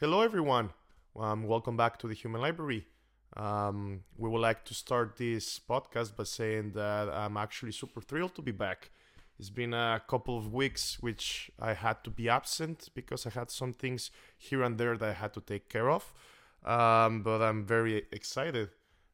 [0.00, 0.70] Hello, everyone.
[1.14, 2.86] Um, welcome back to the Human Library.
[3.36, 8.34] Um, we would like to start this podcast by saying that I'm actually super thrilled
[8.36, 8.92] to be back.
[9.38, 13.50] It's been a couple of weeks which I had to be absent because I had
[13.50, 16.10] some things here and there that I had to take care of.
[16.64, 18.70] Um, but I'm very excited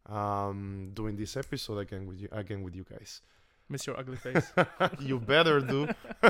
[0.08, 3.22] um, doing this episode again with you again with you guys.
[3.68, 4.52] Miss your ugly face.
[5.00, 5.88] you better do.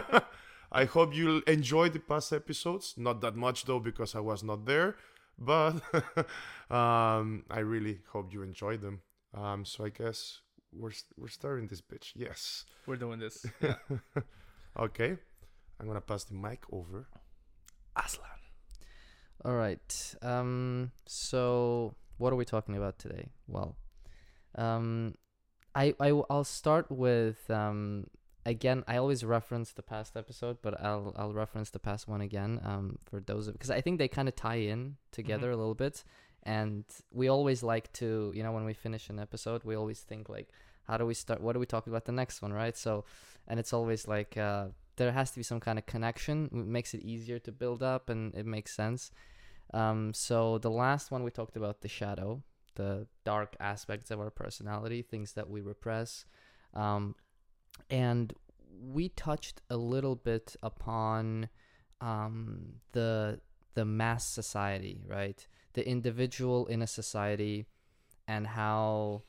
[0.73, 2.95] I hope you'll enjoy the past episodes.
[2.97, 4.97] Not that much though, because I was not there.
[5.39, 5.83] But
[6.71, 9.01] um, I really hope you enjoyed them.
[9.35, 10.41] Um, so I guess
[10.73, 12.13] we're we're starting this bitch.
[12.15, 12.65] Yes.
[12.87, 13.45] We're doing this.
[13.61, 13.75] Yeah.
[14.79, 15.17] okay.
[15.79, 17.07] I'm gonna pass the mic over.
[17.97, 18.29] Aslan.
[19.45, 20.15] All right.
[20.23, 20.93] Um.
[21.07, 23.29] So, what are we talking about today?
[23.47, 23.77] Well,
[24.57, 25.15] um,
[25.75, 28.07] I I I'll start with um.
[28.47, 32.61] Again, I always reference the past episode, but I'll I'll reference the past one again.
[32.65, 36.05] Um, for those because I think they kind of tie in together a little bit,
[36.45, 40.29] and we always like to you know when we finish an episode, we always think
[40.29, 40.49] like,
[40.85, 41.41] how do we start?
[41.41, 42.77] What do we talk about the next one, right?
[42.77, 43.05] So,
[43.49, 46.49] and it's always like uh, there has to be some kind of connection.
[46.53, 49.11] It makes it easier to build up, and it makes sense.
[49.75, 52.45] Um, so the last one we talked about the shadow,
[52.77, 56.25] the dark aspects of our personality, things that we repress,
[56.75, 57.17] um,
[57.91, 58.33] and
[58.93, 61.49] we touched a little bit upon
[62.01, 63.41] um, the
[63.75, 65.47] the mass society, right?
[65.75, 67.67] The individual in a society,
[68.27, 69.23] and how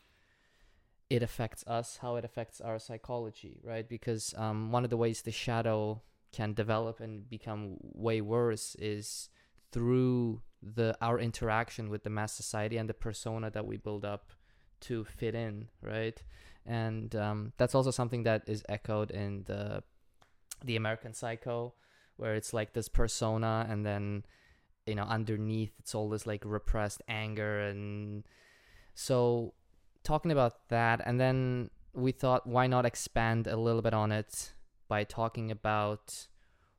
[1.10, 3.88] it affects us, how it affects our psychology, right?
[3.88, 6.02] Because um, one of the ways the shadow
[6.32, 9.30] can develop and become way worse is
[9.72, 14.32] through the our interaction with the mass society and the persona that we build up
[14.80, 16.22] to fit in, right?
[16.68, 19.84] And um, that's also something that is echoed in the
[20.64, 21.74] the American Psycho,
[22.18, 24.26] where it's like this persona, and then
[24.86, 28.24] you know underneath it's all this like repressed anger, and
[28.96, 29.54] so
[30.04, 34.54] talking about that, and then we thought why not expand a little bit on it
[34.88, 36.28] by talking about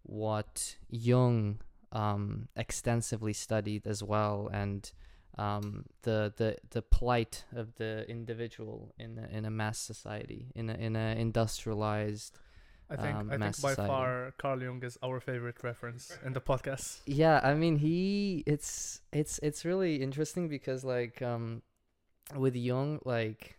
[0.03, 1.61] what Jung
[1.93, 4.93] um, extensively studied as well, and
[5.39, 10.69] um, the the the plight of the individual in a, in a mass society, in
[10.71, 12.39] a in a industrialized.
[12.91, 13.87] I think Um, I think by society.
[13.87, 17.01] far Carl Jung is our favorite reference in the podcast.
[17.05, 21.63] Yeah, I mean he it's it's it's really interesting because like um
[22.35, 23.59] with Jung like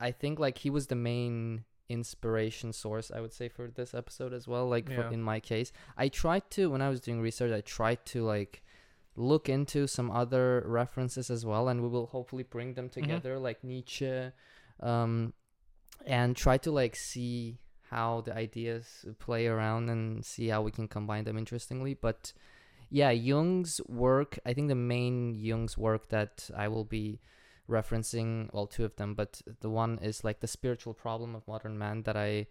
[0.00, 4.32] I think like he was the main inspiration source I would say for this episode
[4.32, 5.72] as well like for, in my case.
[5.96, 8.62] I tried to when I was doing research I tried to like
[9.20, 13.62] look into some other references as well and we will hopefully bring them together like
[13.62, 14.30] Nietzsche
[14.80, 15.32] um
[16.06, 17.58] and try to like see
[17.90, 21.92] how the ideas play around and see how we can combine them interestingly.
[21.92, 22.32] But
[22.90, 27.20] yeah jung's work i think the main jung's work that i will be
[27.68, 31.78] referencing well two of them but the one is like the spiritual problem of modern
[31.78, 32.44] man that i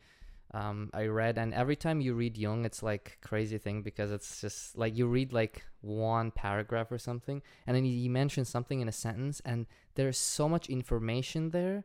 [0.54, 4.42] um, I read, and every time you read Jung, it's like crazy thing because it's
[4.42, 8.88] just like you read like one paragraph or something, and then he mentions something in
[8.88, 11.84] a sentence, and there's so much information there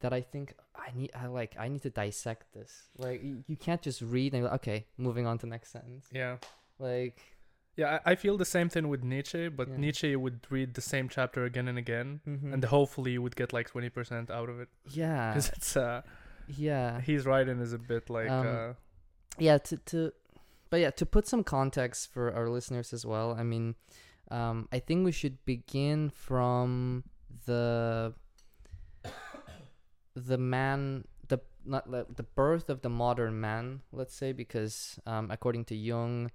[0.00, 1.10] that I think I need.
[1.14, 1.56] I like.
[1.58, 2.84] I need to dissect this.
[2.96, 6.06] Like you, you can't just read and like, okay, moving on to next sentence.
[6.12, 6.36] Yeah.
[6.78, 7.20] Like
[7.76, 9.76] Yeah, I, I feel the same thing with Nietzsche, but Yeah.
[9.76, 12.52] Nietzsche would read the same chapter again and again, mhm.
[12.52, 14.68] and hopefully you would get like twenty percent out of it.
[14.90, 16.02] yeah, Because it's uh,
[16.48, 17.00] yeah.
[17.00, 18.72] his writing is a bit like Um, uh,
[19.38, 20.12] yeah to to
[20.70, 23.74] but yeah to put some context for our listeners as well i mean
[24.30, 27.04] um i think we should begin from
[27.44, 28.14] the
[30.14, 35.30] the man the not the, the birth of the modern man let's say because um
[35.30, 36.30] according to jung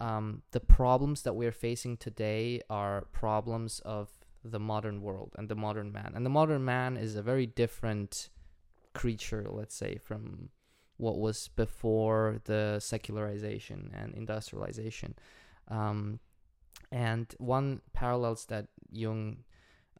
[0.00, 4.08] um the problems that we're facing today are problems of
[4.42, 8.30] the modern world and the modern man and the modern man is a very different
[8.96, 10.50] creature let's say from
[10.98, 15.14] what was before the secularization and industrialization.
[15.68, 16.20] Um,
[16.90, 19.38] and one parallels that Jung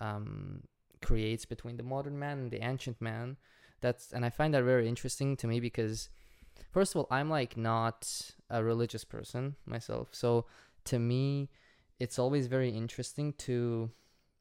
[0.00, 0.62] um,
[1.02, 3.36] creates between the modern man and the ancient man.
[3.80, 6.08] That's and I find that very interesting to me because,
[6.70, 10.46] first of all, I'm like not a religious person myself, so
[10.84, 11.50] to me,
[11.98, 13.90] it's always very interesting to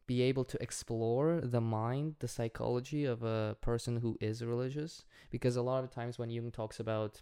[0.07, 5.55] be able to explore the mind, the psychology of a person who is religious because
[5.55, 7.21] a lot of times when Jung talks about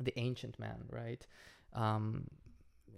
[0.00, 1.26] the ancient man, right?
[1.72, 2.28] Um,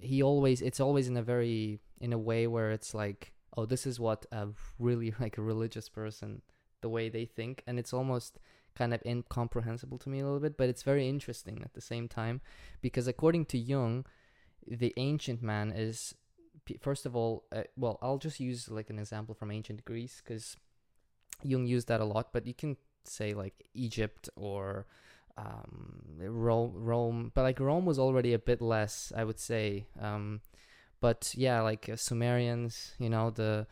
[0.00, 3.87] he always it's always in a very in a way where it's like, oh, this
[3.87, 6.43] is what a really like a religious person
[6.81, 8.38] the way they think, and it's almost
[8.76, 12.06] kind of incomprehensible to me a little bit, but it's very interesting at the same
[12.06, 12.40] time
[12.81, 14.06] because according to Jung,
[14.66, 16.14] the ancient man is
[16.81, 20.56] first of all, uh, well, I'll just use like an example from ancient Greece because
[21.43, 24.87] Jung used that a lot, but you can say like Egypt or
[25.37, 29.87] um, Rome, Rome, but like Rome was already a bit less, I would say.
[30.00, 30.41] Um,
[31.00, 33.67] but yeah, like uh, Sumerians, you know, the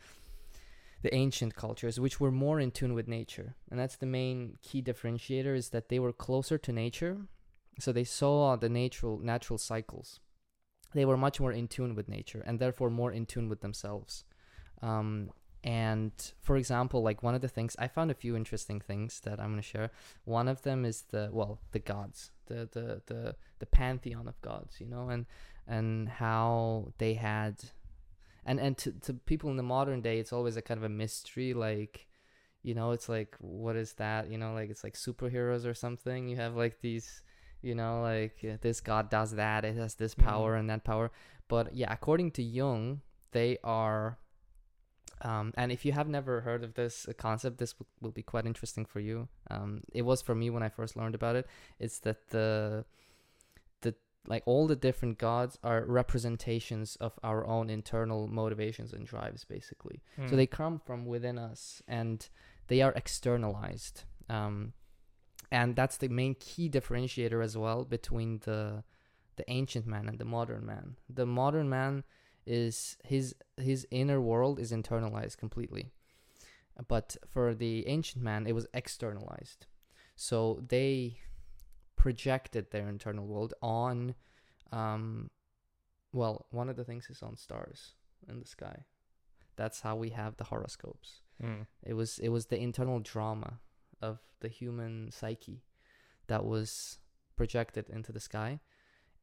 [1.03, 4.81] the ancient cultures, which were more in tune with nature, and that's the main key
[4.81, 7.17] differentiator is that they were closer to nature,
[7.79, 10.19] so they saw the natural natural cycles.
[10.97, 14.25] They were much more in tune with nature, and therefore more in tune with themselves.
[14.81, 15.31] Um,
[15.63, 16.11] and
[16.41, 19.51] for example, like one of the things I found a few interesting things that I'm
[19.51, 19.89] gonna share.
[20.25, 24.79] One of them is the well, the gods, the the the the pantheon of gods,
[24.79, 25.25] you know, and
[25.67, 27.55] and how they had,
[28.45, 30.89] and and to to people in the modern day, it's always a kind of a
[31.03, 32.07] mystery, like,
[32.63, 36.29] you know, it's like what is that, you know, like it's like superheroes or something.
[36.29, 37.21] You have like these,
[37.61, 40.23] you know, like uh, this god does that, it has this Mhm.
[40.23, 41.11] power and that power,
[41.47, 43.01] but yeah, according to Jung,
[43.31, 44.17] they are
[45.21, 48.21] um, and if you have never heard of this uh, concept, this will, will be
[48.21, 49.27] quite interesting for you.
[49.49, 51.47] Um, it was for me when I first learned about it.
[51.79, 52.85] It's that the
[53.81, 53.95] the
[54.27, 60.03] like all the different gods are representations of our own internal motivations and drives, basically.
[60.19, 60.29] Mm.
[60.29, 62.27] So they come from within us, and
[62.67, 64.03] they are externalized.
[64.29, 64.73] Um,
[65.51, 68.83] and that's the main key differentiator as well between the
[69.37, 70.97] the ancient man and the modern man.
[71.09, 72.03] The modern man
[72.45, 75.91] is his his inner world is internalized completely.
[76.87, 79.67] But for the ancient man it was externalized.
[80.15, 81.19] So they
[81.95, 84.15] projected their internal world on
[84.71, 85.29] um
[86.13, 87.93] well one of the things is on stars
[88.27, 88.85] in the sky.
[89.55, 91.21] That's how we have the horoscopes.
[91.41, 91.67] Mm.
[91.83, 93.59] it was it was the internal drama
[94.01, 95.61] of the human psyche
[96.27, 96.99] that was
[97.35, 98.59] projected into the sky.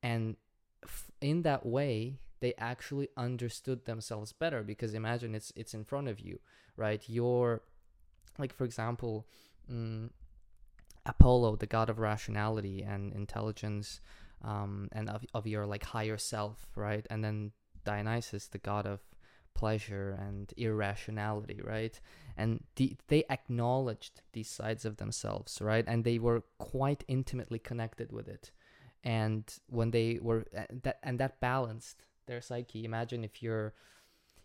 [0.03, 0.37] And
[0.83, 6.09] f- in that way they actually understood themselves better because imagine it's it's in front
[6.09, 6.41] of you
[6.77, 7.03] right?
[7.07, 7.63] You're
[8.39, 9.27] like for example
[9.71, 10.11] mm,
[11.07, 14.01] apollo the god of rationality and intelligence
[14.43, 17.07] um, and of, of your like higher self right?
[17.11, 17.53] And then
[17.85, 19.01] dionysus the god of
[19.55, 22.01] pleasure and irrationality right?
[22.37, 25.85] And the, they acknowledged these sides of themselves right?
[25.87, 28.51] And they were quite intimately connected with it.
[29.03, 30.47] And when they were
[30.83, 32.85] that and that balanced their psyche.
[32.85, 33.75] Imagine if you're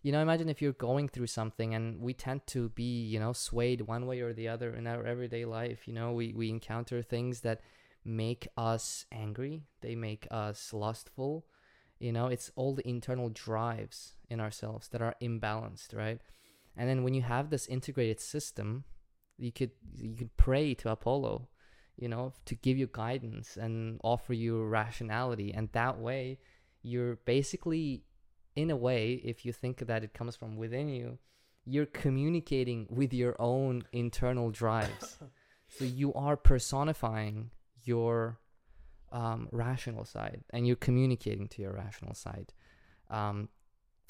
[0.01, 3.33] you know imagine if you're going through something and we tend to be you know
[3.33, 5.87] swayed one way or the other in our everyday life.
[5.87, 7.61] You know we we encounter things that
[8.05, 9.63] make us angry.
[9.81, 11.45] They make us lustful.
[11.99, 16.21] You know it's all the internal drives in ourselves that are imbalanced right?
[16.77, 18.83] And then when you have this integrated system
[19.37, 21.47] you could you could pray to apollo
[21.95, 25.53] you know to give you guidance and offer you rationality.
[25.53, 26.39] And that way
[26.81, 28.03] you're basically
[28.55, 31.17] in a way if you think that it comes from within you
[31.65, 35.17] you're communicating with your own internal drives.
[35.71, 37.51] So you are personifying
[37.83, 38.39] your
[39.11, 42.53] um, rational side and you're communicating to your rational side.
[43.11, 43.49] Um,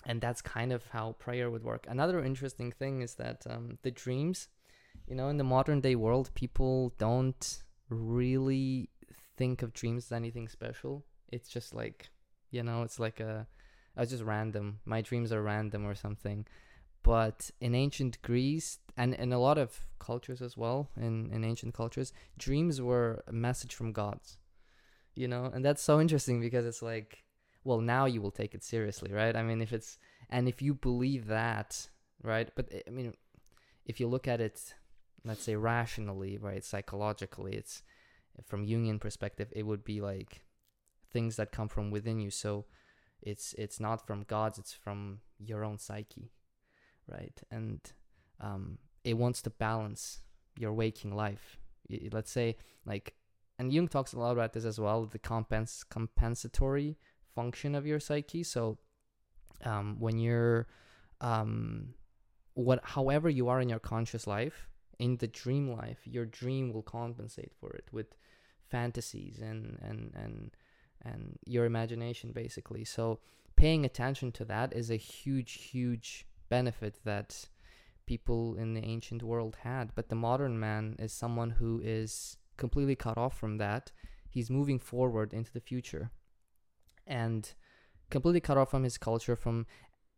[0.06, 1.86] and that's kind of how prayer would work.
[1.88, 4.48] Another interesting thing is that um, the dreams
[5.08, 8.90] you know in the modern day world people don't really
[9.38, 11.06] think of dreams as anything special.
[11.30, 12.10] It's just like
[12.52, 13.48] you know it's like a,
[13.96, 14.80] was just random.
[14.86, 16.46] My dreams are random or something.
[17.02, 21.74] But in ancient greece and in a lot of cultures as well in, in ancient
[21.74, 24.38] cultures dreams were a message from gods
[25.20, 25.52] you know?
[25.54, 27.24] And that's so interesting because it's like
[27.64, 29.36] well now you will take it seriously right?
[29.36, 29.98] I mean if it's
[30.30, 31.90] and if you believe that
[32.24, 32.50] right?
[32.56, 33.14] But i mean
[33.86, 34.74] if you look at it
[35.26, 37.84] let's say rationally right psychologically it's
[38.46, 40.44] from jungian perspective it would be like
[41.12, 42.30] things that come from within you.
[42.30, 42.66] So
[43.22, 46.32] it's it's not from gods it's from your own psyche
[47.08, 47.42] right?
[47.52, 47.80] And
[48.40, 50.20] um it wants to balance
[50.58, 51.58] your waking life.
[52.12, 53.14] Let's say like
[53.58, 56.98] and jung talks a lot about this as well the compens- compensatory
[57.36, 58.44] function of your psyche.
[58.44, 58.78] So
[59.66, 60.68] um when you're
[61.22, 61.94] um
[62.54, 64.70] what however you are in your conscious life
[65.00, 68.16] in the dream life your dream will compensate for it with
[68.70, 70.52] fantasies and and and
[71.04, 72.84] and your imagination basically.
[72.84, 73.20] So
[73.56, 77.48] paying attention to that is a huge huge benefit that
[78.06, 79.94] people in the ancient world had.
[79.96, 83.92] But the modern man is someone who is completely cut off from that.
[84.30, 86.12] He's moving forward into the future
[87.10, 87.54] and
[88.10, 89.66] completely cut off from his culture from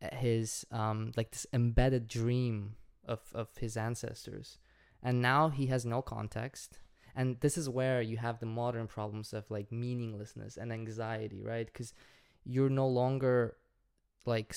[0.02, 4.60] uh, his um like this embedded dream of of his ancestors.
[5.04, 6.78] And now he has no context.
[7.16, 11.66] And this is where you have the modern problems of like meaninglessness and anxiety right?
[11.66, 11.94] Because
[12.44, 13.58] you're no longer
[14.26, 14.56] like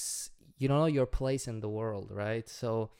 [0.59, 2.49] you don't know your place in the world, right?
[2.49, 2.91] So,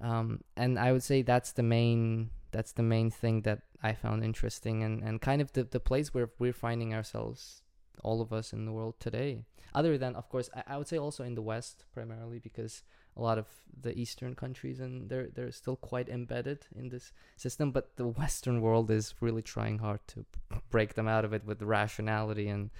[0.00, 4.24] um, and I would say that's the main that's the main thing that I found
[4.24, 7.62] interesting and and kind of the the place where we're finding ourselves,
[8.02, 9.44] all of us in the world today.
[9.74, 12.82] Other than, of course, I, I would say also in the West primarily because
[13.16, 13.46] a lot of
[13.80, 18.60] the Eastern countries and they're they're still quite embedded in this system, but the Western
[18.60, 20.24] world is really trying hard to
[20.70, 22.70] break them out of it with rationality and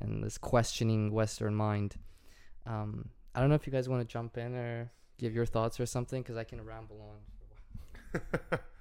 [0.00, 1.96] and this questioning Western mind.
[2.66, 5.80] Um, I don't know if you guys want to jump in or give your thoughts
[5.80, 7.14] or something because I can ramble
[8.14, 8.58] on.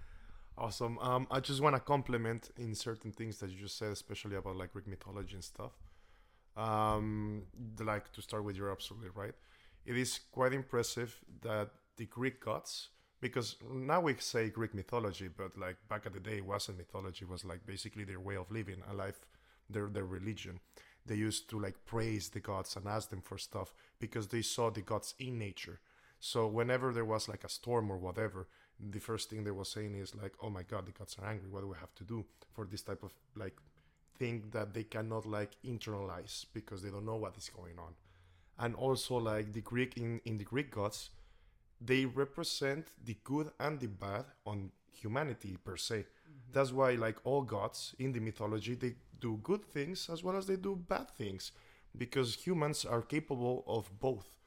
[0.58, 0.98] awesome.
[1.00, 4.56] Um, I just want to compliment in certain things that you just said, especially about
[4.56, 5.72] like Greek mythology and stuff.
[6.58, 7.44] Um,
[7.80, 9.34] like to start with, you're absolutely right.
[9.86, 12.90] It is quite impressive that the Greek gods,
[13.20, 17.26] because now we say Greek mythology, but like back at the day, it wasn't mythology.
[17.26, 19.26] It was like basically their way of living, a life,
[19.70, 20.60] their their religion.
[21.06, 24.70] They used to like praise the gods and ask them for stuff because they saw
[24.70, 25.80] the gods in nature.
[26.20, 28.48] So whenever there was like a storm or whatever,
[28.90, 31.50] the first thing they were saying is like, "Oh my God, the gods are angry.
[31.50, 33.58] What do we have to do for this type of like
[34.18, 37.94] thing that they cannot like internalize because they don't know what is going on?"
[38.58, 41.10] And also like the Greek in in the Greek gods,
[41.80, 46.00] they represent the good and the bad on humanity per se.
[46.00, 46.52] Mm-hmm.
[46.54, 50.48] That's why like all gods in the mythology they do good things as well as
[50.48, 51.52] they do bad things
[51.98, 54.38] because humans are capable of both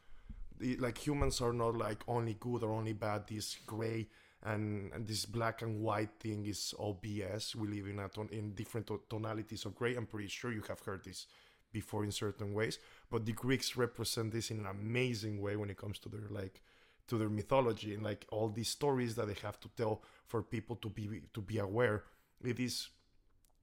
[0.58, 4.06] the, like humans are not like only good or only bad this gray
[4.44, 8.28] and, and this black and white thing is all bs we live in a ton-
[8.30, 9.96] in different to- tonalities of gray.
[9.96, 11.26] I'm pretty sure you have heard this
[11.72, 12.78] before in certain ways
[13.10, 16.60] but the greeks represent this in an amazing way when it comes to their like
[17.06, 20.76] to their mythology and like all these stories that they have to tell for people
[20.76, 22.04] to be to be aware.
[22.42, 22.88] It is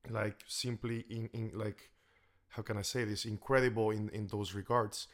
[0.10, 1.92] like simply in, in like
[2.50, 3.26] how can i say this?
[3.26, 5.08] Incredible in in those regards.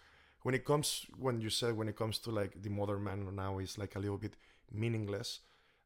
[0.44, 3.60] When it comes when you said when it comes to like the modern man now
[3.60, 4.36] is like a little bit
[4.72, 5.40] meaningless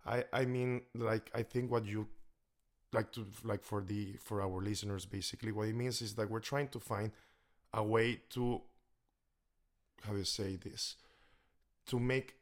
[0.05, 2.08] i i mean like i think what you
[2.93, 6.39] like to like for the for our listeners basically what it means is that we're
[6.39, 7.12] trying to find
[7.74, 8.62] a way to
[10.03, 10.96] how do you say this?
[11.88, 12.36] To make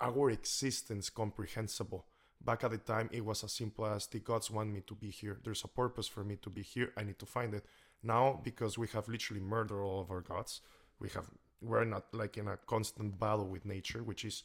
[0.00, 2.06] our existence comprehensible.
[2.44, 5.10] Back at the time it was as simple as the gods want me to be
[5.10, 5.38] here.
[5.44, 6.92] There's a purpose for me to be here.
[6.96, 7.64] I need to find it.
[8.02, 10.60] Now because we have literally murdered all of our gods
[10.98, 11.26] we have
[11.60, 14.42] we're not like in a constant battle with nature which is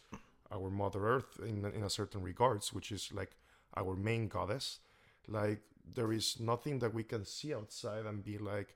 [0.51, 3.31] our mother earth in in a certain regards which is like
[3.75, 4.79] our main goddess.
[5.27, 5.61] Like
[5.93, 8.75] there is nothing that we can see outside and be like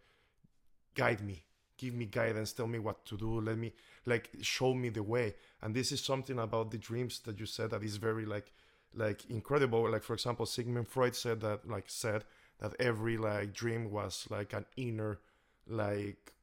[0.96, 1.44] guide me.
[1.78, 2.54] Give me guidance.
[2.54, 3.42] Tell me what to do.
[3.42, 3.74] Let me
[4.06, 5.36] like show me the way.
[5.62, 8.52] And this is something about the dreams that you said that is very like
[8.94, 9.90] like incredible.
[9.90, 12.26] Like for example sigmund freud said that like said
[12.60, 15.20] that every like dream was like an inner
[15.68, 16.34] like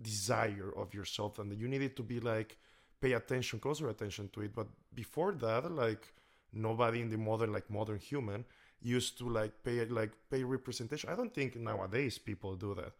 [0.00, 1.38] desire of yourself.
[1.38, 2.56] And that you needed to be like
[3.00, 4.54] pay attention closer attention to it.
[4.54, 6.12] But before that like
[6.52, 8.44] nobody in the modern like modern human
[8.82, 11.10] used to like pay like pay representation.
[11.10, 12.92] I don't think nowadays people do that.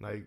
[0.00, 0.26] Like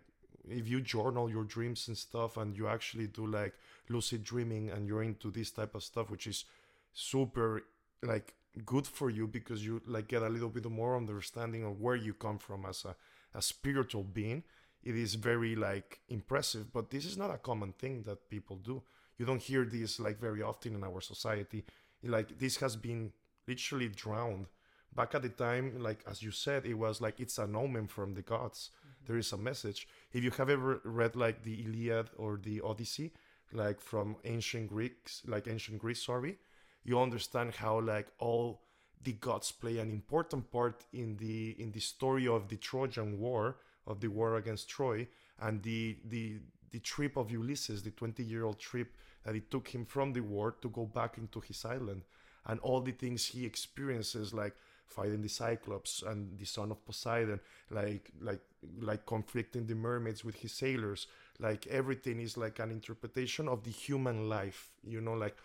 [0.50, 3.54] if you journal your dreams and stuff and you actually do like
[3.90, 6.46] lucid dreaming and you're into this type of stuff which is
[6.94, 7.64] super
[8.02, 8.34] like
[8.66, 12.14] good for you because you like get a little bit more understanding of where you
[12.14, 12.96] come from as a,
[13.38, 14.44] a spiritual being
[14.84, 16.72] it is very like impressive.
[16.72, 18.82] But this is not a common thing that people do
[19.18, 21.66] you don't hear this like very often in our society.
[22.04, 23.12] Like this has been
[23.48, 24.48] literally drowned.
[24.96, 28.14] Back at the time like as you said it was like it's an omen from
[28.14, 28.70] the gods.
[28.70, 29.06] Mm-hmm.
[29.08, 29.88] There is a message.
[30.12, 33.14] If you have ever read like the iliad or the odyssey
[33.54, 36.38] like from ancient greeks like ancient greece sorry
[36.84, 38.62] you understand how like all
[39.04, 43.58] the gods play an important part in the in the story of the trojan war
[43.86, 45.08] of the war against troy
[45.40, 46.40] and the the
[46.72, 48.94] the trip of ulysses the 20 year old trip
[49.28, 52.04] that it took him from the war to go back into his island.
[52.46, 54.56] And all the things he experiences like
[54.88, 57.42] fighting the cyclops and the son of poseidon
[57.72, 58.40] like like
[58.80, 61.08] like conflicting the mermaids with his sailors
[61.40, 65.36] like everything is like an interpretation of the human life you know like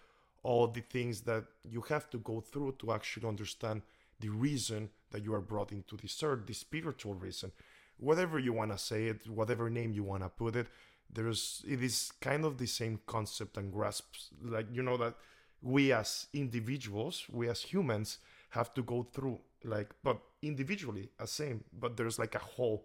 [0.42, 3.82] all the things that you have to go through to actually understand
[4.20, 7.52] the reason that you are brought into this earth the spiritual reason.
[7.98, 10.66] Whatever you want to say it whatever name you want to put it
[11.12, 14.30] there's it is kind of the same concept and grasps.
[14.42, 15.14] Like you know that
[15.62, 18.18] we as individuals we as humans
[18.50, 22.84] have to go through like but individually as same but there's like a whole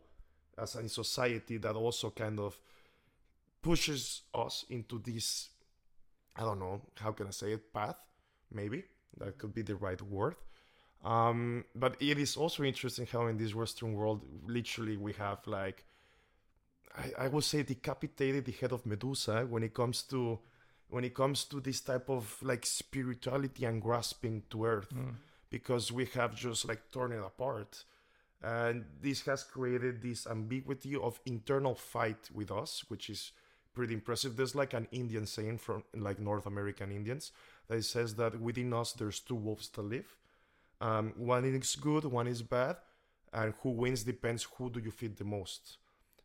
[0.58, 2.60] as a society that also kind of
[3.62, 5.50] pushes us into this
[6.36, 7.96] i don't know how can i say it path?
[8.50, 8.86] Maybe
[9.18, 10.36] that could be the right word.
[11.04, 15.84] Um but it is also interesting how in this western world literally we have like
[16.98, 20.40] I, I would say decapitated the head of Medusa when it comes to
[20.90, 24.90] when it comes to this type of like spirituality and grasping to earth.
[24.94, 25.16] Mm.
[25.50, 27.84] because we have just like torn it apart.
[28.44, 33.32] And this has created this ambiguity of internal fight with us which is
[33.74, 34.36] pretty impressive.
[34.36, 37.32] There's like an indian saying from like north american indians
[37.68, 40.18] that says that within us there's two wolves that live.
[40.80, 42.78] Um, one is good one is bad.
[43.34, 45.78] And who wins depends who do you feed the most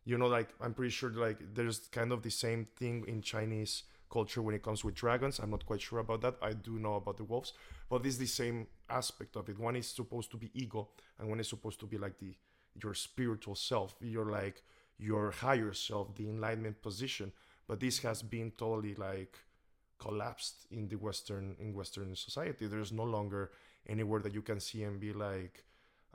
[0.05, 3.83] you know like i'm pretty sure like there's kind of the same thing in chinese
[4.13, 5.39] culture when it comes with dragons.
[5.39, 6.35] I'm not quite sure about that.
[6.39, 7.53] I do know about the wolves
[7.89, 9.59] but it's the same aspect of it.
[9.59, 12.35] One is supposed to be ego and one is supposed to be like the
[12.81, 14.61] your spiritual self your like
[14.97, 17.31] your higher self the enlightenment position.
[17.67, 19.37] But this has been totally like
[19.99, 22.67] collapsed in the western in western society.
[22.67, 23.51] There's no longer
[23.87, 25.65] anywhere that you can see and be like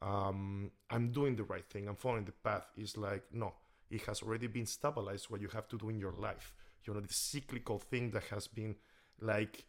[0.00, 1.88] um i'm doing the right thing.
[1.88, 2.66] I'm following the path.
[2.76, 3.54] It's like no
[3.90, 6.52] it has already been stabilized what you have to do in your life.
[6.84, 8.76] You know the cyclical thing that has been
[9.20, 9.66] like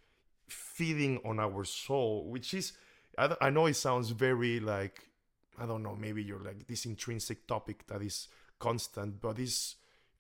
[0.48, 5.10] feeding on our soul which is—I know it sounds very like
[5.60, 8.28] i don't know maybe you're like this intrinsic topic that is
[8.60, 9.76] constant but it's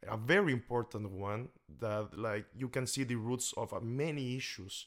[0.08, 4.86] a very important one that like you can see the roots of uh, many issues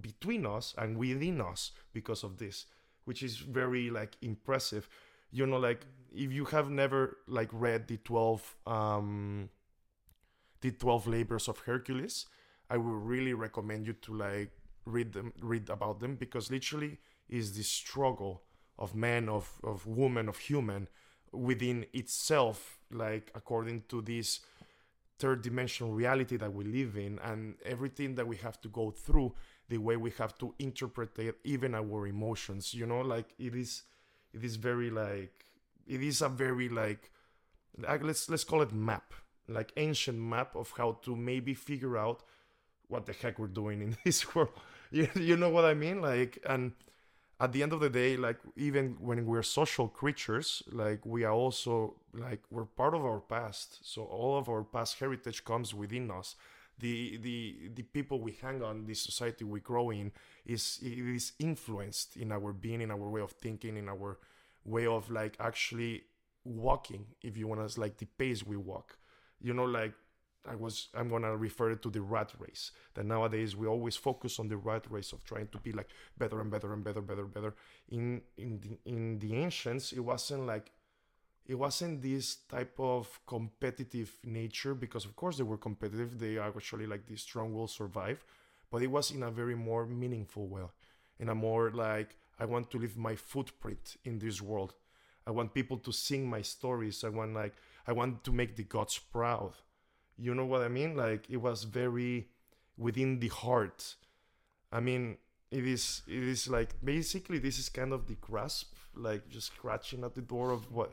[0.00, 2.66] between us and within us because of this
[3.04, 4.88] which is very like impressive
[5.30, 9.48] you know like if you have never like read the 12 um
[10.60, 12.26] the 12 labors of hercules
[12.70, 14.50] i would really recommend you to like
[14.84, 18.42] read them read about them because literally is the struggle
[18.78, 20.88] of man of of woman of human
[21.32, 24.40] within itself like according to this
[25.18, 29.32] third dimensional reality that we live in and everything that we have to go through
[29.68, 33.00] the way we have to interpret it, even our emotions you know?
[33.00, 33.82] Like it is
[34.36, 35.46] it is very like
[35.86, 37.10] it is a very like
[38.02, 39.14] let's let's call it map
[39.48, 42.22] like ancient map of how to maybe figure out
[42.88, 44.50] what the heck we're doing in this world.
[44.90, 46.00] You, you know what i mean?
[46.00, 46.72] Like and
[47.38, 51.32] at the end of the day like even when we're social creatures like we are
[51.32, 53.78] also like we're part of our past.
[53.82, 56.36] So all of our past heritage comes within us
[56.78, 60.12] the the the people we hang on the society we grow in
[60.44, 64.18] is is influenced in our being in our way of thinking in our
[64.64, 66.02] way of like actually
[66.44, 68.98] walking if you want to like the pace we walk.
[69.40, 69.92] You know like
[70.48, 74.38] i was i'm gonna refer it to the rat race that nowadays we always focus
[74.38, 77.24] on the rat race of trying to be like better and better and better better
[77.24, 77.54] better.
[77.90, 80.70] In in the in the ancients it wasn't like
[81.48, 86.86] it wasn't this type of competitive nature because of course they were competitive they actually
[86.86, 88.24] like the strong will survive
[88.70, 90.64] but it was in a very more meaningful way
[91.18, 94.74] in a more like i want to leave my footprint in this world.
[95.28, 97.02] I want people to sing my stories.
[97.02, 97.54] I want like
[97.86, 99.54] i want to make the gods proud.
[100.16, 100.96] You know what i mean?
[100.96, 102.28] Like it was very
[102.76, 103.96] within the heart.
[104.70, 105.16] I mean
[105.50, 110.04] it is it is like basically this is kind of the grasp like just scratching
[110.04, 110.92] at the door of what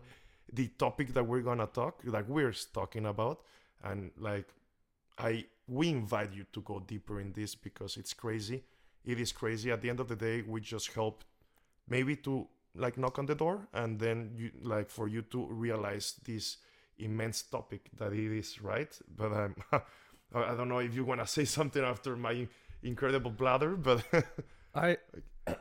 [0.54, 3.42] the topic that we're gonna talk like we're talking about
[3.84, 4.48] and like
[5.18, 8.64] i we invite you to go deeper in this because it's crazy.
[9.06, 9.72] It is crazy.
[9.72, 11.24] At the end of the day we just help
[11.88, 16.16] maybe to like knock on the door and then you like for you to realize
[16.24, 16.58] this
[16.98, 18.98] immense topic that it is right?
[19.16, 19.56] But um,
[20.36, 22.48] i don't know if you want to say something after my
[22.82, 24.04] incredible bladder but
[24.76, 24.98] I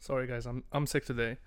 [0.00, 1.38] sorry guys, I'm I'm sick today.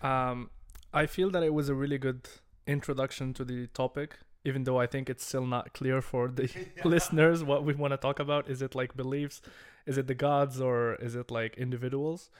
[0.00, 0.50] Um
[0.92, 2.28] I feel that it was a really good
[2.66, 6.48] introduction to the topic, even though I think it's still not clear for the
[6.84, 8.48] listeners what we want to talk about.
[8.48, 9.40] Is it like beliefs?
[9.86, 12.30] Is it the gods or is it like individuals?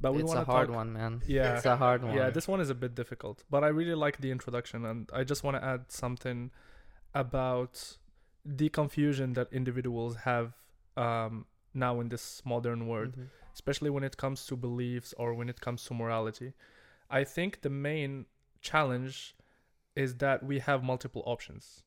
[0.00, 1.20] But we it's a hard talk one, man.
[1.26, 1.56] Yeah.
[1.56, 2.14] It's a hard one.
[2.16, 5.24] yeah, this one is a bit difficult, but I really like the introduction, and I
[5.24, 6.50] just want to add something
[7.14, 7.96] about
[8.44, 10.54] the confusion that individuals have
[10.96, 13.28] um, now in this modern world, Mhm.
[13.54, 16.52] especially when it comes to beliefs or when it comes to morality.
[17.10, 18.26] I think the main
[18.60, 19.34] challenge
[20.00, 21.82] is that we have multiple options.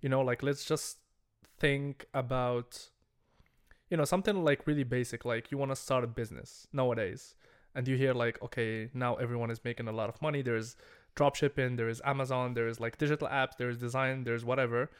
[0.00, 0.98] You know, like let's just
[1.58, 2.88] think about,
[3.90, 7.34] you know, something like really basic, like you want to start a business nowadays
[7.74, 10.40] and you hear like okay now everyone is making a lot of money.
[10.42, 10.76] There's
[11.14, 14.90] drop shipping there is amazon there is like digital apps there's design there's whatever.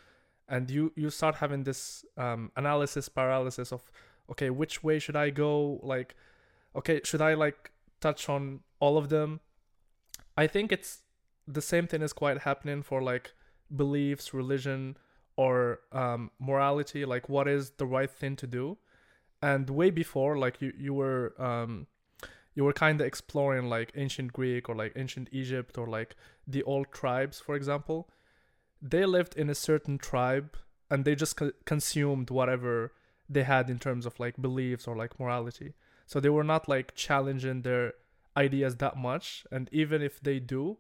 [0.49, 3.83] And you you start having this um, analysis paralysis of
[4.31, 5.81] okay which way should i go?
[5.83, 6.15] Like
[6.77, 9.41] okay should i like touch on all of them?
[10.37, 10.91] I think it's
[11.51, 13.33] the same thing is quite happening for like
[13.75, 14.97] beliefs religion
[15.37, 18.77] or um, morality like what is the right thing to do
[19.43, 21.87] and way before like you you were um
[22.55, 26.15] you were kind of exploring like ancient greek or like ancient egypt or like
[26.47, 28.09] the old tribes for example
[28.81, 30.57] they lived in a certain tribe
[30.91, 32.93] and they just co- consumed whatever
[33.29, 35.75] they had in terms of like beliefs or like morality.
[36.07, 37.95] So they were not like challenging their
[38.37, 39.45] ideas that much.
[39.53, 40.79] And even if they do,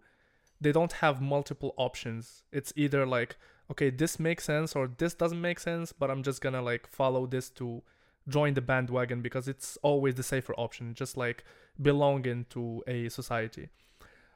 [0.61, 2.42] they don't have multiple options.
[2.53, 3.37] It's either like,
[3.71, 7.27] okay, this makes sense or this doesn't make sense, but I'm just gonna like follow
[7.27, 7.83] this to
[8.29, 11.44] join the bandwagon because it's always the safer option, just like
[11.81, 13.68] belonging to a society.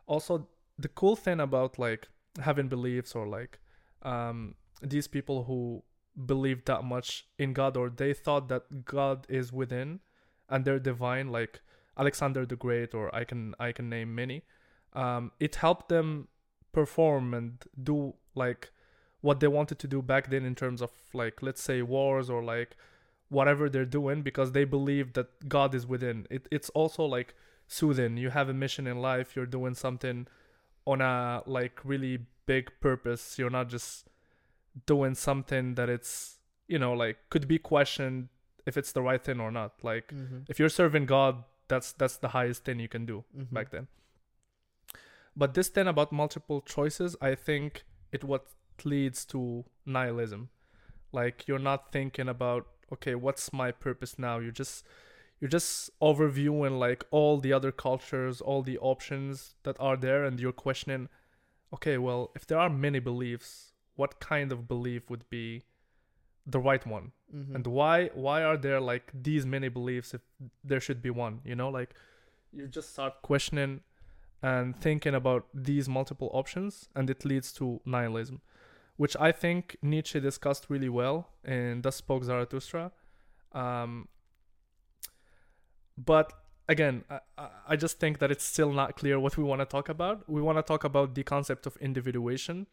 [0.06, 2.08] Also, the cool thing about like
[2.40, 3.58] having beliefs or like
[4.02, 5.82] um, these people who
[6.26, 10.00] believe that much in God or they thought that God is within
[10.48, 11.60] and they're divine, like
[11.96, 14.42] Alexander the Great, or I can I can name many.
[14.94, 16.28] Um, it helped them
[16.72, 18.70] perform and do like
[19.20, 22.42] what they wanted to do back then in terms of like let's say wars or
[22.42, 22.76] like
[23.28, 26.26] whatever they're doing because they believe that God is within.
[26.30, 27.34] It it's also like
[27.68, 28.16] soothing.
[28.16, 30.26] You have a mission in life, you're doing something
[30.86, 33.38] on a like really big purpose.
[33.38, 34.08] You're not just
[34.86, 38.28] doing something that it's you know like could be questioned
[38.66, 39.72] if it's the right thing or not.
[39.82, 40.38] Like Mm-hmm.
[40.48, 43.52] if you're serving God, that's that's the highest thing you can do Mhm.
[43.52, 43.88] back then.
[45.36, 48.46] But this thing about multiple choices, I think it what
[48.84, 50.50] leads to nihilism.
[51.12, 54.38] Like you're not thinking about okay, what's my purpose now?
[54.38, 54.86] You're just
[55.40, 60.38] you're just overviewing like all the other cultures, all the options that are there, and
[60.38, 61.08] you're questioning,
[61.74, 65.64] okay, well, if there are many beliefs, what kind of belief would be
[66.46, 67.12] the right one?
[67.34, 67.56] Mm-hmm.
[67.56, 70.20] and why why are there like these many beliefs if
[70.62, 71.94] there should be one you know like
[72.52, 73.80] you just start questioning
[74.42, 78.40] and thinking about these multiple options and it leads to nihilism
[78.96, 82.90] which i think nietzsche discussed really well in thus spoke zarathustra.
[83.52, 84.08] Um,
[85.96, 86.32] but
[86.68, 87.20] again I,
[87.68, 90.28] I- just think that it's still not clear what we want to talk about.
[90.28, 92.66] We want to talk about the concept of individuation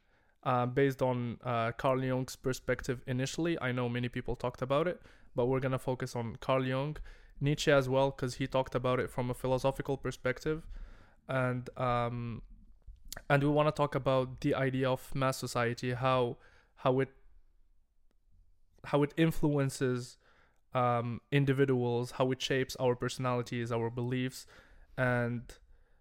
[0.43, 3.58] uh, based on uh, Carl Jung's perspective initially.
[3.62, 5.01] I know many people talked about it,
[5.36, 6.97] but we're gonna focus on Carl Jung,
[7.41, 10.65] Nietzsche as well, because he talked about it from a philosophical perspective,
[11.30, 12.42] and um,
[13.30, 16.38] and we want to talk about the idea of mass society, how
[16.78, 17.10] how it
[18.86, 20.18] how it influences
[20.74, 24.46] um, individuals, how it shapes our personalities, our beliefs,
[24.98, 25.42] and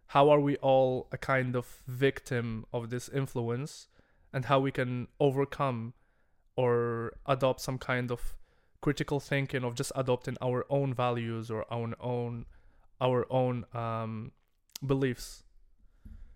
[0.09, 3.89] how are we all a kind of victim of this influence
[4.33, 5.93] and how we can overcome
[6.57, 8.35] or adopt some kind of
[8.81, 12.47] critical thinking of just adopting our own values or our own
[13.01, 14.33] our own um,
[14.85, 15.45] beliefs.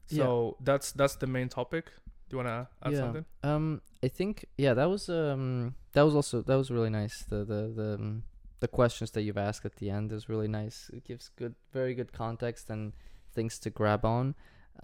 [0.07, 1.87] So that's that's the main topic.
[2.28, 2.98] Do you wanna add Yeah.
[2.98, 3.24] something?
[3.42, 7.22] Um, I think yeah, that was um, that was also that was really nice.
[7.24, 8.24] The the the um,
[8.61, 10.90] the questions that you've asked at the end is really nice.
[10.92, 12.92] It gives good, very good context and
[13.35, 14.35] things to grab on.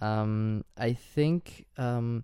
[0.01, 2.23] Um, I think um,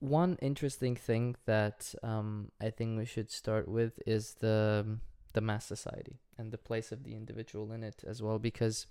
[0.00, 4.98] one interesting thing that um I think we should start with is the
[5.32, 8.86] the mass society and the place of the individual in it as well because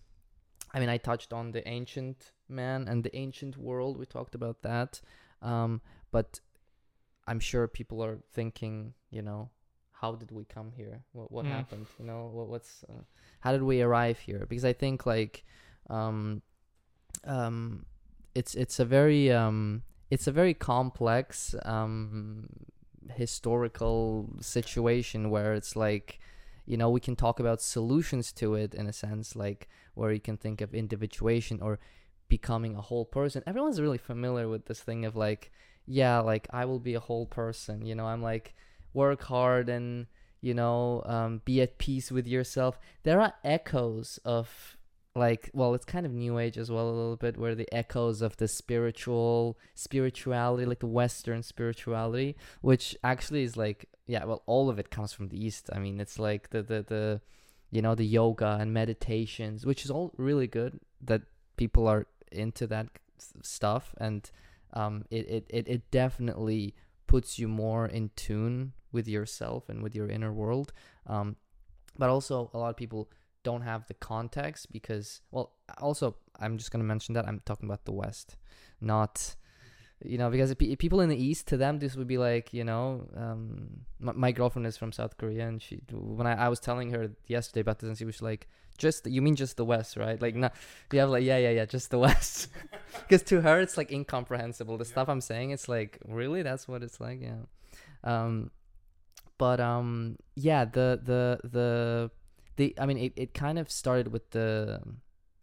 [0.73, 4.61] I mean I touched on the ancient man and the ancient world we talked about
[4.63, 5.01] that
[5.41, 6.39] um but
[7.27, 9.49] I'm sure people are thinking you know
[9.91, 11.03] how did we come here?
[11.11, 11.51] What what Mm.
[11.51, 11.85] happened?
[11.99, 13.03] You know what, what's uh,
[13.41, 14.45] how did we arrive here?
[14.47, 15.43] Because I think like
[15.89, 16.41] um
[17.25, 17.85] um
[18.35, 22.47] it's it's a very um it's a very complex um
[23.15, 26.19] historical situation where it's like
[26.69, 30.19] you know we can talk about solutions to it in a sense like where you
[30.19, 31.79] can think of individuation or
[32.29, 33.41] becoming a whole person.
[33.47, 35.51] Everyone's really familiar with this thing of like
[35.87, 37.85] yeah like i will be a whole person.
[37.85, 38.53] You know i'm like
[38.93, 40.05] work hard and
[40.41, 42.79] you know um, be at peace with yourself.
[43.03, 44.77] There are echoes of
[45.19, 48.21] like well it's kind of new age as well a little bit where the echoes
[48.21, 54.69] of the spiritual spirituality like the western spirituality which actually is like yeah well all
[54.69, 55.69] of it comes from the east.
[55.71, 57.21] I mean it's like the the, the
[57.69, 61.21] you know the yoga and meditations which is all really good that
[61.57, 62.87] people are into that
[63.43, 63.93] stuff.
[63.99, 64.29] And
[64.73, 66.73] um it it, it, it definitely
[67.05, 70.73] puts you more in tune with yourself and with your inner world.
[71.05, 71.35] Um
[71.97, 73.09] but also a lot of people
[73.49, 75.47] don't have the context because well
[75.87, 78.37] also i'm just going to mention that i'm talking about the west
[78.79, 79.35] not
[80.13, 82.63] you know because pe- people in the east to them this would be like you
[82.63, 82.85] know
[83.23, 86.91] um my, my girlfriend is from south korea and she when I, I was telling
[86.91, 88.47] her yesterday about this and she was like
[88.79, 90.19] just you mean just the west right?
[90.19, 90.49] Like no
[90.93, 92.47] have like yeah yeah yeah just the west.
[93.07, 94.77] Because to her it's like incomprehensible.
[94.77, 96.41] The stuff i'm saying it's like really?
[96.41, 97.21] That's what it's like?
[97.21, 97.43] Yeah.
[98.03, 98.49] Um
[99.37, 102.11] but um yeah the the the
[102.59, 104.79] the i mean it, it kind of started with the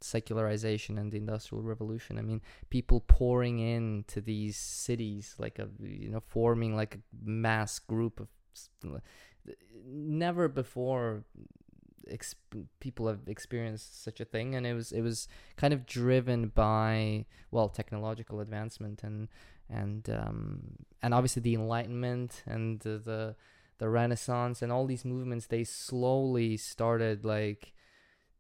[0.00, 2.18] secularization and the industrial revolution.
[2.18, 7.79] I mean, people pouring into these cities like a you know forming like a mass
[7.79, 8.29] group of
[9.87, 11.24] never before
[12.11, 16.48] exp- people have experienced such a thing and it was it was kind of driven
[16.48, 19.29] by well technological advancement and
[19.68, 20.62] and um
[21.02, 23.37] and obviously the enlightenment and the the,
[23.79, 27.73] the renaissance and all these movements they slowly started like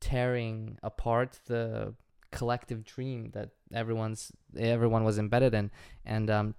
[0.00, 1.94] tearing apart the
[2.32, 5.70] collective dream that everyone's everyone was embedded in
[6.04, 6.54] and um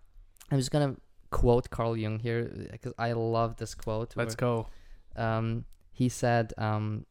[0.51, 0.95] i'm just gonna
[1.29, 4.67] quote carl jung here because i love this quote Let's where- go.
[5.15, 7.07] um, he said, um,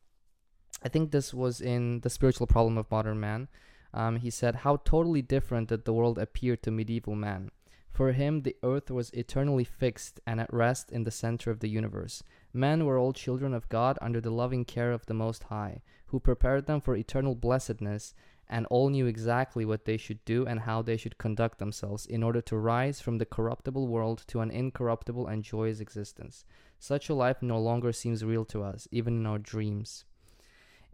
[0.84, 3.48] I think this was in The Spiritual Problem of Modern Man.
[3.92, 7.50] Um, he said, How totally different did the world appear to medieval man.
[7.96, 11.68] For him, the earth was eternally fixed and at rest in the center of the
[11.70, 12.22] universe.
[12.52, 16.20] Men were all children of God under the loving care of the Most High, who
[16.20, 18.12] prepared them for eternal blessedness,
[18.50, 22.22] and all knew exactly what they should do and how they should conduct themselves in
[22.22, 26.44] order to rise from the corruptible world to an incorruptible and joyous existence.
[26.78, 30.04] Such a life no longer seems real to us, even in our dreams.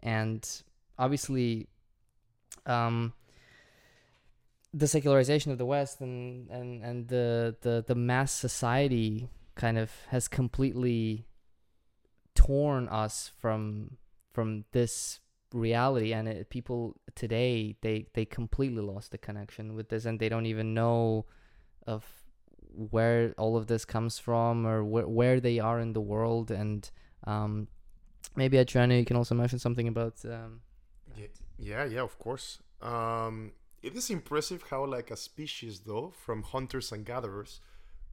[0.01, 0.49] And
[0.97, 1.67] obviously,
[2.65, 3.11] um,
[4.73, 9.91] the secularization of the West and, and, and the, the, the mass society kind of
[10.09, 11.27] has completely
[12.35, 13.97] torn us from
[14.33, 15.19] from this
[15.53, 20.27] reality and it, people today they they completely lost the connection with this and they
[20.27, 21.23] don't even know
[21.85, 22.03] of
[22.89, 26.89] where all of this comes from or where, where they are in the world and
[27.27, 27.67] um
[28.35, 30.61] maybe Adriano you can also mention something about um
[31.15, 31.27] Yeah,
[31.59, 32.59] yeah, yeah, of course.
[32.81, 33.51] Um,
[33.83, 37.59] it is impressive how, like a species, though, from hunters and gatherers,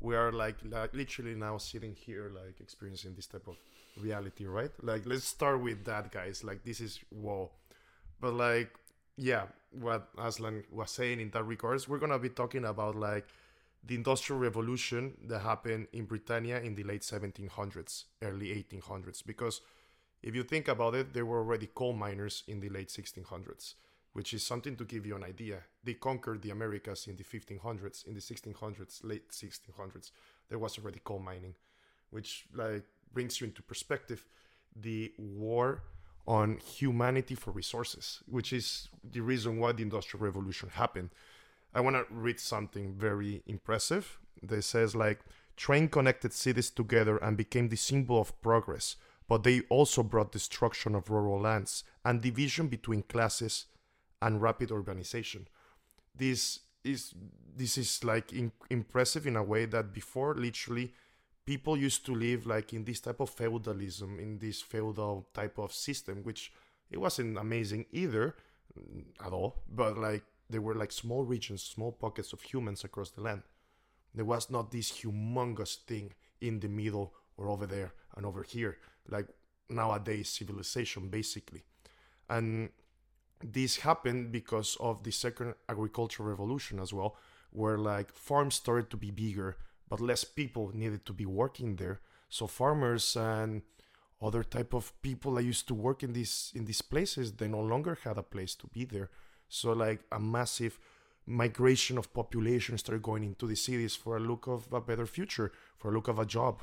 [0.01, 3.57] we are like, like literally now sitting here, like experiencing this type of
[4.01, 4.73] reality, right?
[4.83, 6.43] Like, let's start with that, guys.
[6.43, 7.51] Like, this is whoa,
[8.21, 8.71] but like,
[9.17, 13.29] yeah, what Aslan was saying in that regards, we're gonna be talking about like
[13.85, 19.61] the industrial revolution that happened in Britannia in the late 1700s, early 1800s, because
[20.23, 23.75] if you think about it, there were already coal miners in the late 1600s,
[24.13, 25.59] which is something to give you an idea.
[25.85, 30.11] They conquered the Americas in the 1500s, in the 1600s, late 1600s.
[30.49, 31.55] There was already coal mining,
[32.11, 34.27] which like brings you into perspective
[34.75, 35.83] the war
[36.27, 41.11] on humanity for resources, which is the reason why the industrial revolution happened.
[41.75, 45.21] I want to read something very impressive that says like
[45.57, 48.97] train connected cities together and became the symbol of progress
[49.31, 53.67] but they also brought destruction of rural lands and division between classes
[54.23, 55.47] and rapid urbanization.
[56.15, 57.15] This is
[57.57, 60.93] this is like in, impressive in a way that before literally
[61.45, 65.73] people used to live like in this type of feudalism in this feudal type of
[65.73, 66.53] system which
[66.91, 68.35] it wasn't amazing either
[68.79, 73.11] mm, at all but like there were like small regions small pockets of humans across
[73.11, 73.43] the land
[74.15, 78.79] there was not this humongous thing in the middle or over there and over here
[79.09, 79.27] like
[79.69, 81.63] nowadays civilization basically
[82.29, 82.71] and
[83.43, 87.17] this happened because of the second agricultural revolution as well
[87.53, 89.57] where like farms started to be bigger
[89.89, 92.01] but less people needed to be working there.
[92.29, 93.63] So farmers and
[94.23, 97.61] other type of people that used to work in these in these places they no
[97.61, 99.11] longer had a place to be there.
[99.49, 100.79] So like a massive
[101.27, 105.53] migration of population started going into the cities for a look of a better future
[105.77, 106.61] for a look of a job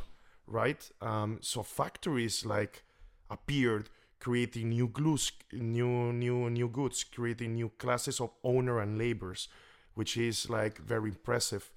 [0.48, 0.90] right?
[1.02, 2.84] Um, so factories like
[3.30, 9.47] appeared creating new glues new new new goods creating new classes of owner and laborers
[9.93, 11.71] which is like very impressive.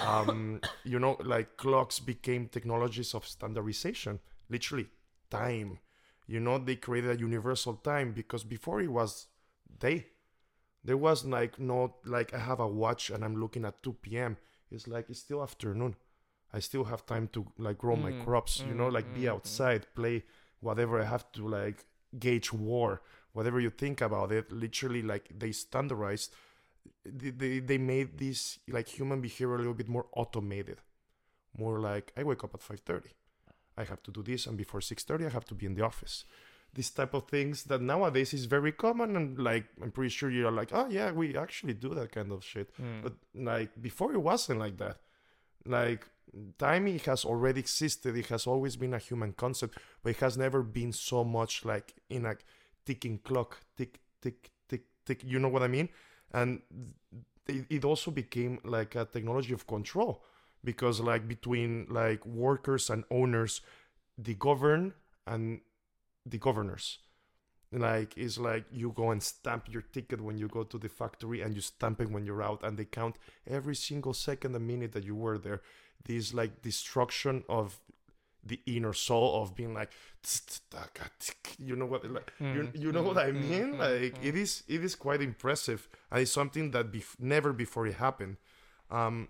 [0.00, 4.86] Um, you know like clocks became technologies of standardization literally
[5.30, 5.78] time.
[6.26, 9.26] You know they created a universal time because before it was
[9.78, 10.06] day.
[10.84, 14.36] There was like not like i have a watch and i'm looking at 2 p.m
[14.70, 15.96] it's like it's still afternoon.
[16.52, 19.26] I still have time to like grow my Mm, crops you know mm, like be
[19.26, 19.32] mm, mm.
[19.34, 20.24] outside play
[20.64, 21.84] whatever i have to like
[22.18, 26.34] gauge war whatever you think about it literally like they standardized
[27.04, 30.78] they, they, they made this like human behavior a little bit more automated.
[31.56, 33.02] More like i wake up at 5.30
[33.76, 36.24] i have to do this and before 6.30 i have to be in the office.
[36.72, 40.50] This type of things that nowadays is very common and like i'm pretty sure you're
[40.50, 42.70] like oh yeah we actually do that kind of shit.
[42.76, 43.02] Mm.
[43.02, 44.98] but like before it wasn't like that.
[45.66, 46.08] Like
[46.58, 48.16] timing has already existed.
[48.16, 51.94] It has always been a human concept but it has never been so much like
[52.10, 52.36] in a
[52.84, 55.88] ticking clock tick tick tick tick you know what i mean?
[56.32, 56.62] And
[57.46, 60.24] it, also became like a technology of control
[60.62, 63.60] because like between like workers and owners
[64.16, 64.94] the govern
[65.26, 65.60] and
[66.24, 66.98] the governors.
[67.72, 71.40] Like it's like you go and stamp your ticket when you go to the factory
[71.40, 73.16] and you stamp it when you're out and they count
[73.46, 75.60] every single second a minute that you were there
[76.04, 77.78] this like destruction of
[78.46, 79.92] the inner soul of being like
[81.58, 83.74] you know what like you, Mm, you know what mm, i mm, mean?
[83.74, 84.24] mm, like mm.
[84.24, 88.36] it is it is quite impressive and it's something that bef- never before it happened.
[88.90, 89.28] Um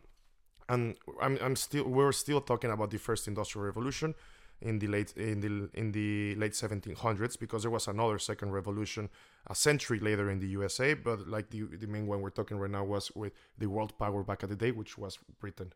[0.68, 4.14] and I'm, I'm still we're still talking about the first industrial revolution
[4.62, 9.10] in the late in the in the late 1700s because there was another second revolution
[9.48, 12.70] a century later in the USA but like the the main one we're talking right
[12.70, 15.72] now was with the world power back at the day which was Britain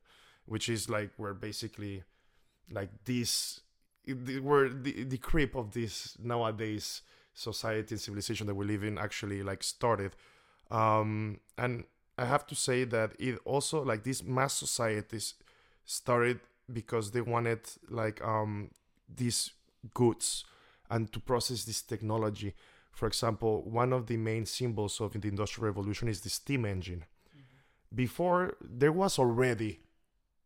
[0.48, 2.02] which is like where basically
[2.72, 3.60] like this
[4.42, 7.02] where the the creep of this nowadays
[7.34, 10.16] society and civilization that we live in actually like started.
[10.70, 11.84] Um and
[12.18, 15.34] i have to say that it also like these mass societies
[15.84, 16.40] started
[16.72, 18.70] because they wanted like um
[19.14, 19.52] these
[19.94, 20.44] goods
[20.90, 22.54] and to process this technology.
[22.92, 27.04] For example one of the main symbols of the industrial revolution is the steam engine.
[27.94, 29.80] Before there was already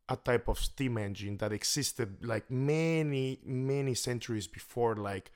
[0.09, 5.31] a type of steam engine that existed like many many centuries before like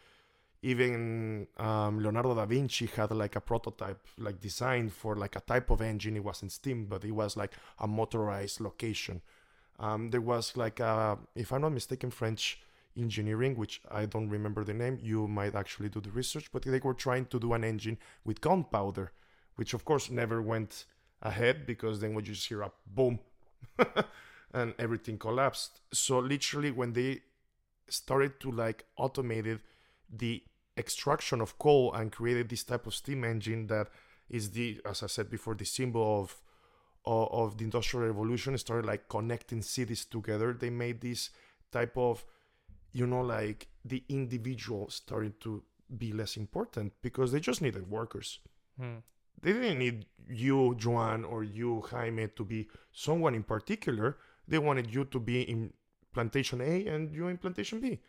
[0.62, 5.70] even um, leonardo da vinci had like a prototype like designed for like a type
[5.70, 6.16] of engine.
[6.16, 9.20] It wasn't steam but it was like a motorized location.
[9.78, 12.60] Um, there was like a if i'm not mistaken french
[12.96, 14.98] engineering which i don't remember the name.
[15.02, 18.40] You might actually do the research but they were trying to do an engine with
[18.40, 19.12] gunpowder
[19.56, 20.86] which of course never went
[21.22, 23.18] ahead because then would you just hear a boom
[24.52, 27.20] and everything collapsed so literally when they
[27.88, 29.60] started to like automated
[30.10, 30.42] the
[30.76, 33.88] extraction of coal and created this type of steam engine that
[34.28, 36.40] is the as i said before the symbol of
[37.04, 41.30] of, of the industrial revolution started like connecting cities together they made this
[41.72, 42.24] type of
[42.92, 45.62] you know like the individual started to
[45.96, 48.40] be less important because they just needed workers
[48.78, 48.96] Hmm.
[49.40, 54.18] they didn't need you, Joan, or you, Jaime, to be someone in particular.
[54.48, 55.72] They wanted you to be in
[56.12, 58.00] plantation A and you in plantation B.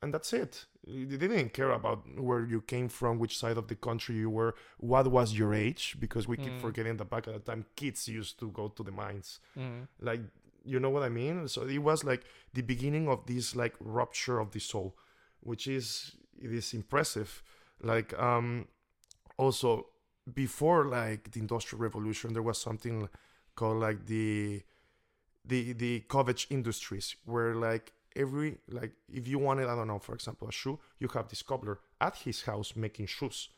[0.00, 0.66] And that's it.
[0.86, 4.54] They didn't care about where you came from, which side of the country you were,
[4.78, 6.60] what was your age, because we keep Mm.
[6.60, 9.40] forgetting that back at the time kids used to go to the mines.
[9.56, 9.88] Mm.
[9.98, 10.20] Like,
[10.64, 11.48] you know what I mean?
[11.48, 14.96] So it was like the beginning of this like rupture of the soul,
[15.40, 17.42] which is it is impressive.
[17.82, 18.68] Like um
[19.36, 19.86] also
[20.32, 23.08] before like the industrial revolution there was something
[23.54, 24.62] called like the
[25.48, 30.14] the the cottage industries where like every like if you wanted i don't know for
[30.14, 33.48] example a shoe you have this cobbler at his house making shoes.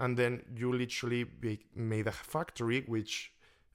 [0.00, 1.26] And then you literally
[1.74, 3.32] made a factory which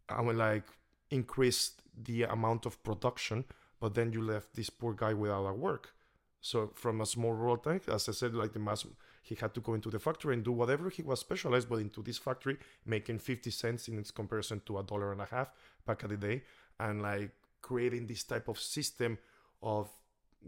[0.10, 0.64] i would like
[1.10, 3.44] increased the amount of production
[3.82, 5.94] but then you left this poor guy without a work.
[6.40, 8.86] So from a small rural town eh, as i said like the mass
[9.22, 12.02] he had to go into the factory and do whatever he was specialized but into
[12.02, 15.50] this factory making 50 cents in its comparison to a dollar and a half
[15.86, 16.44] back at the day.
[16.80, 17.32] And like
[17.64, 19.18] creating this type of system
[19.64, 19.90] of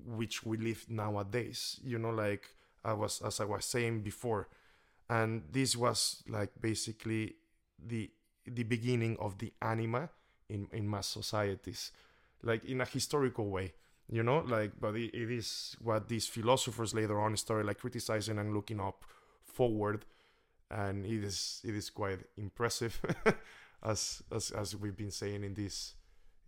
[0.05, 2.49] which we live nowadays you know like
[2.83, 4.47] i was as i was saying before.
[5.07, 7.35] And this was like basically
[7.77, 8.09] the
[8.45, 10.09] the beginning of the anima
[10.49, 11.91] in in mass societies
[12.41, 13.73] like in a historical way
[14.09, 18.39] you know like but it, it is what these philosophers later on started like criticizing
[18.39, 19.05] and looking up
[19.55, 20.05] forward.
[20.69, 22.99] And it is it is quite impressive
[23.83, 25.95] as as as we've been saying in this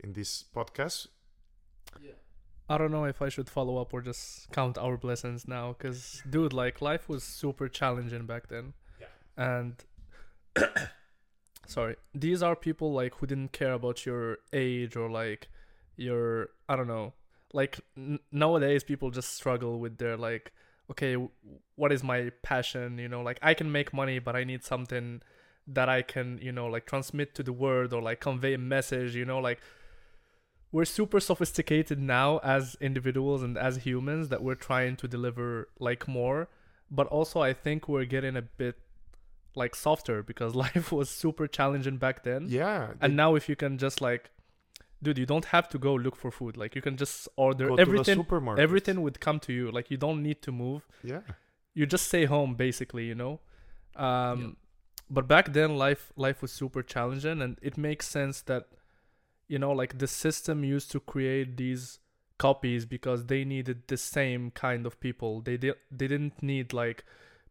[0.03, 1.07] in this podcast
[2.01, 2.12] Yeah.
[2.69, 6.21] I don't know if I should follow up or just count our blessings now, because
[6.29, 9.07] dude, like life was super challenging back then, Yeah.
[9.38, 9.75] and
[11.65, 15.47] sorry, these are people like who didn't care about your age or like
[15.95, 17.13] your I don't know,
[17.53, 20.51] like n- nowadays people just struggle with their like,
[20.91, 21.29] okay, w-
[21.75, 22.97] what is my passion?
[22.97, 25.21] You know, like I can make money, but I need something
[25.67, 29.15] that I can you know like transmit to the world or like convey a message.
[29.15, 29.60] You know, like
[30.71, 36.08] we're super sophisticated now as individuals and as humans that we're trying to deliver like
[36.08, 36.49] more.
[36.89, 38.77] But also i think we're getting a bit
[39.56, 42.46] like softer because life was super challenging back then.
[42.48, 44.29] Yeah and now if you can just like
[45.04, 46.58] dude you don't have to go look for food.
[46.58, 48.63] Like you can just order go everything supermarket.
[48.63, 49.71] everything would come to you.
[49.71, 50.87] Like you don't need to move.
[51.04, 51.21] Yeah.
[51.73, 53.39] You just stay home basically you know?
[53.96, 54.58] Um
[55.10, 58.67] but back then life life was super challenging and it makes sense that
[59.48, 62.00] you know like the system used to create these
[62.37, 65.41] copies because they needed the same kind of people.
[65.41, 67.04] They did they didn't need like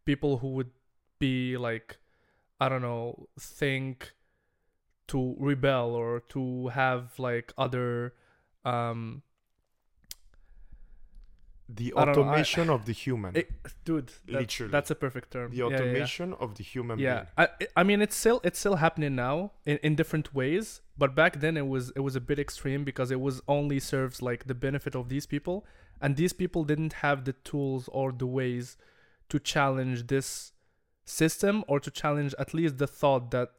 [0.05, 0.71] people who would
[1.19, 1.97] be like
[2.59, 4.13] i don't know think
[5.07, 8.13] to rebel or to have like other
[8.65, 9.21] um
[11.69, 13.35] the don't know, I- automation of the human.
[13.35, 13.51] It,
[13.83, 14.71] dude, that, Literally.
[14.71, 15.51] that's a perfect term.
[15.51, 15.75] the Yeah, yeah, yeah.
[15.83, 17.49] automation of the human yeah being.
[17.59, 21.39] I, I mean it's still it's still happening now in, in different ways but back
[21.41, 24.55] then it was it was a bit extreme because it was only serves like the
[24.55, 25.65] benefit of these people
[26.01, 28.77] and these people didn't have the tools or the ways
[29.29, 30.53] to challenge this
[31.05, 33.49] system or to challenge at least the thought that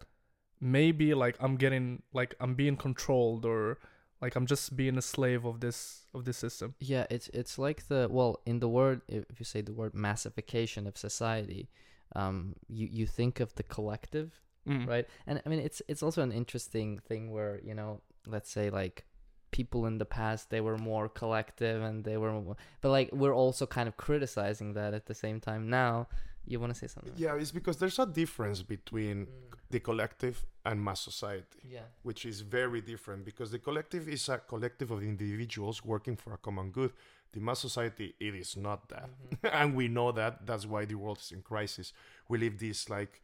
[0.61, 3.79] maybe like i'm getting like i'm being controlled or
[4.23, 7.89] like i'm just being a slave of this of this system Yeah, it's it's like
[7.89, 11.69] the well in the word if you say the word massification of society,
[12.17, 14.31] um, you you think of the collective,
[14.67, 14.87] Mm.
[14.87, 15.07] right?
[15.27, 19.05] And I mean it's it's also an interesting thing where you know let's say like
[19.51, 23.35] people in the past they were more collective and they were more, but like we're
[23.45, 26.07] also kind of criticizing that at the same time now.
[26.49, 27.13] You want to say something?
[27.17, 29.29] Yeah, it's because there's a difference between mm.
[29.71, 31.87] the collective and mass society, Yeah.
[32.03, 36.39] which is very different because the collective is a collective of individuals working for a
[36.39, 36.93] common good.
[37.33, 39.11] The mass society, it is not that.
[39.11, 39.47] Mm-hmm.
[39.53, 40.47] and we know that.
[40.47, 41.93] That's why the world is in crisis.
[42.29, 43.21] We live this like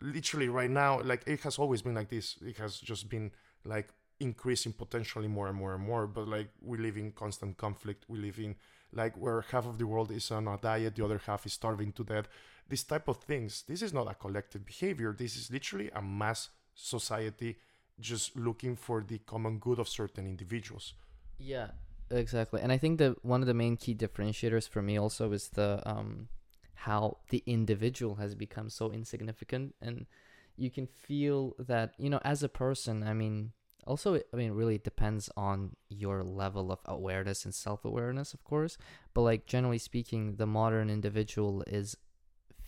[0.00, 2.36] literally right now, like it has always been like this.
[2.40, 3.32] It has just been
[3.66, 6.06] like increasing potentially more and more and more.
[6.06, 8.06] But like we live in constant conflict.
[8.08, 8.56] We live in
[8.92, 11.92] like where half of the world is on a diet, the other half is starving
[11.92, 12.28] to death.
[12.68, 13.64] This type of things.
[13.66, 15.14] This is not a collective behavior.
[15.16, 17.56] This is literally a mass society
[17.98, 20.94] just looking for the common good of certain individuals.
[21.38, 21.68] Yeah,
[22.10, 22.60] exactly.
[22.60, 25.82] And I think that one of the main key differentiators for me also is the
[25.84, 26.28] um
[26.74, 30.06] how the individual has become so insignificant and
[30.56, 33.52] you can feel that, you know, as a person, I mean,
[33.90, 35.56] also I mean, it really depends on
[36.02, 38.74] your level of awareness and self-awareness, of course,
[39.14, 41.96] but like generally speaking, the modern individual is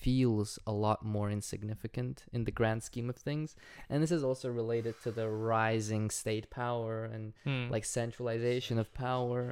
[0.04, 3.54] feels a lot more insignificant in the grand scheme of things.
[3.88, 7.70] And this is also related to the rising state power and Mm.
[7.74, 9.42] like centralization of power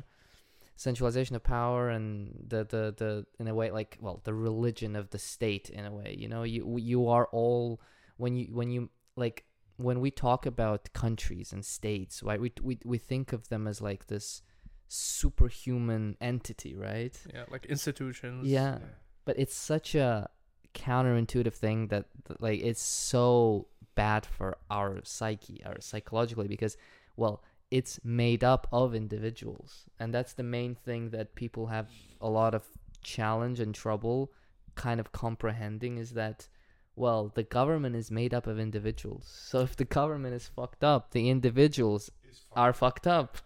[0.77, 2.09] centralization of power and
[2.49, 5.93] the, the the in a way like well the religion of the state in a
[5.93, 7.79] way you know you you are all
[8.17, 9.45] when you when you like
[9.83, 13.81] when we talk about countries and states right we we, we think of them as
[13.81, 14.43] like this
[14.89, 17.17] superhuman entity right?
[17.33, 18.47] Yeah like institutions.
[18.49, 18.79] Yeah.
[19.25, 20.29] But it's such a
[20.75, 26.77] counterintuitive thing that, that like it's so bad for our psyche our psychologically because
[27.17, 29.85] well it's made up of individuals.
[30.01, 31.89] And that's the main thing that people have
[32.21, 32.65] a lot of
[33.03, 34.33] challenge and trouble
[34.75, 36.49] kind of comprehending is that
[36.97, 39.27] well the government is made up of individuals.
[39.49, 42.11] So if the government is fucked up the individuals
[42.53, 43.39] are fucked up.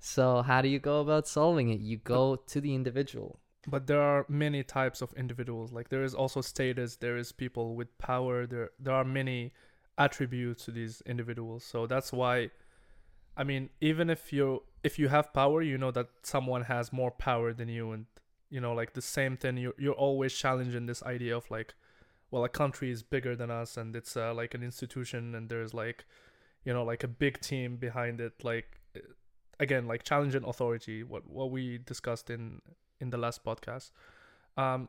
[0.00, 1.80] So how do you go about solving it?
[1.80, 3.40] You go to the individual.
[3.66, 5.72] But there are many types of individuals.
[5.72, 9.52] Like there is also status there is people with power there there are many
[9.96, 11.64] attributes to these individuals.
[11.64, 12.50] So that's why
[13.36, 17.12] i mean even if you if you have power you know that someone has more
[17.12, 18.06] power than you and
[18.50, 19.56] you know like the same thing.
[19.56, 21.74] You're, you're always challenging this idea of like
[22.30, 25.72] well a country is bigger than us and it's uh, like an institution and there's
[25.74, 26.04] like
[26.64, 29.00] you know like a big team behind it like uh,
[29.60, 32.60] again like challenging authority what what we discussed in
[33.00, 33.92] in the last podcast.
[34.56, 34.88] Um,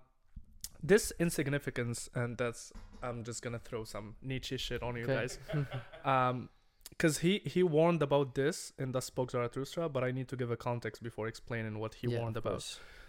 [0.81, 2.71] this insignificance, and that's
[3.03, 5.13] I'm just gonna throw some Nietzsche shit on you Okay.
[5.13, 5.39] guys.
[6.05, 6.49] Um,
[6.89, 10.49] because he he warned about this in Thus Spoke Zarathustra, but I need to give
[10.51, 12.65] a context before explaining what he Yeah, warned about.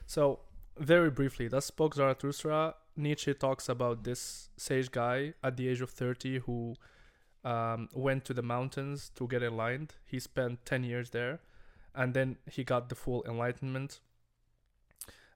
[0.06, 0.40] So,
[0.80, 5.90] very briefly, Thus Spoke Zarathustra, Nietzsche talks about this sage guy at the age of
[5.90, 6.74] 30 who
[7.44, 9.94] um, went to the mountains to get enlightened.
[10.04, 11.40] He spent 10 years there
[11.94, 14.00] and then he got the full enlightenment.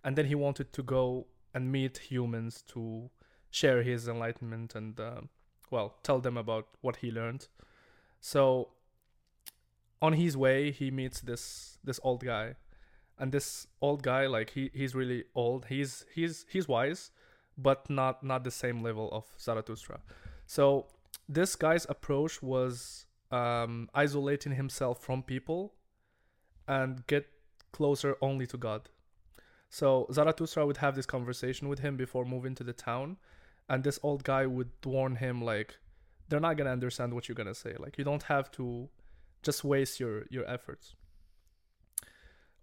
[0.02, 3.10] And then he wanted to go and meet humans to
[3.50, 5.20] share his enlightenment and, uh,
[5.70, 7.48] well, tell them about what he learned.
[8.20, 8.70] So,
[10.00, 12.56] on his way, he meets this this old guy
[13.18, 15.66] and this old guy like he he's really old.
[15.66, 17.10] He's he's he's wise
[17.56, 20.00] but not not the same level of zarathustra.
[20.46, 20.86] So
[21.28, 25.74] this guy's approach was um isolating himself from people
[26.66, 27.26] and get
[27.72, 28.88] closer only to god.
[29.70, 33.16] So zarathustra would have this conversation with him before moving to the town
[33.68, 35.78] and this old guy would warn him like
[36.28, 37.74] they're not gonna understand what you're gonna say.
[37.78, 38.88] Like you don't have to
[39.42, 40.96] just waste your your efforts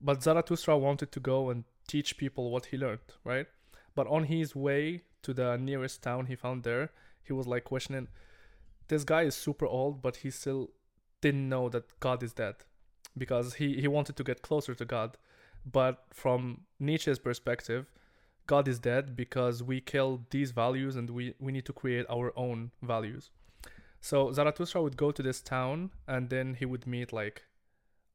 [0.02, 3.48] but Zarathustra wanted to go and teach people what he learned, right?
[3.96, 6.92] But on his way to the nearest town he found there,
[7.24, 8.08] he was like questioning,
[8.88, 10.72] this guy is super old, but he still
[11.22, 12.56] didn't know that God is dead
[13.18, 15.18] because he, he wanted to get closer to God.
[15.70, 17.92] But from Nietzsche's perspective,
[18.48, 22.34] God is dead because we kill these values and we, we need to create our
[22.36, 23.30] own values.
[24.02, 27.44] So Zarathustra would go to this town and then he would meet like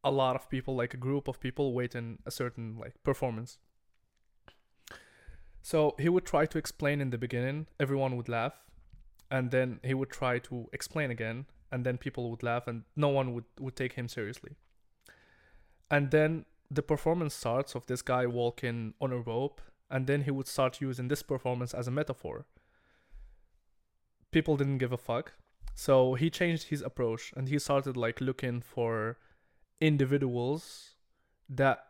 [0.07, 3.59] a lot of people, like a group of people waiting a certain like performance.
[5.62, 8.54] So he would try to explain in the beginning, everyone would laugh,
[9.32, 13.09] and then he would try to explain again, and then people would laugh, and no
[13.09, 14.52] one would, would take him seriously.
[15.90, 20.30] And then the performance starts of this guy walking on a rope, and then he
[20.30, 22.46] would start using this performance as a metaphor.
[24.30, 25.32] People didn't give a fuck.
[25.74, 29.18] So he changed his approach and he started like looking for
[29.81, 30.91] individuals
[31.49, 31.85] that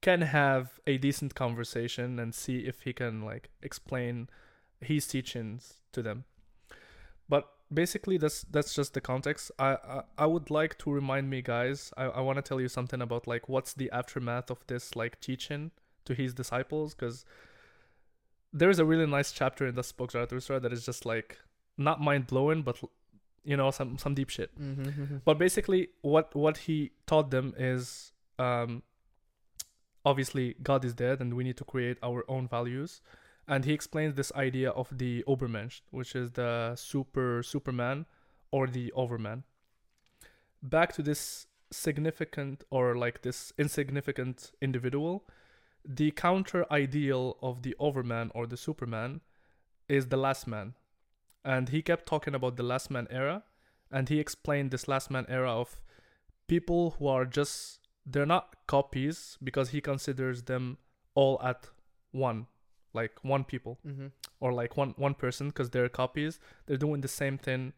[0.00, 4.28] can have a decent conversation and see if he can like explain
[4.80, 6.24] his teachings to them.
[7.28, 9.50] But basically that's that's just the context.
[9.58, 12.68] I I, I would like to remind me guys, I, I want to tell you
[12.68, 15.70] something about like what's the aftermath of this like teaching
[16.04, 17.24] to his disciples because
[18.52, 21.38] there is a really nice chapter in the book Zarathustra that is just like
[21.78, 22.78] not mind blowing but
[23.44, 24.50] you know some some deep shit.
[24.58, 25.16] Mm-hmm.
[25.24, 28.82] but basically what what he taught them is um
[30.04, 33.00] obviously god is dead and we need to create our own values.
[33.48, 38.06] And he explains this idea of the obermensch which is the super superman
[38.50, 39.42] or the overman.
[40.62, 45.24] Back to this significant or like this insignificant individual
[45.84, 49.20] the counter ideal of the overman or the superman
[49.88, 50.74] is the last man
[51.44, 53.42] and he kept talking about the last man era
[53.90, 55.80] and he explained this last man era of
[56.46, 60.78] people who are just they're not copies because he considers them
[61.14, 61.68] all at
[62.10, 62.46] one
[62.94, 63.78] like one people.
[63.86, 64.08] Mm-hmm.
[64.40, 66.38] or like one one person because they're copies.
[66.66, 67.72] They're doing the same thing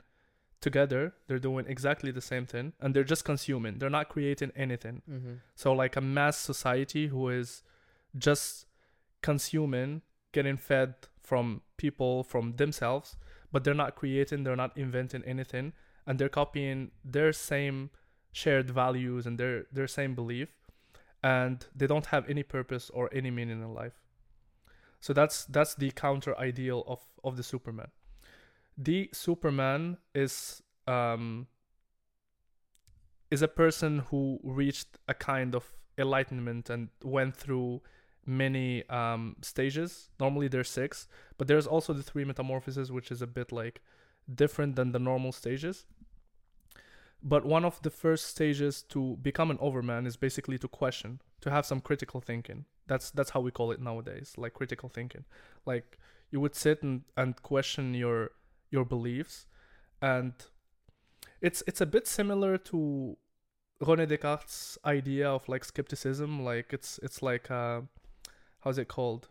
[0.61, 1.15] together.
[1.27, 3.79] They're doing exactly the same thing and they're just consuming.
[3.79, 5.03] They're not creating anything.
[5.11, 5.35] Mm-hmm.
[5.55, 7.63] so like a mass society who is
[8.17, 8.67] just
[9.23, 10.03] consuming,
[10.33, 13.17] getting fed from people, from themselves,
[13.55, 15.73] but they're not creating, they're not inventing anything,
[16.09, 17.89] and they're copying their same
[18.33, 20.49] shared values and their their same belief,
[21.23, 24.03] and they don't have any purpose or any meaning in life.
[24.99, 27.93] So that's that's the counter ideal of of the Superman.
[28.77, 31.47] The Superman is um
[33.31, 37.83] is a person who reached a kind of enlightenment and went through
[38.27, 40.11] many um, stages.
[40.19, 41.09] Normally there's six,
[41.39, 43.83] but there's also the three metamorphoses, which is a bit like
[44.33, 45.87] different than the normal stages.
[47.23, 51.51] But one of the first stages to become an overman is basically to question, to
[51.51, 52.67] have some critical thinking.
[52.87, 55.25] That's that's how we call it nowadays, like critical thinking.
[55.65, 55.99] Like
[56.31, 58.33] you would sit and, and question your
[58.71, 59.47] your beliefs,
[60.03, 60.35] and
[61.41, 63.17] it's it's a bit similar to
[63.81, 66.45] René Descartes' idea of like skepticism.
[66.45, 67.83] Like it's it's like uh,
[68.65, 69.29] how's it called?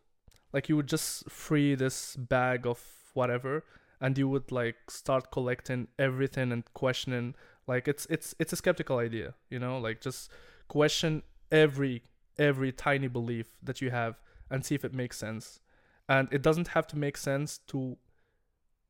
[0.53, 2.79] Like you would just free this bag of
[3.13, 3.65] whatever,
[3.99, 7.35] and you would like start collecting everything and questioning.
[7.67, 9.79] Like it's it's it's a skeptical idea, you know.
[9.79, 10.31] Like just
[10.67, 12.03] question every
[12.37, 14.19] every tiny belief that you have
[14.49, 15.59] and see if it makes sense.
[16.07, 17.97] And it doesn't have to make sense to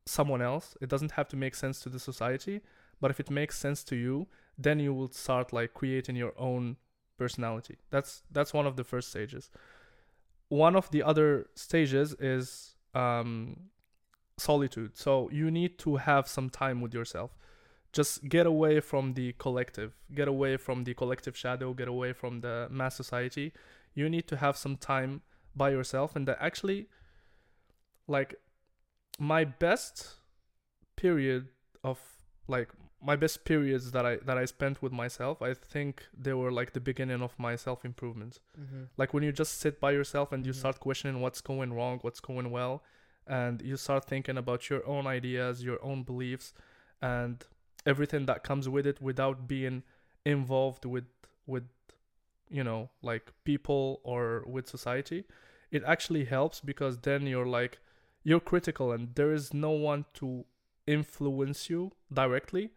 [0.06, 0.76] someone else.
[0.80, 2.60] It doesn't have to make sense to the society.
[3.00, 4.26] But if it makes sense to you,
[4.58, 6.76] then you will start like creating your own
[7.18, 7.76] personality.
[7.90, 9.50] That's that's one of the first stages.
[10.48, 13.70] One of the other stages is um,
[14.38, 14.96] solitude.
[14.96, 17.36] So you need to have some time with yourself.
[17.92, 19.94] Just get away from the collective.
[20.14, 21.72] Get away from the collective shadow.
[21.74, 23.52] Get away from the mass society.
[23.94, 25.22] You need to have some time
[25.54, 26.16] by yourself.
[26.16, 26.88] And that actually,
[28.08, 28.34] like,
[29.18, 30.16] my best
[30.96, 31.48] period
[31.82, 32.00] of
[32.48, 32.68] like
[33.04, 35.92] my best periods that I that I spent with myself, I think
[36.26, 38.38] they were like the beginning of my self improvement.
[38.60, 38.84] Mm-hmm.
[38.96, 40.60] Like when you just sit by yourself and you Mhm.
[40.62, 42.82] start questioning what's going wrong, what's going well,
[43.26, 46.54] and you start thinking about your own ideas, your own beliefs,
[47.02, 47.44] and
[47.86, 49.82] everything that comes with it without being
[50.24, 51.04] involved with
[51.46, 51.68] with
[52.48, 55.24] you know like people or with society
[55.70, 57.78] it actually helps because then you're like
[58.22, 60.44] you're critical and there is no one to
[60.86, 62.70] influence you directly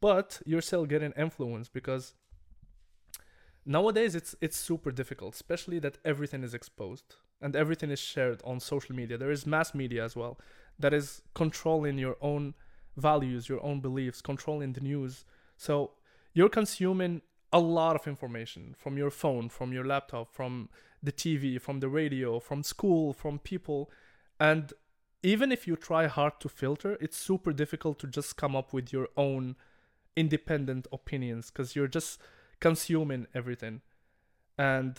[0.00, 2.14] but you're still getting influence because
[3.66, 8.60] nowadays it's it's super difficult especially that everything is exposed and everything is shared on
[8.60, 9.16] social media.
[9.16, 10.38] There is mass media as well
[10.78, 12.54] that is controlling your own
[12.96, 15.24] values your own beliefs controlling the news.
[15.56, 15.92] So
[16.34, 17.22] you're consuming
[17.52, 20.68] a lot of information from your phone from your laptop from
[21.02, 23.90] the tv from the radio from school from people.
[24.38, 24.72] And
[25.22, 28.92] even if you try hard to filter it's super difficult to just come up with
[28.92, 29.56] your own
[30.20, 32.20] independent opinions because you're just
[32.60, 33.80] consuming everything
[34.58, 34.94] and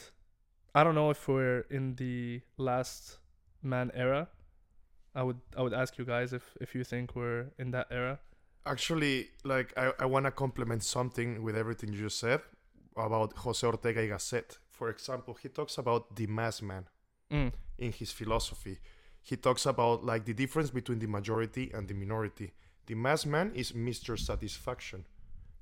[0.74, 3.20] i don't know if we're in the last
[3.62, 4.28] man era
[5.14, 8.20] i would i would ask you guys if if you think we're in that era
[8.66, 12.42] Actually, like I, I want to compliment something with everything you just said
[12.96, 14.60] about Jose Ortega y Gasset.
[14.70, 16.86] For example, he talks about the mass man
[17.32, 17.52] mm.
[17.80, 18.78] in his philosophy.
[19.24, 22.54] He talks about like the difference between the majority and the minority.
[22.88, 24.18] The mass man is Mr.
[24.20, 25.06] Satisfaction.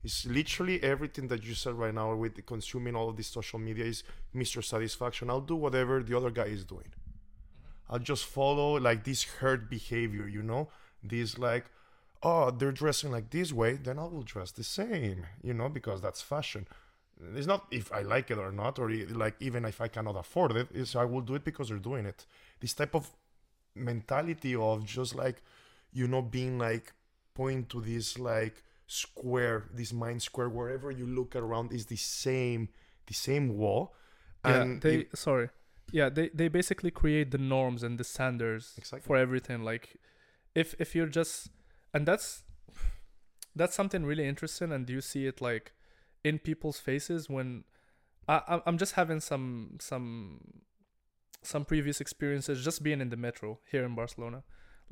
[0.04, 3.86] It's literally everything that you said right now with consuming all of this social media
[3.86, 4.04] is
[4.34, 4.64] Mr.
[4.64, 5.30] Satisfaction.
[5.30, 6.94] I'll do whatever the other guy is doing.
[7.90, 10.70] I'll just follow like this herd behavior, you know?
[11.04, 11.66] This like,
[12.24, 16.02] oh, they're dressing like this way, then I will dress the same, you know, because
[16.02, 16.68] that's fashion.
[17.36, 20.56] It's not if I like it or not, or like even if I cannot afford
[20.56, 22.26] it, is I will do it because they're doing it.
[22.62, 23.10] This type of
[23.76, 25.42] mentality of just like,
[25.92, 26.94] you know, being like
[27.42, 28.56] point to this like
[28.88, 32.62] square, this mind square, wherever you look around is the same,
[33.08, 33.84] the same wall.
[34.46, 35.50] yeah, And they you- sorry.
[36.00, 39.08] Yeah, they they basically create the norms and the standards Exactly.
[39.08, 39.60] for everything.
[39.72, 39.86] Like,
[40.62, 41.50] if if you're just
[41.94, 42.44] and that's
[43.60, 45.66] that's something really interesting, and you see it like
[46.24, 47.64] in people's faces when
[48.28, 50.40] I I'm- I'm just having some some
[51.42, 54.44] some previous experiences just being in the metro here in Barcelona.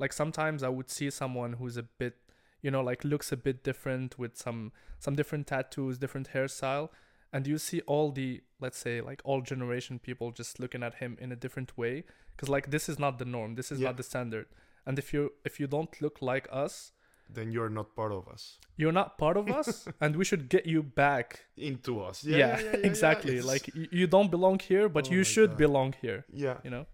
[0.02, 2.14] Like sometimes I would see someone who's a bit,
[2.62, 6.88] you know, like looks a bit different with some some different tattoos, different hairstyle,
[7.32, 11.16] and you see all the let's say like all generation people just looking at him
[11.20, 12.04] in a different way
[12.34, 13.88] because like this is not the norm, this is Yeah.
[13.88, 14.46] not the standard.
[14.86, 16.92] And if you if you don't look like us,
[17.30, 18.58] then you're not part of us.
[18.76, 21.44] you're not part of us, and we should get you back.
[21.56, 22.24] Into us.
[22.24, 23.40] Yeah, Yeah, yeah, exactly.
[23.42, 25.58] Like you don't belong here, but Oh you should God.
[25.58, 26.24] belong here.
[26.32, 26.56] yeah.
[26.64, 26.86] You know.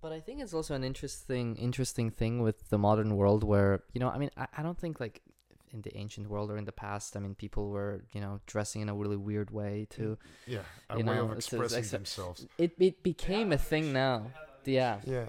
[0.00, 4.00] But I think it's also an interesting interesting thing with the modern world where, you
[4.00, 5.22] know, I mean, I, I don't think like
[5.72, 8.82] in the ancient world or in the past, I mean, people were, you know, dressing
[8.82, 10.16] in a really weird way to, mm.
[10.46, 12.46] Yeah, a way know, of expressing accept- themselves.
[12.58, 14.30] It it became a thing now.
[14.64, 15.00] Yeah.
[15.04, 15.26] Yeah,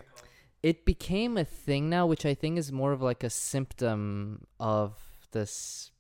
[0.64, 4.98] It became a thing now, which I think is more of like a symptom of
[5.32, 5.92] this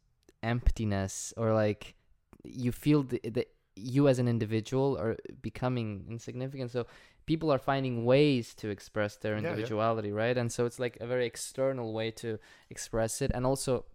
[0.43, 1.95] emptiness or like
[2.43, 6.71] you feel the, the you as an individual are becoming insignificant.
[6.71, 6.85] So
[7.27, 9.49] people are finding ways to express their Yeah, yeah.
[9.49, 10.35] individuality, right?
[10.35, 12.39] And so it's like a very external way to
[12.71, 13.31] express it.
[13.35, 13.85] And also,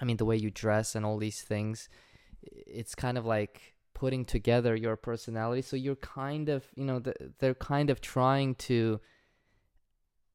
[0.00, 1.88] I mean, the way you dress and all these things,
[2.42, 5.62] it's kind of like putting together your personality.
[5.62, 9.00] So you're kind of, you know, the, they're kind of trying to,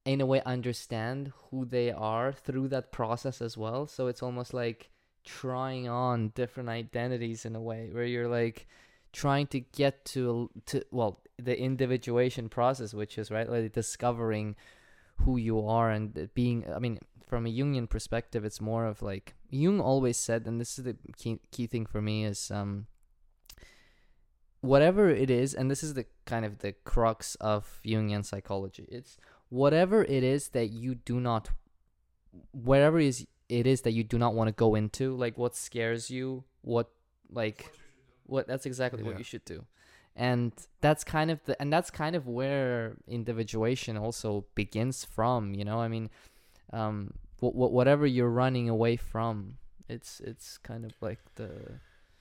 [0.05, 3.86] in a way, understand who they are through that process as well.
[3.86, 4.89] So it's almost like
[5.25, 8.67] trying on different identities in a way where you're like
[9.12, 14.55] trying to get to to well the individuation process which is right like discovering
[15.22, 19.36] who you are and being i mean from a jungian perspective it's more of like
[19.49, 22.88] jung always said and this is the key, key thing for me is um
[24.62, 29.18] whatever it is and this is the kind of the crux of jungian psychology it's
[29.49, 31.49] whatever it is that you do not
[32.51, 36.12] wherever is it is that you do not want to go into like what scares
[36.12, 36.89] you what
[37.32, 37.72] like
[38.30, 39.65] what that's exactly what you should do
[40.15, 40.51] and
[40.82, 45.80] that's kind of the and that's kind of where individuation also begins from you know
[45.80, 46.09] i mean
[46.73, 49.57] um wh- wh- whatever you're running away from
[49.88, 51.49] it's it's kind of like the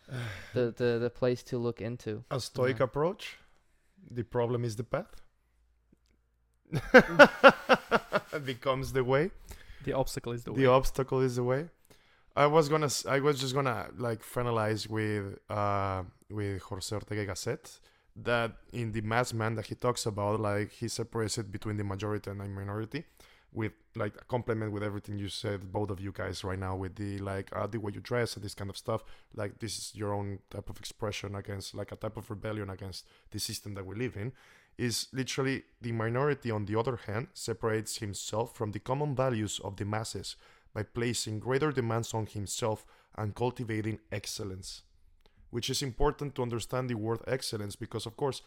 [0.55, 2.85] the the, the place to look into a stoic Yeah.
[2.85, 3.37] approach.
[4.11, 5.13] The problem is the path.
[8.45, 9.31] becomes the way.
[9.85, 10.67] The obstacle is the the way.
[10.67, 11.69] obstacle is the way.
[12.39, 17.81] I was gonna, I was just gonna like finalize with, uh, with Jose Ortega Gasset
[18.15, 21.83] that in the Mass Man that he talks about, like he separates it between the
[21.83, 23.03] majority and the minority,
[23.53, 26.95] with like a complement with everything you said, both of you guys right now, with
[26.95, 29.03] the like uh, the way you dress and this kind of stuff.
[29.35, 33.05] Like this is your own type of expression against, like a type of rebellion against
[33.33, 34.31] the system that we live in.
[34.77, 39.75] Is literally the minority, on the other hand, separates himself from the common values of
[39.75, 40.37] the masses
[40.75, 42.85] by placing greater demands on himself
[43.17, 44.83] and cultivating excellence.
[45.51, 48.43] Which is important to understand the word excellence because, of course,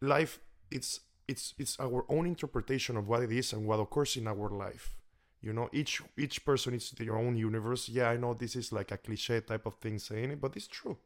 [0.00, 4.26] life it's it's it's our own interpretation of what it is and what occurs in
[4.26, 4.96] our life.
[5.40, 7.88] You know, each each person is their own universe.
[7.88, 10.66] Yeah, I know this is like a cliche type of thing saying it, but it's
[10.66, 10.96] true.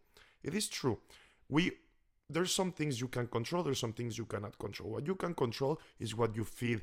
[0.42, 0.98] It is true.
[1.48, 1.72] We
[2.30, 4.90] there's some things you can control, there's some things you cannot control.
[4.90, 6.82] What you can control is what you feed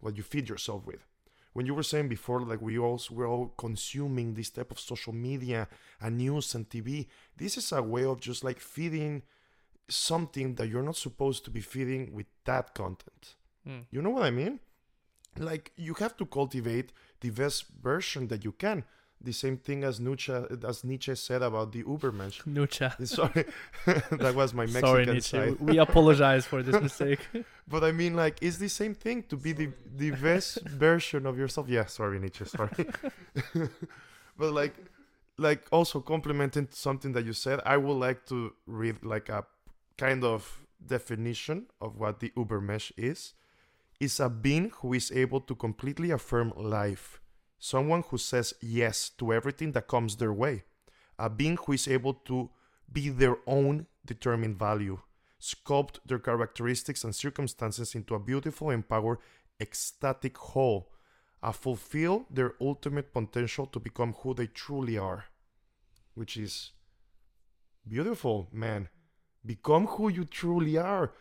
[0.00, 1.06] what you feed yourself with.
[1.52, 5.12] When you were saying before, like we also we're all consuming this type of social
[5.12, 5.68] media
[6.00, 9.22] and news and TV, this is a way of just like feeding
[9.88, 13.34] something that you're not supposed to be feeding with that content.
[13.66, 13.84] Mm.
[13.90, 14.60] You know what I mean?
[15.38, 18.84] Like you have to cultivate the best version that you can.
[19.22, 20.32] The same thing as Nietzsche,
[20.66, 22.46] as Nietzsche said about the Ubermensch.
[22.46, 22.96] Nucha.
[23.04, 23.44] Sorry,
[24.12, 25.36] that was my Mexican Sorry, Nietzsche.
[25.36, 25.60] side.
[25.60, 27.20] We apologize for this mistake.
[27.68, 31.36] But I mean, like, it's the same thing to be the the best version of
[31.38, 31.68] yourself.
[31.68, 32.46] Yeah, sorry, Nietzsche.
[32.46, 32.86] Sorry.
[34.38, 34.74] but like,
[35.36, 39.44] like also complementing something that you said, I would like to read like a
[39.98, 43.34] kind of definition of what the Ubermensch is
[44.00, 47.20] is a being who is able to completely affirm life.
[47.60, 50.64] Someone who says yes to everything that comes their way.
[51.18, 52.50] A being who is able to
[52.90, 54.98] be their own determined value,
[55.38, 59.18] sculpt their characteristics and circumstances into a beautiful, empowered,
[59.60, 60.90] ecstatic whole,
[61.42, 65.26] a fulfill their ultimate potential to become who they truly are,
[66.14, 66.72] which is
[67.86, 68.88] beautiful, man.
[69.44, 71.12] Become who you truly are.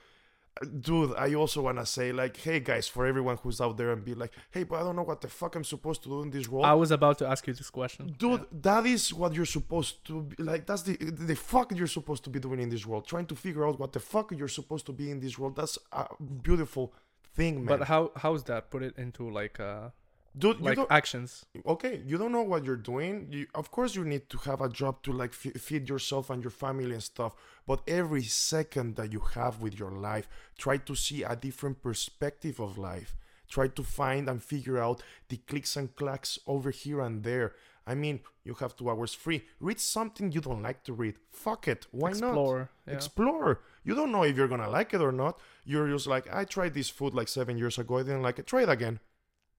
[0.82, 4.04] Dude, I also want to say, like, hey guys, for everyone who's out there and
[4.04, 6.32] be like, hey, but I don't know what the fuck I'm supposed to do in
[6.32, 6.66] this world.
[6.66, 8.14] I was about to ask you this question.
[8.18, 10.66] Dude, that is what you're supposed to be like.
[10.66, 13.08] That's the the fuck you're supposed to be doing in this world.
[13.08, 15.56] Trying to figure out what the fuck you're supposed to be in this world.
[15.56, 16.08] That's a
[16.44, 16.94] beautiful
[17.36, 17.80] thing, man.
[17.80, 18.70] But how how's that?
[18.70, 19.90] Put it into like uh
[20.38, 21.46] Dude, you like don't, actions.
[21.66, 23.28] okay, you don't know what you're doing.
[23.32, 26.44] You, of course, you need to have a job to like f- feed yourself and
[26.44, 27.36] your family and stuff.
[27.66, 30.28] But every second that you have with your life,
[30.58, 33.16] try to see a different perspective of life.
[33.50, 37.54] Try to find and figure out the clicks and clacks over here and there.
[37.88, 39.46] I mean, you have two hours free.
[39.60, 41.16] Read something you don't like to read.
[41.32, 41.88] Fuck it.
[41.90, 42.18] Why not?
[42.18, 42.70] Explore.
[42.88, 42.94] Yeah.
[42.94, 43.62] Explore.
[43.84, 45.40] You don't know if you're gonna like it or not.
[45.66, 47.98] You're just like, I tried this food like seven years ago.
[47.98, 48.46] I didn't like it.
[48.46, 49.00] Try it again.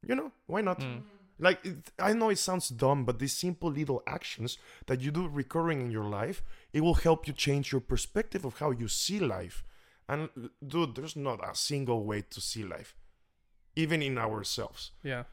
[0.07, 0.80] You know, why not?
[0.80, 1.03] Mm.
[1.38, 5.26] Like, it, I know it sounds dumb, but these simple little actions that you do
[5.26, 6.42] recurring in your life,
[6.72, 9.64] it will help you change your perspective of how you see life.
[10.09, 10.28] And
[10.66, 12.94] dude, there's not a single way to see life,
[13.76, 14.90] even in ourselves.
[15.03, 15.24] yeah.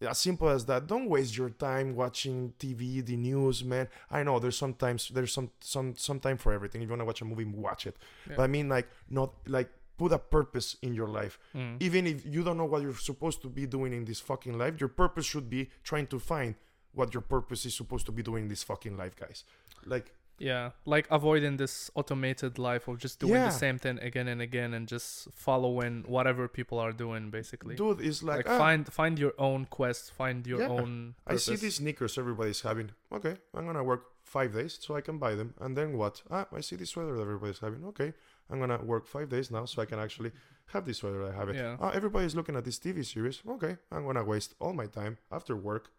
[0.00, 0.86] As simple as that.
[0.86, 3.88] Don't waste your time watching TV, the news, man.
[4.10, 6.82] I know there's sometimes there's some some some time for everything.
[6.82, 7.96] If you wanna watch a movie, watch it.
[8.28, 8.34] Yeah.
[8.36, 11.76] But I mean, like, not like put a purpose in your life Mm.
[11.80, 14.74] even if you don't know what you're supposed to be doing in this fucking life,
[14.80, 16.54] your purpose should be trying to find
[16.92, 19.44] what your purpose is supposed to be doing in this fucking life, guys.
[19.84, 23.46] Like, Yeah, like avoiding this automated life of just doing Yeah.
[23.52, 27.76] the same thing again and again and just following whatever people are doing, basically.
[27.76, 30.70] dude, it's like, like ah, find find your own quest, find your Yeah.
[30.76, 31.14] own.
[31.26, 32.88] I see these sneakers everybody's having.
[33.12, 34.02] Okay, I'm gonna work
[34.36, 36.14] five days so I can buy them, and then what?
[36.30, 37.84] Ah, I see this sweater that everybody's having.
[37.92, 38.10] Okay,
[38.50, 40.32] I'm gonna work five days now so I can actually
[40.66, 41.26] have this sweater.
[41.26, 41.56] I have it.
[41.56, 41.76] Yeah.
[41.80, 43.42] Ah, everybody's looking at this TV series.
[43.48, 45.90] Okay, I'm gonna waste all my time after work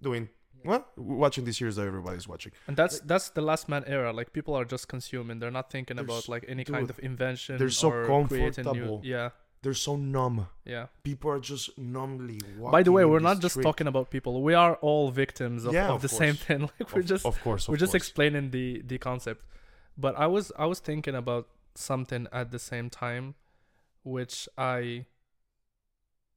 [0.00, 0.28] doing
[0.62, 0.88] what?
[0.98, 2.52] Watching this series that everybody's watching.
[2.66, 4.12] And that's that's the last man era.
[4.12, 5.38] Like people are just consuming.
[5.38, 7.56] They're not thinking They're about like any kind of invention.
[7.58, 8.70] they're so or creating new.
[8.70, 9.00] comfortable.
[9.02, 9.30] Yeah,
[9.62, 10.48] They're so numb.
[10.64, 10.86] yeah.
[11.02, 12.40] People are just numbly.
[12.70, 13.62] By the way, we're not just street.
[13.64, 14.42] talking about people.
[14.42, 16.60] We are all victims of, Yeah, of of the same thing.
[16.78, 18.02] Like we're Of- just of course, we're just course.
[18.02, 19.44] explaining the the concept.
[19.96, 23.34] But I was I was thinking about something at the same time,
[24.02, 25.06] which I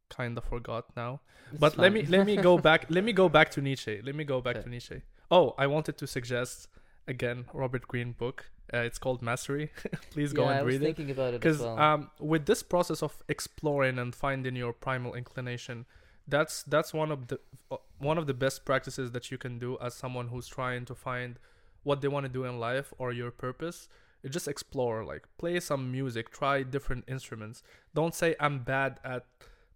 [0.10, 1.22] kind of forgot now.
[1.52, 2.86] It's But let me let me go back.
[2.90, 4.02] Let me go back to Nietzsche.
[4.04, 4.64] Let me go back Okay.
[4.64, 5.02] to Nietzsche.
[5.32, 6.68] Oh, I wanted to suggest
[7.08, 8.52] again Robert Greene book.
[8.74, 9.72] Uh, it's called Mastery.
[10.12, 11.78] Please go yeah, and I was read it thinking about it because well.
[11.80, 15.86] um, with this process of exploring and finding your primal inclination
[16.28, 17.40] that's that's one of the
[17.70, 20.96] uh, one of the best practices that you can do as someone who's trying to
[20.96, 21.38] find
[21.84, 23.88] what they want to do in life or your purpose
[24.30, 27.62] just explore like play some music try different instruments
[27.94, 29.26] don't say i'm bad at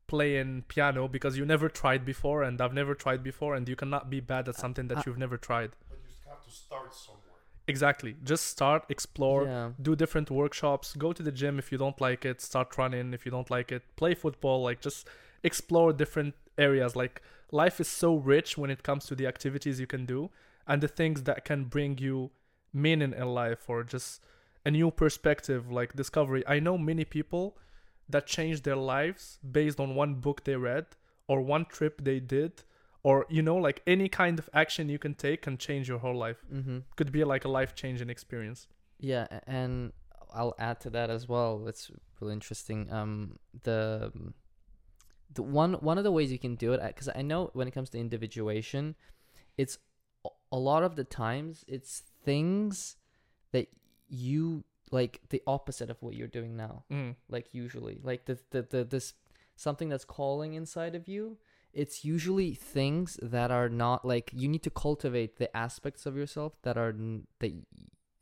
[0.07, 4.09] playing piano because you never tried before and i've never tried before and you cannot
[4.09, 6.93] be bad at something that uh, uh, you've never tried But you have to start
[6.93, 7.23] somewhere.
[7.67, 9.69] exactly just start explore yeah.
[9.81, 13.25] do different workshops go to the gym if you don't like it start running if
[13.25, 15.05] you don't like it play football like just
[15.43, 19.87] explore different areas like life is so rich when it comes to the activities you
[19.87, 20.29] can do
[20.67, 22.31] and the things that can bring you
[22.73, 24.21] meaning in life or just
[24.65, 27.57] a new perspective like discovery i know many people
[28.09, 30.85] that changed their lives based on one book they read
[31.27, 32.63] or one trip they did
[33.03, 36.15] or you know like any kind of action you can take can change your whole
[36.17, 36.79] life Mm-hmm.
[36.95, 38.67] could be like a life changing experience
[38.99, 39.93] Yeah, and
[40.33, 41.67] I'll add to that as well.
[41.67, 42.91] It's really interesting.
[42.91, 44.11] Um, the
[45.33, 47.71] the one one of the ways you can do it, because I know when it
[47.71, 48.95] comes to individuation,
[49.57, 49.77] it's
[50.51, 52.97] a- lot of the times it's things
[53.51, 53.67] that
[54.09, 56.83] you like the opposite of what you're doing now.
[56.91, 57.15] mm.
[57.29, 59.13] Like usually, like the the, the this
[59.55, 61.37] something that's calling inside of you.
[61.73, 66.53] It's usually things that are not like you need to cultivate the aspects of yourself
[66.63, 66.95] that are
[67.39, 67.51] that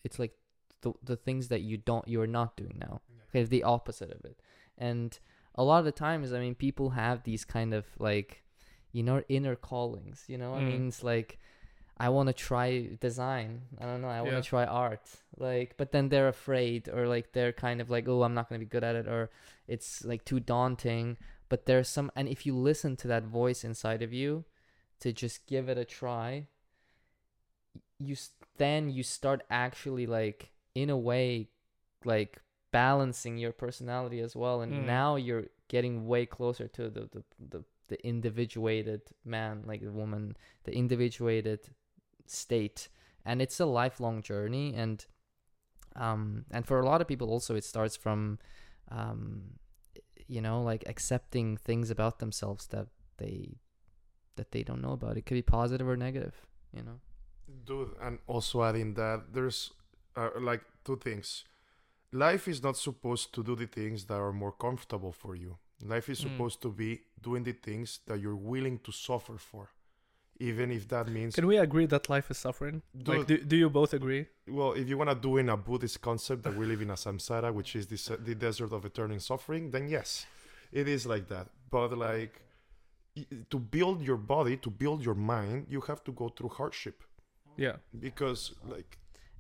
[0.04, 0.34] it's like
[0.82, 3.02] the the things that you don't you're not doing now.
[3.30, 4.40] Okay, the opposite of it.
[4.78, 5.18] And
[5.56, 8.44] a lot of the times, I mean, people have these kind of like,
[8.92, 10.26] you know, inner callings.
[10.28, 10.68] You know, I Mm.
[10.68, 11.40] mean, it's like,
[11.98, 13.62] I want to try design.
[13.80, 14.10] I don't know.
[14.10, 14.42] I want Yeah.
[14.42, 15.02] to try art.
[15.38, 18.60] Like, but then they're afraid, or like they're kind of like, oh, I'm not gonna
[18.60, 19.30] be good at it, or
[19.68, 21.18] it's like too daunting.
[21.48, 24.46] But there's some, and if you listen to that voice inside of you,
[25.00, 26.48] to just give it a try,
[28.00, 28.16] you
[28.58, 31.48] then you start actually like in a way
[32.04, 32.42] like
[32.72, 34.86] balancing your personality as well and Mm.
[34.86, 40.36] now you're getting way closer to the the, the the individuated man like the woman
[40.66, 41.60] the individuated
[42.30, 42.90] state
[43.26, 45.06] and it's a lifelong journey and
[45.96, 48.38] um and for a lot of people also it starts from
[48.92, 49.44] um
[50.28, 53.58] you know like accepting things about themselves that they
[54.36, 57.00] that they don't know about it could be positive or negative you know
[57.66, 59.72] Dude, and also adding that there's
[60.16, 61.44] uh, like two things.
[62.12, 65.58] Life is not supposed to do the things that are more comfortable for you.
[65.84, 66.24] Life is Mm.
[66.24, 69.70] supposed to be doing the things that you're willing to suffer for,
[70.40, 71.36] even if that means.
[71.36, 72.82] Can we agree that life is suffering?
[73.06, 74.28] Like, do, do you both agree?
[74.48, 76.94] well, if you want to do in a Buddhist concept that we live in a
[76.94, 80.26] samsara, which is the, se- the desert of eternal suffering, then yes,
[80.72, 81.48] it is like that.
[81.72, 82.42] But like
[83.50, 87.04] to build your body, to build your mind, you have to go through hardship
[87.58, 87.78] Yeah.
[87.98, 88.98] because like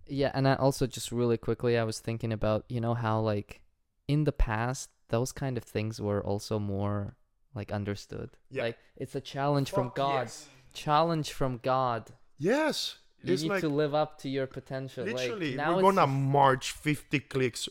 [0.07, 3.61] Yeah, and I also just really quickly I was thinking about, you know, how like
[4.07, 7.15] in the past those kind of things were also more
[7.53, 8.29] like understood.
[8.49, 8.63] Yeah.
[8.63, 10.23] Like it's a challenge from God.
[10.23, 10.47] yes.
[10.75, 12.11] Challenge from God.
[12.37, 15.05] Yes, You it's need like to live up to your potential.
[15.05, 17.67] literally like, now we're gonna march 50 clicks.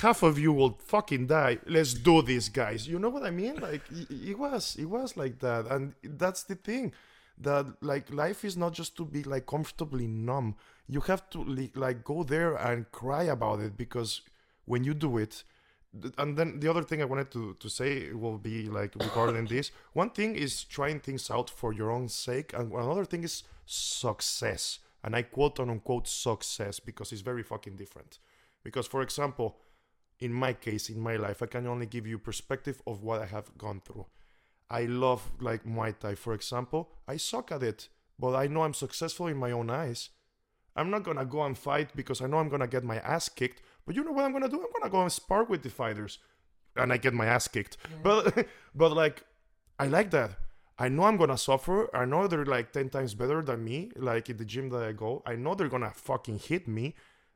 [0.00, 1.58] Half of you will fucking die.
[1.66, 2.86] Let's do this, guys.
[2.88, 3.56] You know what I mean?
[3.56, 6.92] Like it, was, it was like that, and that's the thing.
[7.38, 10.54] That like life is not just to be like comfortably numb.
[10.86, 11.42] You have to
[11.74, 14.20] like go there and cry about it because
[14.66, 15.42] when you do it,
[16.16, 19.70] and then the other thing I wanted to, to say will be like regarding this.
[19.92, 24.78] One thing is trying things out for your own sake, and another thing is success.
[25.04, 28.18] And I quote unquote success because it's very fucking different.
[28.62, 29.58] Because for example,
[30.20, 33.26] in my case, in my life, I can only give you perspective of what I
[33.26, 34.06] have gone through.
[34.70, 36.90] I love like Muay Thai, for example.
[37.06, 37.88] I suck at it,
[38.18, 40.10] but I know I'm successful in my own eyes.
[40.74, 43.60] I'm not gonna go and fight because I know I'm gonna get my ass kicked.
[43.86, 44.60] But you know what I'm gonna do?
[44.60, 46.18] I'm gonna go and spar with the fighters,
[46.76, 47.76] and I get my ass kicked.
[48.02, 49.24] But but like,
[49.78, 50.32] I like that.
[50.78, 51.94] I know I'm gonna suffer.
[51.94, 53.90] I know they're like ten times better than me.
[53.96, 56.94] Like in the gym that I go, I know they're gonna fucking hit me.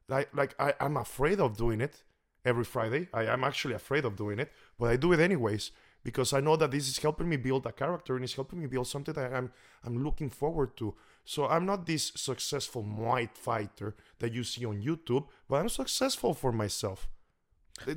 [0.08, 2.02] Like like I, I'm afraid of doing it
[2.44, 3.08] every Friday.
[3.12, 5.72] I am actually afraid of doing it, but I do it anyways
[6.06, 8.66] because I know that this is helping me build a character and it's helping me
[8.66, 9.50] build something that I'm
[9.84, 10.94] I'm looking forward to.
[11.28, 16.32] So I'm not this successful Muay fighter that you see on YouTube, but I'm successful
[16.34, 17.08] for myself.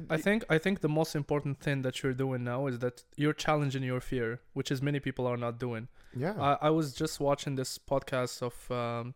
[0.10, 3.38] I think I think the most important thing that you're doing now is that you're
[3.46, 5.88] challenging your fear, which is many people are not doing.
[6.24, 6.34] yeah.
[6.38, 9.14] I, I was just watching this podcast of um,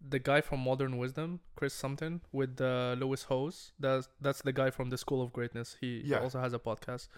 [0.00, 3.72] the guy from Modern Wisdom, Chris something, with uh, Lewis Howes.
[3.80, 5.76] That's that's the guy from the School of Greatness.
[5.80, 6.20] He Yeah.
[6.20, 7.08] also has a podcast,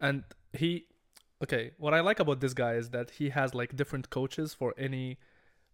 [0.00, 0.86] and he,
[1.44, 1.64] okay.
[1.78, 5.06] What I like about this guy is that he has like different coaches for any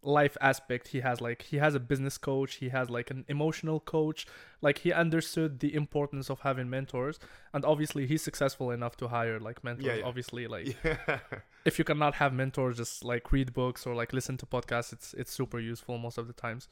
[0.03, 3.79] life aspect he has like he has a business coach he has like an emotional
[3.81, 4.27] coach
[4.63, 7.19] like he understood the importance of having mentors
[7.53, 10.05] and obviously he's successful enough to hire like mentors Yeah, yeah.
[10.07, 11.19] obviously like yeah.
[11.67, 15.13] if you cannot have mentors just like read books or like listen to podcasts it's
[15.13, 16.67] it's super useful most of the times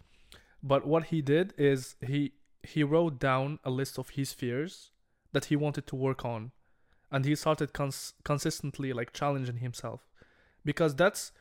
[0.62, 2.32] but what he did is he
[2.62, 4.90] he wrote down a list of his fears
[5.34, 6.50] that he wanted to work on
[7.10, 10.00] and he started cons- consistently like challenging himself
[10.64, 11.32] because that's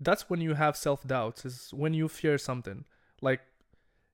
[0.00, 2.84] that's when you have self-doubts is when you fear something
[3.20, 3.40] like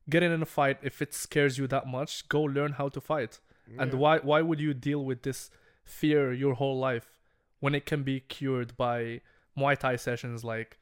[0.08, 3.40] getting in a fight if it scares you that much go learn how to fight
[3.78, 5.50] and why why would you deal with this
[5.84, 7.08] fear your whole life
[7.60, 9.20] when it can be cured by
[9.56, 10.78] Muay Thai sessions like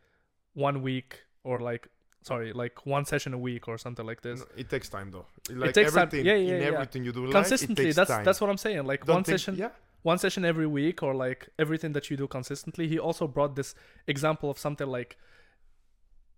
[0.55, 1.89] one week or like
[2.23, 5.27] sorry like one session a week or something like this No, it takes time though.
[5.51, 6.03] Like takes time.
[6.03, 6.69] everything, Yeah, yeah, in yeah.
[6.69, 8.25] everything you do consistently life, it that's time.
[8.25, 9.71] that's what I'm saying like Don't one think- session Yeah.
[10.03, 13.75] One session every week or like everything that you do consistently he also brought this
[14.07, 15.17] example of something like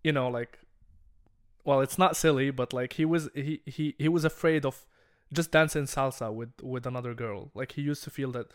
[0.02, 0.58] you know like
[1.64, 4.86] well it's not silly but like he was he he, he was afraid of
[5.32, 7.50] just dancing salsa with with another girl.
[7.54, 8.48] Like he used to feel that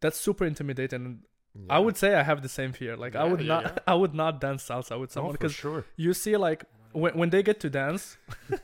[0.00, 1.04] that's super intimidating.
[1.04, 1.22] And
[1.70, 2.96] i would say i have the same fear.
[2.96, 3.78] Like i would yeah, not yeah.
[3.86, 5.84] i would not dance salsa with oh, someone for because sure.
[5.96, 8.16] you see like when, when they get to dance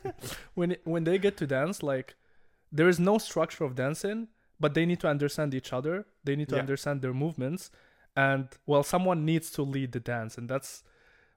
[0.55, 2.15] when when they get to dance like
[2.71, 4.29] there is no structure of dancing
[4.61, 6.07] but they need to understand each other.
[6.23, 6.61] They need to Yeah.
[6.61, 7.71] understand their movements.
[8.15, 10.37] And well someone needs to lead the dance.
[10.39, 10.85] And that's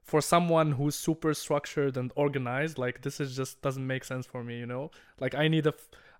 [0.02, 4.44] for someone who's super structured and organized like this is just doesn't make sense for
[4.44, 4.90] me you know?
[5.18, 5.74] Like i need a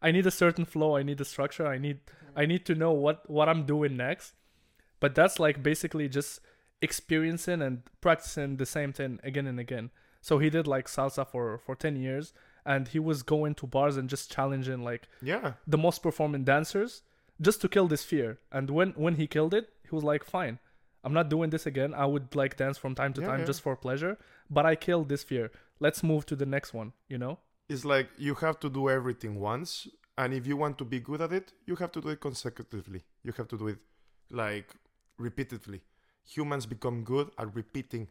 [0.06, 0.98] I need a certain flow.
[0.98, 1.66] I need a structure.
[1.66, 2.38] I need mm-hmm.
[2.40, 4.34] i need to know what what i'm doing next.
[5.00, 6.40] But that's like basically just
[6.82, 9.90] experiencing and practicing the same thing again and again.
[10.20, 12.32] So he did like salsa for for 10 years
[12.66, 15.54] and he was going to bars and just challenging like Yeah.
[15.66, 17.02] the most performing dancers
[17.40, 20.58] just to kill this fear and when when he killed it he was like fine
[21.04, 23.46] i'm not doing this again i would like dance from time to Yeah, time yeah.
[23.50, 24.14] just for pleasure
[24.56, 25.50] but i killed this fear
[25.80, 27.34] let's move to the next one you know
[27.68, 29.72] It's like you have to do everything once
[30.22, 33.00] And if you want to be good at it, you have to do it consecutively.
[33.26, 33.80] You have to do it
[34.42, 34.68] like
[35.18, 35.80] repeatedly.
[36.34, 38.04] Humans become good at repeating.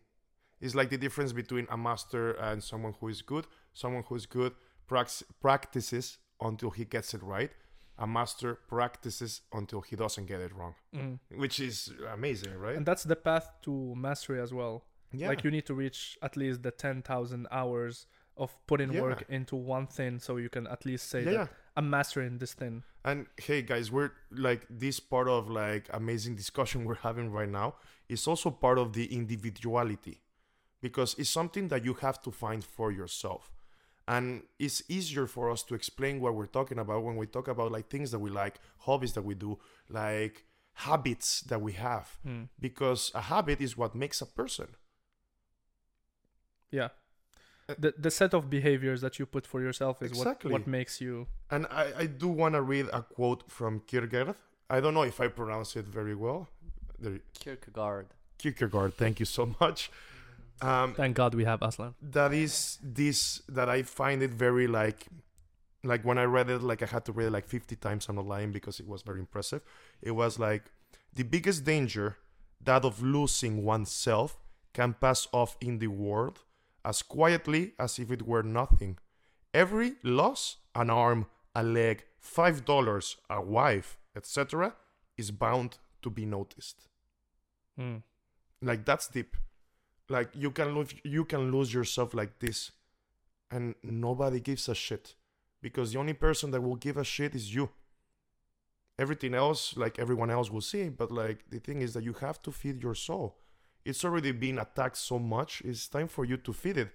[0.64, 3.46] It's like the difference between a master and someone who is good.
[3.74, 4.54] Someone who is good
[4.90, 6.06] prax- practices
[6.50, 7.52] until he gets it right.
[7.98, 11.20] A master practices until he doesn't get it wrong, Mm.
[11.44, 11.76] which is
[12.18, 12.76] amazing, right?
[12.78, 14.76] And that's the path to mastery as well.
[15.16, 15.28] yeah.
[15.32, 19.02] Like you need to reach at least the 10,000 hours of putting Yeah.
[19.06, 21.50] work into one thing so you can at least say yeah, that.
[21.78, 22.84] I'm mastering this thing.
[23.06, 27.76] And hey, guys, we're like this part of like amazing discussion we're having right now
[28.10, 30.20] is also part of the individuality
[30.84, 33.44] because it's something that you have to find for yourself.
[34.06, 34.26] And
[34.60, 37.88] it's easier for us to explain what we're talking about when we talk about like
[37.90, 39.52] things that we like, hobbies that we do,
[39.90, 40.36] like
[40.74, 42.08] habits that we have.
[42.28, 42.50] Mm.
[42.60, 44.68] Because a habit is what makes a person.
[46.80, 46.90] Yeah.
[47.70, 50.52] Uh, The, the set of behaviors that you put for yourself is Exactly.
[50.52, 51.28] what, what makes you.
[51.50, 54.36] And I, I do want to read a quote from Kierkegaard.
[54.70, 56.50] I don't know if I pronounce it very well.
[57.00, 58.08] There, Kierkegaard.
[58.38, 59.90] Kierkegaard, thank you so much.
[60.64, 61.94] Um, Thank God we have Aslan.
[62.02, 65.08] that is this that I find it very like
[65.84, 68.16] like when I read it like I had to read it like 50 times I'm
[68.16, 69.62] not lying because it was very impressive
[70.02, 70.64] it was like
[71.14, 72.18] the biggest danger
[72.64, 74.38] that of losing oneself
[74.74, 76.40] can pass off in the world
[76.86, 78.98] as quietly as if it were nothing
[79.54, 84.76] every loss an arm a leg 5 dollars a wife etc
[85.18, 86.88] is bound to be noticed
[87.80, 88.04] Mm.
[88.62, 89.36] like that's deep
[90.16, 92.72] like you can lose you can lose yourself like this
[93.56, 95.06] and nobody gives a shit
[95.66, 97.70] because the only person that will give a shit is you.
[99.04, 102.42] Everything else like everyone else will see but like the thing is that you have
[102.44, 103.28] to feed your soul.
[103.86, 106.90] It's already been attacked so much it's time for you to feed it.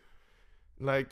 [0.80, 1.10] Like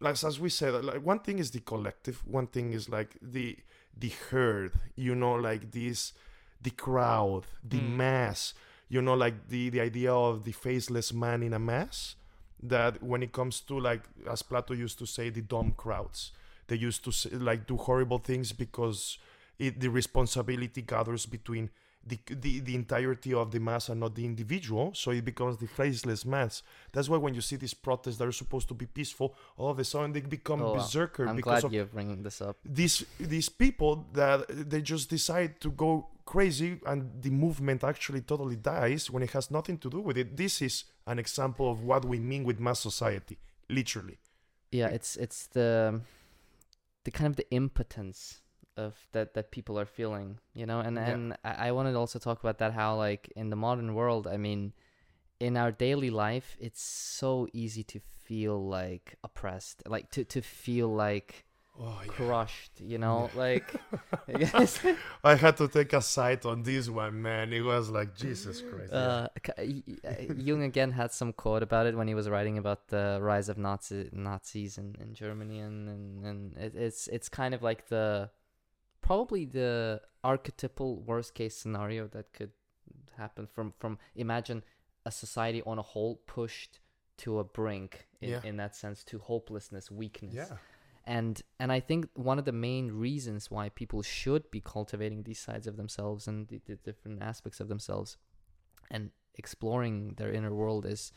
[0.00, 3.56] like as we said like one thing is the collective one thing is like the
[3.96, 6.12] the herd you know like this
[6.60, 7.96] the crowd the Mm.
[8.02, 8.40] mass
[8.88, 12.16] you know like the the idea of the faceless man in a mass
[12.62, 16.32] that when it comes to like as plato used to say the dumb crowds
[16.68, 19.18] they used to say, like do horrible things because
[19.58, 21.70] it, the responsibility gathers between
[22.06, 25.66] the, the the entirety of the mass and not the individual so it becomes the
[25.66, 26.62] faceless mass
[26.92, 29.78] that's why when you see these protests that are supposed to be peaceful all of
[29.78, 32.56] a sudden they become Oh, berserker I'm because glad of you're bringing this up.
[32.64, 38.56] these these people that they just decide to go crazy and the movement actually totally
[38.74, 40.74] dies when it has nothing to do with it this is
[41.06, 43.36] an example of what we mean with mass society
[43.78, 44.18] literally
[44.70, 46.00] Yeah, it's it's the
[47.04, 48.42] the kind of the impotence
[48.76, 50.80] of that that people are feeling, you know.
[50.86, 51.10] And Yeah.
[51.10, 54.26] and I, I wanted to also talk about that how like in the modern world,
[54.26, 54.72] I mean,
[55.40, 60.88] in our daily life, it's so easy to feel like oppressed, like to to feel
[60.92, 61.47] like
[61.80, 63.74] oh crushed, you know, like
[65.24, 67.52] i had to take a side on this one man.
[67.52, 68.98] It was like jesus christ yeah.
[68.98, 72.28] Uh, k- y- y- uh, Jung again had some quote about it when he was
[72.28, 77.08] writing about the rise of Nazi Nazis in, in Germany, and and, and it, it's
[77.08, 78.30] it's kind of like the
[79.00, 82.50] probably the archetypal worst case scenario that could
[83.16, 84.62] happen from from imagine
[85.06, 86.80] a society on a whole pushed
[87.18, 88.40] to a brink in, Yeah.
[88.44, 90.34] in that sense to hopelessness, weakness.
[90.34, 90.56] Yeah
[91.08, 95.40] and and I think one of the main reasons why people should be cultivating these
[95.40, 98.18] sides of themselves and the, the different aspects of themselves
[98.90, 101.12] and exploring their inner world is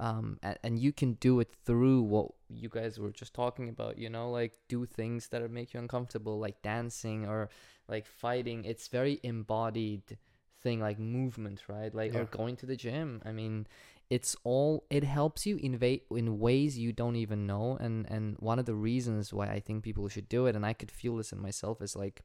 [0.00, 3.96] um and, and you can do it through what you guys were just talking about
[3.96, 7.48] you know like do things that make you uncomfortable like dancing or
[7.88, 8.64] like fighting.
[8.64, 10.18] It's very embodied
[10.62, 11.94] thing like movement right?
[11.94, 13.22] Like or going to the gym.
[13.24, 13.66] I mean
[14.10, 18.36] it's all it helps you in va- in ways you don't even know and and
[18.38, 21.16] one of the reasons why i think people should do it and i could feel
[21.16, 22.22] this in myself is like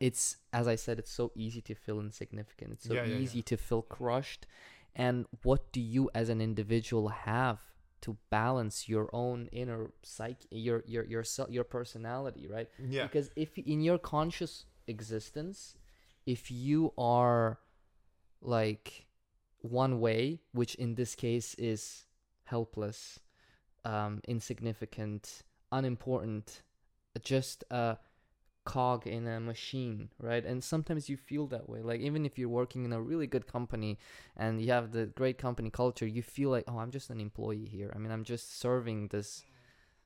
[0.00, 2.72] it's as i said it's so easy to feel insignificant.
[2.72, 3.18] It's so Yeah, yeah, yeah.
[3.20, 4.46] easy to feel crushed.
[4.94, 7.60] And what do you as an individual have
[8.02, 12.68] to balance your own inner psyche your your your self your personality right?
[12.78, 13.04] Yeah.
[13.04, 15.74] Because if in your conscious existence
[16.26, 17.58] if you are
[18.40, 19.06] like
[19.64, 22.04] one way which in this case is
[22.44, 23.18] helpless
[23.86, 25.42] um insignificant
[25.72, 26.62] unimportant
[27.22, 27.96] just a
[28.64, 30.44] cog in a machine right?
[30.44, 31.82] And sometimes you feel that way.
[31.82, 33.98] Like even if you're working in a really good company
[34.36, 37.66] and you have the great company culture you feel like oh i'm just an employee
[37.66, 37.90] here.
[37.94, 39.44] I mean i'm just serving this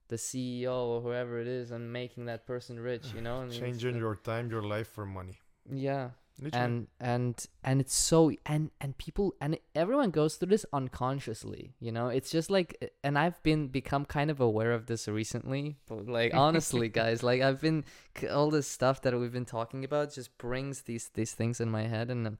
[0.08, 3.48] the ceo or whoever it is and making that person rich you know?
[3.48, 5.38] Changing your time your life for money.
[5.70, 6.64] Yeah Literally.
[6.64, 11.90] and and and it's so and and people and everyone goes through this unconsciously you
[11.90, 15.78] know it's just like eh, and i've been become kind of aware of this recently
[15.88, 17.84] but like honestly guys like i've been
[18.30, 21.82] all this stuff that we've been talking about just brings these these things in my
[21.82, 22.38] head and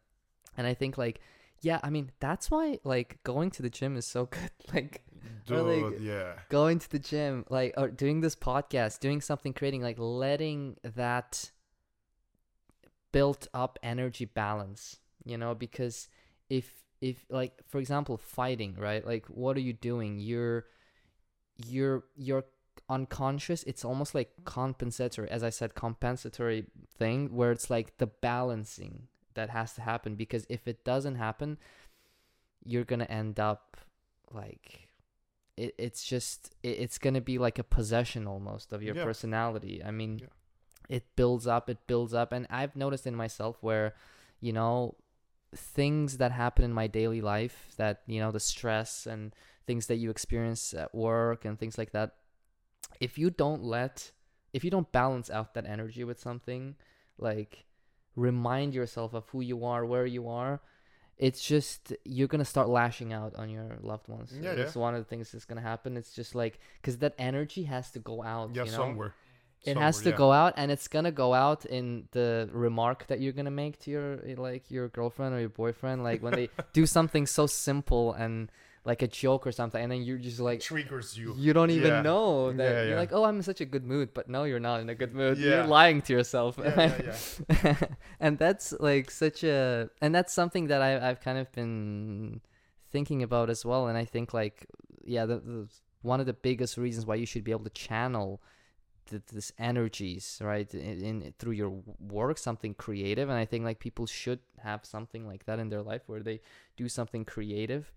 [0.56, 1.20] and i think like
[1.60, 5.02] yeah i mean that's why like going to the gym is so good like
[5.46, 6.34] Dude, like, yeah.
[6.50, 11.50] going to the gym like or doing this podcast doing something creating like letting that
[13.12, 16.08] built up energy balance you know because
[16.50, 20.66] if if like for example fighting right like what are you doing you're
[21.66, 22.44] you're you're
[22.88, 26.64] unconscious it's almost like compensatory as i said compensatory
[26.98, 31.58] thing where it's like the balancing that has to happen because if it doesn't happen
[32.64, 33.76] you're gonna end up
[34.32, 34.88] like
[35.56, 39.04] it, it's just it, it's gonna be like a possession almost of your Yeah.
[39.04, 40.26] personality i mean Yeah.
[40.88, 43.94] It builds up it builds up and i've noticed in myself where
[44.40, 44.94] you know
[45.54, 49.34] things that happen in my daily life that you know the stress and
[49.66, 52.14] things that you experience at work and things like that
[53.00, 54.12] if you don't let
[54.52, 56.74] if you don't balance out that energy with something
[57.18, 57.64] like
[58.16, 60.60] remind yourself of who you are where you are
[61.16, 64.82] it's just you're gonna start lashing out on your loved ones Yeah, that's yeah.
[64.82, 67.98] one of the things that's gonna happen it's just like because that energy has to
[67.98, 68.76] go out Yeah, you know?
[68.78, 69.14] somewhere.
[69.64, 70.16] It has to yeah.
[70.16, 73.90] go out and it's gonna go out in the remark that you're gonna make to
[73.90, 78.12] your eh, like your girlfriend or your boyfriend like when they do something so simple
[78.14, 78.50] and
[78.84, 81.34] like a joke or something and then you're just like triggers you.
[81.36, 82.02] you don't even Yeah.
[82.02, 84.60] know that Yeah, you're like oh i'm in such a good mood but no you're
[84.60, 86.58] not in a good mood you're lying to yourself
[88.20, 92.40] and that's like such a and that's something that I, i've kind of been
[92.90, 94.66] thinking about as well and i think like
[95.04, 95.68] yeah the, the
[96.02, 98.40] one of the biggest reasons why you should be able to channel
[99.08, 103.78] th- this energies right in, in through your work something creative and i think like
[103.78, 106.40] people should have something like that in their life where they
[106.76, 107.92] do something creative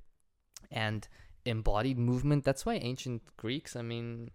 [0.72, 1.08] and
[1.46, 4.30] embodied movement that's why ancient greeks i mean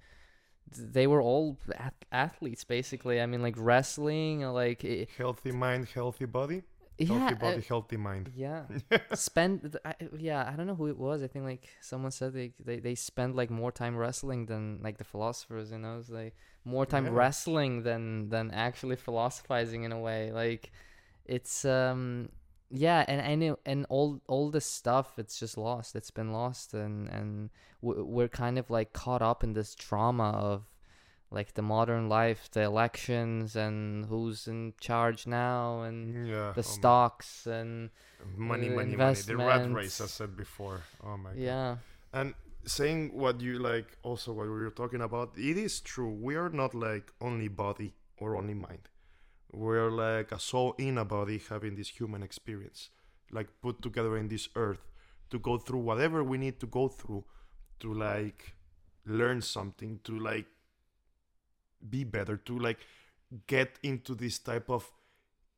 [0.76, 6.24] they were all ath- athletes basically i mean like wrestling like eh, Healthy mind, healthy
[6.24, 6.62] body.
[6.98, 8.32] Yeah Healthy uh, body, healthy mind.
[8.34, 8.62] yeah.
[9.14, 11.22] Spend I, yeah i don't know who it was.
[11.22, 14.96] I think like someone said they, they they spend like more time wrestling than like
[14.98, 15.98] the philosophers you know?
[15.98, 16.34] It's like
[16.64, 17.12] more time Yeah.
[17.12, 20.32] wrestling than than actually philosophizing in a way.
[20.32, 20.72] Like
[21.26, 22.30] it's um
[22.70, 25.94] yeah and I know and all all this stuff it's just lost.
[25.96, 27.50] It's been lost and and
[27.82, 30.64] we're kind of like caught up in this trauma of
[31.30, 36.52] like the modern life the elections and who's in charge now and Yeah.
[36.54, 37.90] the oh stocks and
[38.36, 39.20] money, uh, money, money.
[39.20, 40.80] The rat race, I said before.
[41.02, 41.38] Oh my god.
[41.38, 41.76] yeah
[42.12, 46.10] And saying what you like, also what we were talking about, it is true.
[46.10, 48.88] We are not like only body or only mind.
[49.52, 52.90] We're like a soul in a body having this human experience,
[53.30, 54.84] like put together in this earth
[55.30, 57.24] to go through whatever we need to go through
[57.80, 58.54] to like
[59.04, 60.46] learn something, to like
[61.88, 62.78] be better, to like
[63.46, 64.90] get into this type of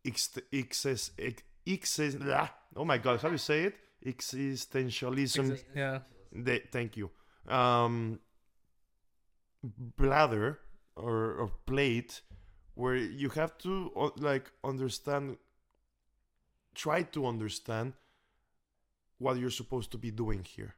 [0.04, 3.76] ex- excess, ex- excess, ah, oh my god, how do you say it?
[4.04, 5.38] Existentialism.
[5.38, 6.00] Exist- yeah
[6.32, 7.10] They, thank you.
[7.48, 8.20] Um,
[9.62, 10.58] bladder
[10.96, 12.20] or, or plate
[12.74, 15.36] where you have to uh, like understand,
[16.74, 17.94] try to understand
[19.18, 20.74] what you're supposed to be doing here.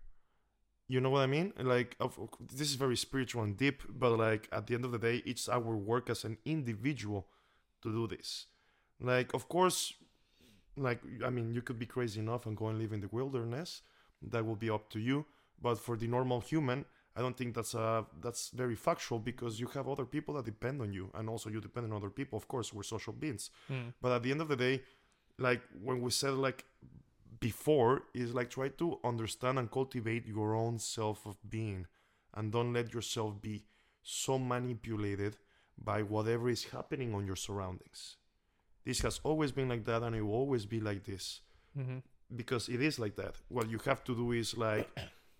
[0.92, 1.52] You know what I mean?
[1.74, 2.18] Like, of,
[2.58, 5.46] this is very spiritual and deep, but like at the end of the day, it's
[5.48, 7.22] our work as an individual
[7.82, 8.46] to do this.
[9.12, 9.78] Like, of course,
[10.76, 13.82] like I mean, you could be crazy enough and go and live in the wilderness.
[14.32, 15.26] That will be up to you
[15.62, 16.84] but for the normal human
[17.16, 20.80] i don't think that's uh that's very factual because you have other people that depend
[20.80, 23.92] on you and also you depend on other people of course we're social beings Mm.
[24.02, 24.82] but at the end of the day
[25.38, 26.64] like when we said like
[27.40, 31.86] before is like try to understand and cultivate your own self of being
[32.34, 33.64] and don't let yourself be
[34.02, 35.36] so manipulated
[35.78, 38.16] by whatever is happening on your surroundings
[38.84, 41.40] this has always been like that and it will always be like this
[41.74, 41.98] hmm
[42.34, 43.34] because it is like that.
[43.48, 44.88] What you have to do is like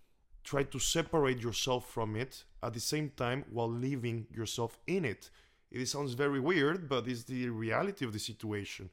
[0.43, 5.29] try to separate yourself from it at the same time while leaving yourself in it.
[5.71, 8.89] It sounds very weird, but it's the reality of the situation.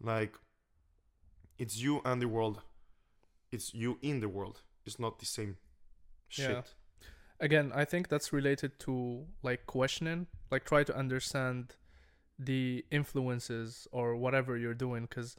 [0.00, 0.34] Like
[1.62, 2.56] it's you and the world.
[3.52, 4.62] It's you in the world.
[4.86, 5.56] It's not the same
[6.28, 6.50] shit.
[6.50, 6.62] Yeah.
[7.48, 8.94] again i think that's related to
[9.42, 11.74] like questioning like try to understand
[12.38, 15.36] the influences or whatever you're doing because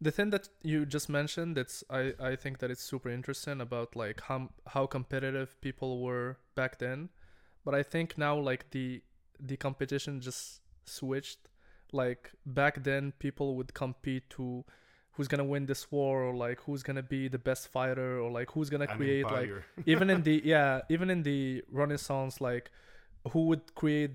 [0.00, 3.96] the thing that you just mentioned it's i i think that it's super interesting about
[3.96, 4.38] like how
[4.74, 7.08] how competitive people were back then
[7.64, 9.02] but i think now like the
[9.40, 11.48] the competition just switched
[11.92, 14.64] like back then people would compete to
[15.20, 18.50] who's gonna win this war or like who's gonna be the best fighter or like
[18.52, 19.50] who's gonna create like
[19.86, 22.70] even in the yeah even in the renaissance like
[23.32, 24.12] who would create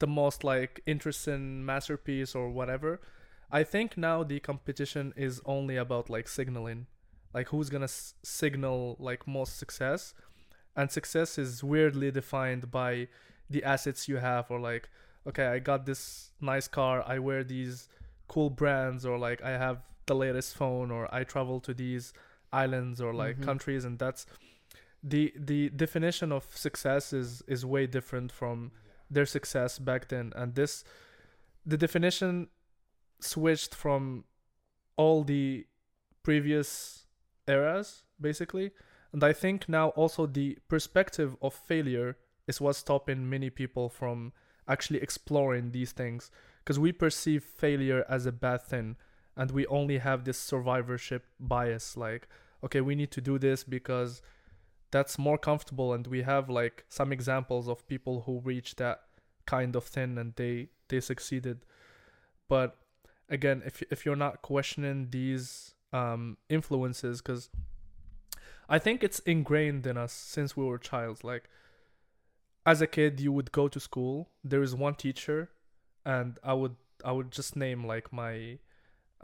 [0.00, 3.00] the most like interesting masterpiece or whatever
[3.52, 6.86] i think now the competition is only about like signaling.
[7.32, 10.14] Like who's gonna s- signal like most success.
[10.74, 13.06] And success is weirdly defined by
[13.48, 14.88] the assets you have or like
[15.28, 17.88] okay i got this nice car i wear these
[18.26, 22.12] cool brands or like i have the latest phone or i travel to these
[22.52, 23.44] islands or like Mhm.
[23.44, 24.26] countries and that's
[25.02, 28.70] the the definition of success is is way different from
[29.10, 30.84] their success back then and this
[31.66, 32.48] the definition
[33.20, 34.24] switched from
[34.96, 35.66] all the
[36.22, 37.06] previous
[37.46, 38.70] eras basically
[39.12, 42.16] and i think now also the perspective of failure
[42.46, 44.32] is what's stopping many people from
[44.68, 48.96] actually exploring these things because we perceive failure as a bad thing
[49.36, 52.28] and we only have this survivorship bias like
[52.64, 54.22] okay we need to do this because
[54.94, 59.00] that's more comfortable and we have like some examples of people who reach that
[59.44, 61.66] kind of thing and they they succeeded.
[62.48, 62.76] But
[63.28, 67.50] again if if you're not questioning these um influences cuz
[68.68, 71.50] I think it's ingrained in us since we were child like
[72.64, 75.50] as a kid you would go to school there is one teacher
[76.04, 78.58] and I would I would just name like my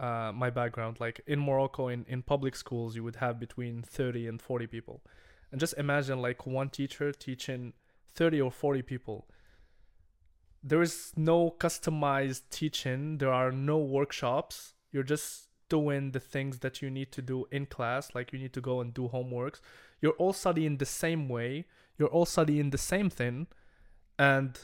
[0.01, 4.27] uh, my background like in Morocco in, in public schools you would have between 30
[4.27, 5.03] and 40 people.
[5.53, 7.75] And just imagine like one teacher teaching
[8.15, 9.29] 30 or 40 people.
[10.63, 13.19] There is no customized teaching.
[13.19, 14.75] There are no workshops.
[14.91, 18.53] You're just doing the things that you need to do in class like you need
[18.55, 19.61] to go and do homeworks.
[20.01, 21.67] You're all studying the same way.
[21.99, 23.49] You're all studying the same thing.
[24.19, 24.59] And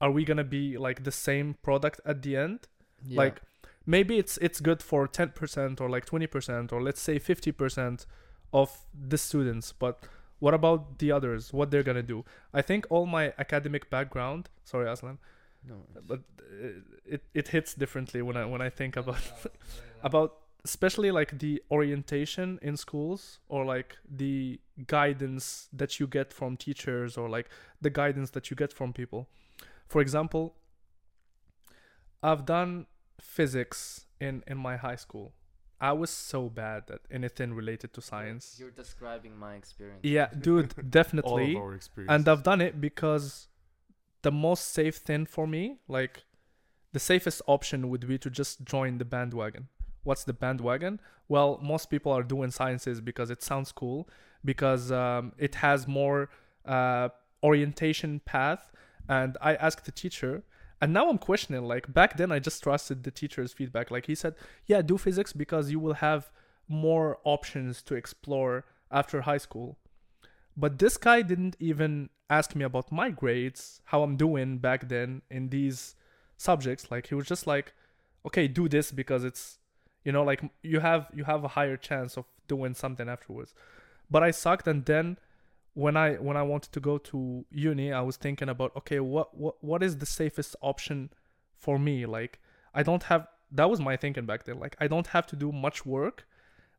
[0.00, 2.68] are we gonna be like the same product at the end?
[3.04, 3.18] Yeah.
[3.18, 3.42] like
[3.86, 8.06] maybe it's it's good for 10% or like 20% or let's say 50%
[8.52, 10.04] of the students but
[10.38, 11.52] what about the others?
[11.52, 12.22] What they're gonna do?
[12.52, 15.18] I think all my academic background sorry aslan
[15.66, 15.76] no.
[16.06, 16.68] but uh,
[17.04, 19.22] it, it hits differently when i when i think about
[20.02, 20.34] about
[20.64, 27.16] especially like the orientation in schools or like the guidance that you get from teachers
[27.16, 27.48] or like
[27.80, 29.28] the guidance that you get from people.
[29.88, 30.54] For example
[32.22, 32.86] i've done
[33.26, 35.32] physics in in my high school
[35.80, 40.00] i was so bad at anything related to science You're describing my experience.
[40.02, 41.30] yeah dude definitely.
[41.30, 43.48] all definitely of our experience and I've done it because
[44.22, 46.24] the most safe thing for me, like
[46.92, 49.68] the safest option would be to just join the bandwagon.
[50.02, 50.98] What's the bandwagon?
[51.28, 54.08] Well, most people are doing sciences because it sounds cool,
[54.44, 56.28] because um, it has more
[56.64, 57.10] uh,
[57.42, 58.72] orientation path.
[59.08, 60.42] And I asked the teacher,
[60.80, 61.64] and now I'm questioning.
[61.64, 63.90] Like back then, I just trusted the teacher's feedback.
[63.90, 64.34] Like he said,
[64.66, 66.30] "Yeah, do physics because you will have
[66.68, 69.78] more options to explore after high school."
[70.56, 75.22] But this guy didn't even ask me about my grades, how I'm doing back then
[75.30, 75.94] in these
[76.36, 76.90] subjects.
[76.90, 77.74] Like he was just like,
[78.26, 79.58] "Okay, do this because it's,
[80.04, 83.54] you know, like you have you have a higher chance of doing something afterwards."
[84.10, 85.18] But I sucked, and then
[85.76, 89.36] when I when I wanted to go to uni, I was thinking about, okay, what
[89.36, 91.10] what what is the safest option
[91.58, 92.06] for me?
[92.06, 92.40] Like
[92.74, 94.58] I don't have that was my thinking back then.
[94.58, 96.26] Like I don't have to do much work,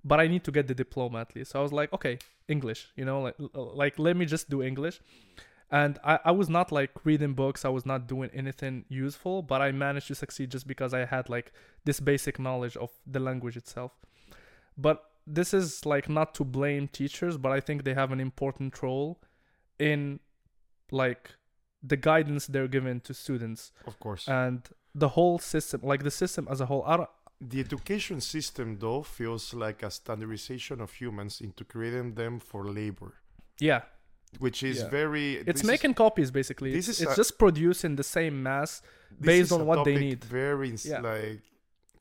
[0.04, 1.52] but I need to get the diploma at least.
[1.52, 2.18] So I was like, okay,
[2.48, 5.00] English, you know, like like let me just do English.
[5.70, 9.62] And I, I was not like reading books, I was not doing anything useful, but
[9.62, 11.52] I managed to succeed just because I had like
[11.86, 13.92] this basic knowledge of the language itself.
[14.76, 18.82] But this is like not to blame teachers, but I think they have an important
[18.82, 19.22] role
[19.78, 20.20] in
[20.92, 21.32] like
[21.84, 26.48] the guidance they're given to students of course and the whole system, like the system
[26.50, 26.84] as a whole.
[26.88, 27.10] I don't,
[27.40, 33.14] the education system though feels like a standardization of humans into creating them for labor
[33.60, 33.82] yeah,
[34.40, 34.90] which is Yeah.
[34.90, 36.72] very it's this is- making copies basically.
[36.74, 38.82] this it's is it's a- just producing the same mass
[39.22, 40.24] based on a what they topic need.
[40.24, 41.02] Very ins- Yeah.
[41.02, 41.42] like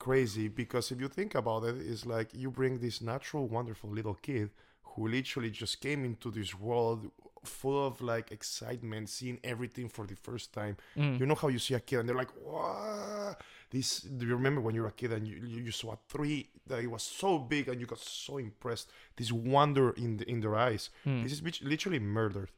[0.07, 4.17] crazy because if you think about it, it's like you bring this natural, wonderful little
[4.29, 4.49] kid
[4.91, 6.99] who literally just came into this world
[7.43, 10.75] full of like excitement, seeing everything for the first time.
[10.95, 11.19] Mm.
[11.19, 13.35] You know how you see a kid and they're like, "Wow!"
[13.69, 13.87] This.
[14.19, 16.49] Do you remember when you were a kid and you, you you saw a tree
[16.69, 18.87] that it was so big and you got so impressed?
[19.17, 20.89] This wonder in the, in their eyes.
[21.05, 21.23] Mm.
[21.23, 21.41] This is
[21.73, 22.51] literally murdered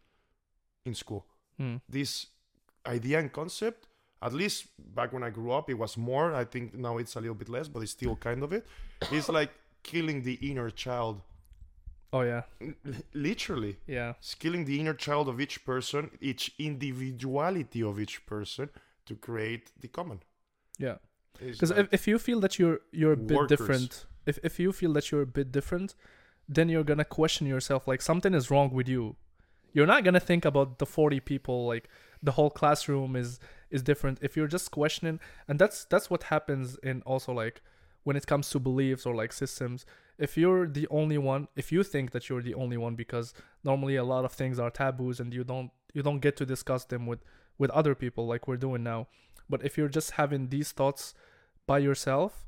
[0.85, 1.23] in school
[1.61, 1.81] Mm.
[1.89, 2.27] this
[2.85, 3.88] idea and concept
[4.21, 4.65] at least
[4.95, 6.33] back when i grew up it was more.
[6.33, 8.65] I think now it's a little bit less but it's still kind of it.
[9.11, 9.51] It's like
[9.83, 11.21] killing the inner child.
[12.11, 12.41] Oh yeah,
[13.13, 13.77] literally.
[13.87, 18.69] Yeah, it's killing the inner child of each person each individuality of each person
[19.05, 20.21] to create the common.
[20.77, 20.95] Yeah.
[21.39, 23.57] Because like- if, if you feel that you're you're a bit Workers.
[23.57, 25.95] different, if if you feel that you're a bit different,
[26.47, 29.15] then you're gonna question yourself like something is wrong with you.
[29.73, 31.87] You're not gonna think about the 40 people like
[32.23, 33.39] the whole classroom is
[33.69, 34.19] is different.
[34.21, 37.61] If you're just questioning, and that's that's what happens in also like
[38.03, 39.85] when it comes to beliefs or like systems.
[40.17, 43.33] If you're the only one, if you think that you're the only one, because
[43.63, 46.85] normally a lot of things are taboos and you don't you don't get to discuss
[46.85, 47.19] them with
[47.57, 49.07] with other people like we're doing now.
[49.49, 51.13] But if you're just having these thoughts
[51.65, 52.47] by yourself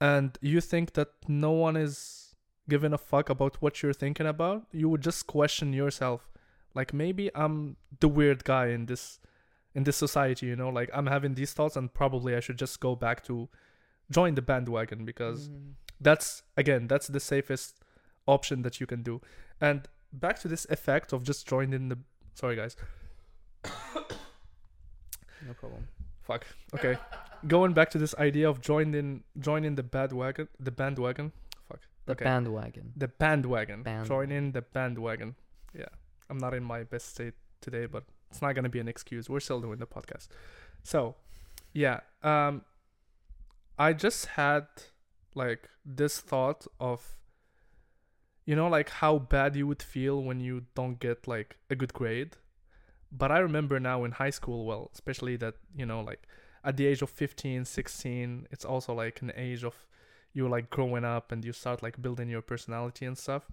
[0.00, 2.34] and you think that no one is
[2.68, 6.30] giving a fuck about what you're thinking about, you would just question yourself.
[6.74, 9.18] Like maybe I'm the weird guy in this
[9.74, 12.80] in this society, you know, like I'm having these thoughts and probably I should just
[12.80, 13.48] go back to
[14.10, 15.74] join the bandwagon because Mm.
[16.00, 17.80] that's again that's the safest
[18.26, 19.20] option that you can do.
[19.60, 21.98] And back to this effect of just joining the
[22.34, 22.76] sorry guys.
[25.46, 25.88] No problem.
[26.22, 26.46] fuck.
[26.74, 26.98] Okay.
[27.46, 31.32] Going back to this idea of joining joining the bandwagon the bandwagon.
[31.68, 31.80] Fuck.
[32.06, 32.24] The okay.
[32.24, 32.92] bandwagon.
[32.96, 33.82] the bandwagon.
[33.82, 34.08] Bandwagon.
[34.08, 35.34] joining the bandwagon.
[35.74, 35.86] Yeah.
[36.28, 39.28] I'm not in my best state today but it's not gonna be an excuse.
[39.28, 40.28] We're still doing the podcast.
[40.82, 41.16] So
[41.72, 42.62] yeah um
[43.78, 44.66] i just had
[45.34, 47.16] like this thought of
[48.44, 51.92] you know like how bad you would feel when you don't get like a good
[51.92, 52.36] grade.
[53.12, 56.26] But i remember now in high school well especially that you know like
[56.64, 59.74] at the age of 15 16 it's also like an age of
[60.32, 63.50] you like growing up and you start like building your personality and stuff.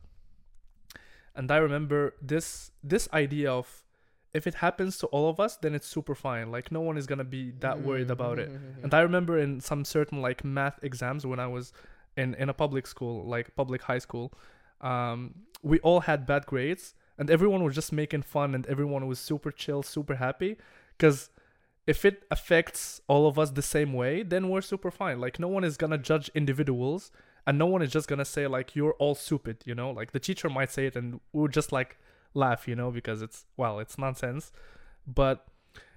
[1.36, 3.87] And i remember this this idea of
[4.34, 7.08] if it happens to all of us then it's super fine like no one is
[7.08, 8.50] gonna be that worried about it
[8.84, 11.74] and I remember in some certain like math exams when I was
[12.18, 14.34] in in a public school, like public high school,
[14.82, 19.20] um, we all had bad grades, and everyone was just making fun, and everyone was
[19.20, 20.58] super chill, super happy,
[20.98, 21.30] because
[21.86, 25.22] if it affects all of us the same way, then we're super fine.
[25.22, 27.12] Like no one is gonna judge individuals,
[27.46, 29.92] and no one is just gonna say like you're all stupid, you know.
[29.92, 31.98] Like the teacher might say it, and we'll just like
[32.38, 34.52] laugh, you know, because it's well, it's nonsense,
[35.06, 35.46] but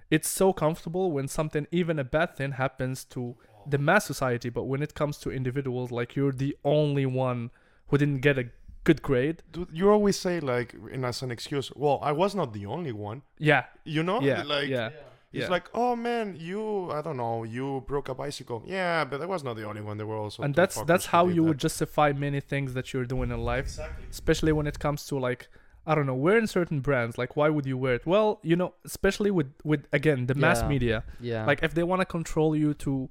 [0.09, 3.35] it's so comfortable when something even a bad thing happens to
[3.73, 7.51] the mass society but when it comes to individuals like you're the only one
[7.87, 8.45] who didn't get a
[8.83, 12.53] good grade Dude, you always say like in as an excuse, well, I was not
[12.53, 13.21] the only one.
[13.37, 14.19] yeah You know?
[14.21, 14.89] yeah Like yeah
[15.33, 15.49] it's yeah.
[15.55, 18.59] like, oh man, you I don't know, you broke a bicycle.
[18.65, 19.95] Yeah, but I was not the only one.
[19.99, 21.47] There were also and that's that's how you that.
[21.47, 24.05] would justify many things that you're doing in life Exactly.
[24.09, 25.47] especially when it comes to like
[25.87, 28.73] i don't know wearing certain brands like why would you wear it well you know
[28.85, 30.67] especially with with again the mass Yeah.
[30.67, 31.45] media Yeah.
[31.45, 33.09] like if they want to control you to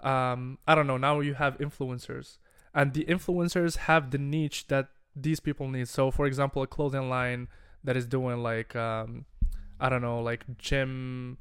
[0.00, 2.38] um i don't know now you have influencers
[2.74, 7.08] and the influencers have the niche that these people need so for example a clothing
[7.08, 7.48] line
[7.84, 9.24] that is doing like um
[9.80, 11.38] i don't know like gym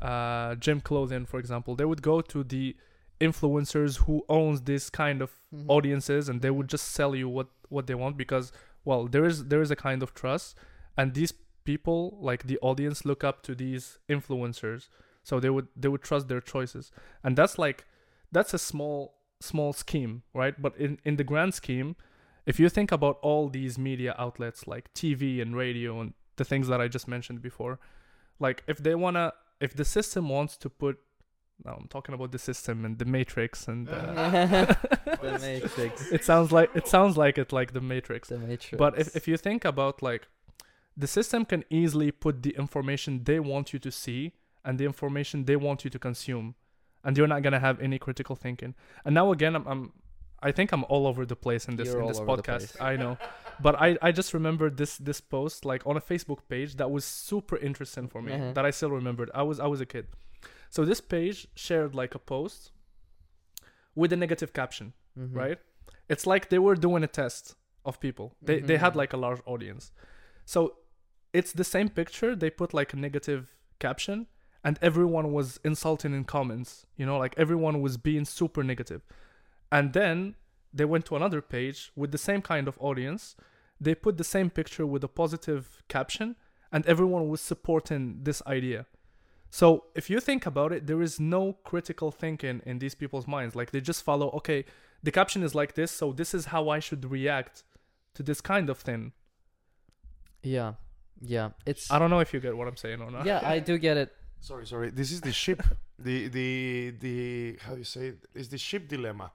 [0.00, 2.76] uh gym clothing for example they would go to the
[3.20, 5.64] influencers who owns this kind of Mhm.
[5.68, 8.52] audiences and they would just sell you what what they want because
[8.88, 10.56] well there is there is a kind of trust
[10.96, 11.32] and these
[11.70, 14.88] people like the audience look up to these influencers
[15.28, 16.90] so they would they would trust their choices.
[17.22, 17.84] And that's like
[18.32, 18.98] that's a small
[19.40, 20.60] small scheme right?
[20.60, 21.96] But in in the grand scheme
[22.46, 26.66] if you think about all these media outlets like tv and radio and the things
[26.68, 27.78] that i just mentioned before
[28.40, 29.26] like if they want to
[29.60, 30.96] if the system wants to put
[31.64, 33.94] no, i'm talking about the system and the matrix and uh,
[35.22, 36.10] the Matrix.
[36.12, 38.28] it sounds like it sounds like it like the matrix.
[38.28, 38.78] The Matrix.
[38.78, 40.28] but if, if you think about like
[40.96, 44.32] the system can easily put the information they want you to see
[44.64, 46.54] and the information they want you to consume
[47.04, 48.74] and you're not gonna have any critical thinking.
[49.04, 49.92] And now again i'm, I'm
[50.42, 52.80] i think i'm all over the place in this You're in this podcast.
[52.80, 53.16] i know.
[53.60, 57.04] But i i just remembered this this post like on a facebook page that was
[57.04, 58.52] super interesting for me Uh-huh.
[58.56, 59.28] that i still remembered.
[59.34, 60.06] I was i was a kid
[60.70, 62.72] so this page shared like a post
[63.94, 65.34] with a negative caption Mhm.
[65.34, 65.58] right?
[66.08, 68.36] It's like they were doing a test of people.
[68.42, 68.96] They they had Mhm.
[68.96, 69.92] like a large audience.
[70.44, 70.76] So
[71.32, 74.26] it's the same picture, they put like a negative caption
[74.64, 79.02] and everyone was insulting in comments, you know, like everyone was being super negative.
[79.70, 80.34] And then
[80.72, 83.36] they went to another page with the same kind of audience.
[83.80, 86.36] They put the same picture with a positive caption
[86.72, 88.86] and everyone was supporting this idea.
[89.50, 93.56] So if you think about it, there is no critical thinking in these people's minds.
[93.56, 94.64] Like they just follow, okay,
[95.02, 97.62] the caption is like this, so this is how I should react
[98.14, 99.12] to this kind of thing.
[100.42, 100.74] Yeah.
[101.20, 101.50] Yeah.
[101.66, 101.90] It's.
[101.90, 103.24] I don't know if you get what I'm saying or not.
[103.26, 104.12] Yeah, I do get it.
[104.40, 104.90] Sorry, sorry.
[104.90, 105.62] This is the ship.
[105.98, 108.26] the the the how do you say it?
[108.34, 109.32] It's the ship dilemma.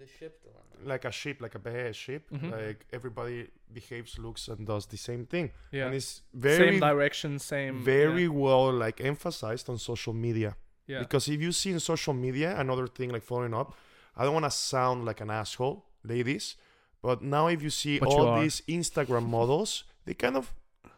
[0.00, 0.88] The ship dilemma.
[0.92, 2.22] Like a ship, like a bad ship.
[2.30, 2.50] Mhm.
[2.58, 3.38] Like everybody
[3.78, 5.46] behaves, looks, and does the same thing.
[5.72, 5.86] Yeah.
[5.86, 7.74] And it's very same direction, same.
[7.84, 10.50] very well like emphasized on social media.
[10.86, 11.00] Yeah.
[11.04, 13.68] Because if you see in social media, another thing like following up,
[14.16, 16.56] I don't want to sound like an asshole, ladies,
[17.02, 18.40] but now if you see But all are.
[18.42, 20.52] these Instagram models, they kind of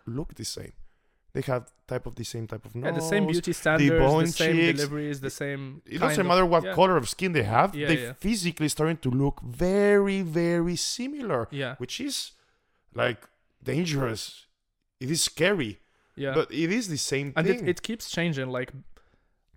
[0.07, 0.73] look the same.
[1.35, 2.85] They have type of the same type of nose.
[2.85, 4.79] yeah, the same beauty standards, the bone same cheeks.
[4.79, 5.81] deliveries, the same.
[5.87, 6.75] It kind doesn't of- matter what yeah.
[6.75, 7.75] color of skin they have.
[7.75, 12.33] Yeah, they physically starting to look very, very similar, Yeah, which is
[12.95, 13.27] like
[13.63, 14.47] dangerous.
[15.01, 15.81] It is scary,
[16.17, 16.35] yeah.
[16.35, 17.61] but it is the same and thing.
[17.61, 18.49] it, it keeps changing.
[18.51, 18.73] Like,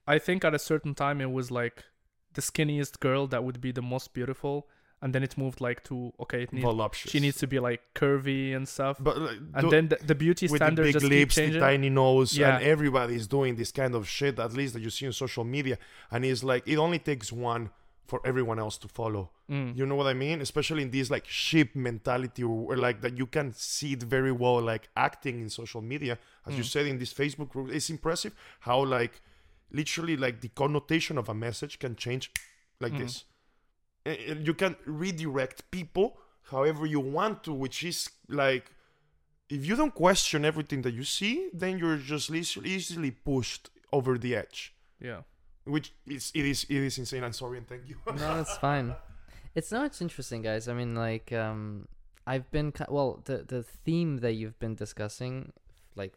[0.07, 1.84] I think at a certain time it was like
[2.34, 4.68] the skinniest girl that would be the most beautiful,
[5.06, 7.11] and then it moved like to okay, it needs, voluptuous.
[7.14, 8.95] she needs to be like curvy and stuff.
[9.07, 11.90] but like, and then the, the beauty with the standards big just lips, the tiny
[12.03, 12.56] nose, Yeah.
[12.57, 14.36] and everybody is doing this kind of shit.
[14.40, 15.77] At least that you see on social media,
[16.11, 17.69] and it's like it only takes one
[18.11, 19.23] for everyone else to follow.
[19.49, 19.76] Mm.
[19.77, 20.38] You know what I mean?
[20.41, 24.60] Especially in this like sheep mentality, or like that you can see it very well,
[24.73, 26.14] like acting in social media,
[26.48, 26.72] as you Mm.
[26.73, 27.68] said in this Facebook group.
[27.77, 28.34] It's impressive
[28.68, 29.14] how like
[29.72, 32.26] literally like the connotation of a message can change
[32.80, 32.99] like Mm.
[33.03, 33.23] this.
[34.06, 36.18] And- and you can redirect people
[36.52, 38.72] however you want to, which is like
[39.49, 44.36] if you don't question everything that you see, then you're just easily pushed over the
[44.36, 44.73] edge.
[44.99, 45.22] yeah.
[45.65, 47.23] Which is it is it is insane.
[47.23, 47.95] I'm sorry and thank you.
[48.23, 48.95] no, it's fine.
[49.56, 50.68] It's not it's interesting, guys.
[50.68, 51.88] I mean, like, um,
[52.27, 53.22] I've been well.
[53.26, 55.53] The the theme that you've been discussing,
[55.95, 56.14] like,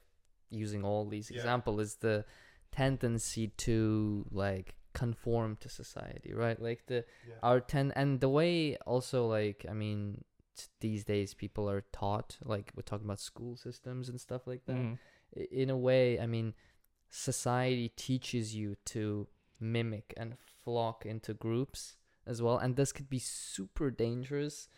[0.51, 1.39] using all these Yeah.
[1.39, 2.25] example, is the
[2.73, 6.59] tendency to like conform to society, right?
[6.69, 7.01] Like the
[7.31, 7.39] Yeah.
[7.49, 10.01] our ten and the way also like I mean
[10.59, 14.65] t- these days people are taught like we're talking about school systems and stuff like
[14.67, 14.99] that Mm.
[15.65, 16.55] in a way, I mean,
[17.11, 19.27] society teaches you to
[19.61, 20.35] mimic and
[20.65, 21.97] flock into groups
[22.27, 24.69] as well, and this could be super dangerous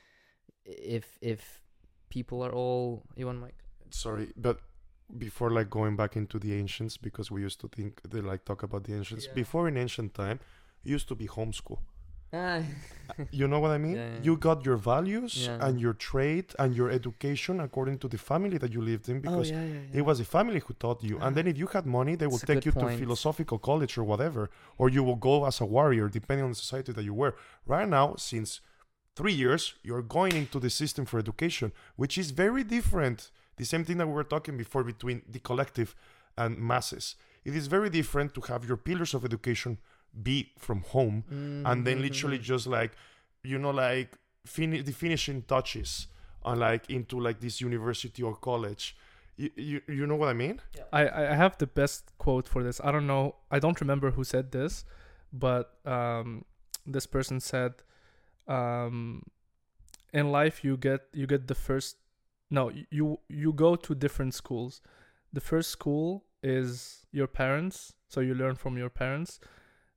[0.65, 1.61] if if
[2.09, 3.61] people are all you want Mike.
[3.91, 4.57] sorry, but
[5.19, 8.63] before like going back into the ancients, because we used to think they like talk
[8.63, 9.27] about the ancients.
[9.27, 9.35] Yeah.
[9.35, 10.41] Before in ancient time,
[10.85, 11.79] it used to be homeschool.
[12.33, 12.63] Ah,
[13.33, 13.97] You know what I mean?
[13.97, 14.23] Yeah, yeah.
[14.23, 15.67] You got your values Yeah.
[15.67, 19.21] and your trade and your education according to the family that you lived in oh
[19.21, 19.99] because yeah.
[19.99, 21.19] it was the family who taught you.
[21.19, 24.49] And then if you had money, they would take you to philosophical college or whatever,
[24.79, 27.35] or you will go as a warrior depending on the society that you were.
[27.67, 28.61] Right now, since
[29.17, 33.31] three years, you're going into the system for education, which is very different.
[33.61, 35.91] The same thing that we were talking before between the collective
[36.43, 37.05] and masses.
[37.49, 39.73] It is very different to have your pillars of education
[40.29, 41.19] be from home
[41.69, 42.53] and then literally Mhm.
[42.53, 42.93] just like
[43.53, 44.11] you know like
[44.57, 45.91] fini- the finishing touches
[46.49, 48.85] on like into like this university or college
[49.43, 50.57] you, you, you know what i mean
[51.01, 52.77] I I have the best quote for this.
[52.87, 53.25] I don't know.
[53.57, 54.73] I don't remember who said this,
[55.45, 55.65] but
[55.97, 56.29] um,
[56.95, 57.73] this person said,
[58.57, 59.23] um,
[60.13, 61.97] in life you get you get the first.
[62.51, 64.83] No, you you go to different schools.
[65.33, 69.39] The first school is your parents, so you learn from your parents.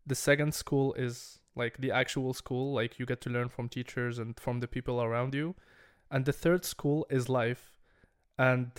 [0.05, 4.19] The second school is like the actual school, like you get to learn from teachers
[4.19, 5.55] and from the people around you.
[6.11, 7.71] And the third school is life.
[8.37, 8.71] And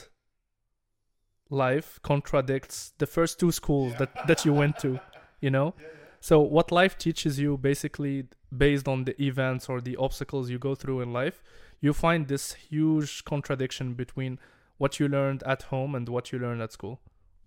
[1.51, 5.01] life contradicts the first two schools that, that you went to,
[5.41, 5.75] you know?
[6.21, 8.25] So what life teaches you basically
[8.57, 11.43] based on the events or the obstacles you go through in life,
[11.85, 14.39] you find this huge contradiction between
[14.79, 16.97] what you learned at home and what you learned at school.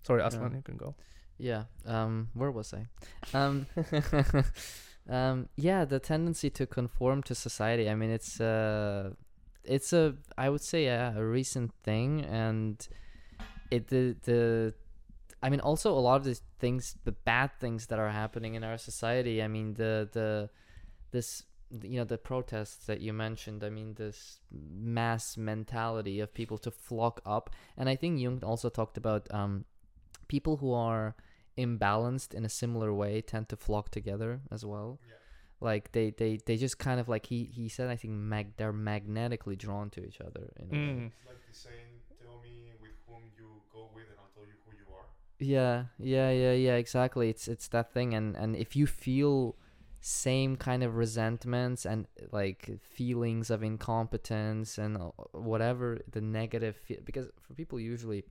[0.03, 0.57] Sorry, Aslan, Yeah.
[0.57, 0.95] you can go.
[1.49, 1.63] Yeah.
[1.85, 2.29] Um.
[2.33, 2.81] Where was I?
[3.37, 3.65] Um.
[5.09, 5.49] um.
[5.55, 5.85] Yeah.
[5.85, 7.89] The tendency to conform to society.
[7.89, 9.11] I mean, it's uh,
[9.63, 12.75] it's a I would say a, a recent thing, and
[13.71, 14.73] it the the.
[15.43, 18.63] I mean, also a lot of the things, the bad things that are happening in
[18.63, 19.43] our society.
[19.43, 20.49] I mean, the the
[21.11, 21.43] this
[21.81, 23.63] you know the protests that you mentioned.
[23.63, 28.69] I mean, this mass mentality of people to flock up, and I think Jung also
[28.69, 29.65] talked about um
[30.27, 31.15] people who are
[31.57, 35.15] imbalanced in a similar way tend to flock together as well yeah.
[35.59, 38.71] like they, they they just kind of like he he said i think mag they're
[38.71, 40.79] magnetically drawn to each other in a.
[40.79, 41.11] Mm.
[41.25, 44.71] like the saying tell me with whom you go with and i'll tell you who
[44.77, 45.07] you are
[45.39, 49.55] yeah yeah yeah yeah exactly it's it's that thing and and if you feel
[49.99, 56.99] same kind of resentments and like feelings of incompetence and uh, whatever the negative fe-
[57.03, 58.23] because for people usually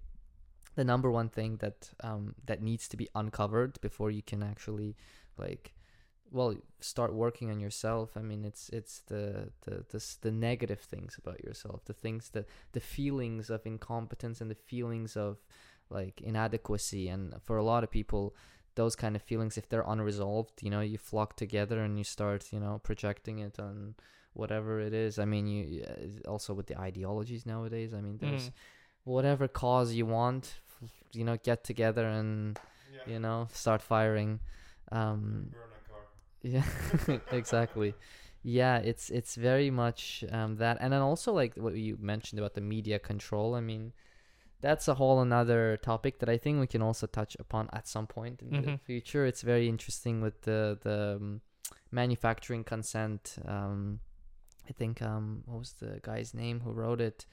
[0.76, 4.96] the number one thing that um that needs to be uncovered before you can actually
[5.38, 5.74] like
[6.30, 11.16] well start working on yourself i mean it's it's the the the, the negative things
[11.18, 15.38] about yourself the things that the feelings of incompetence and the feelings of
[15.90, 17.08] like inadequacy.
[17.08, 18.34] And for a lot of people
[18.76, 22.52] those kind of feelings if they're unresolved you know you flock together and you start
[22.52, 23.94] you know projecting it on
[24.34, 28.50] whatever it is i mean you uh, also with the ideologies nowadays i mean there's
[28.50, 28.52] Mm.
[29.04, 30.60] whatever cause you want
[31.12, 32.58] you know get together and
[33.06, 34.40] you know start firing
[34.92, 36.04] Um, Burn a car.
[36.42, 37.94] yeah, exactly.
[38.42, 42.54] Yeah, it's it's very much um, that, and then also like what you mentioned about
[42.54, 43.54] the media control.
[43.56, 43.92] I mean,
[44.60, 48.06] that's a whole another topic that I think we can also touch upon at some
[48.06, 48.80] point in the Mhm.
[48.80, 49.26] future.
[49.26, 51.40] It's very interesting with the the um,
[51.90, 53.36] manufacturing consent.
[53.44, 54.00] Um,
[54.68, 57.26] I think um, what was the guy's name who wrote it?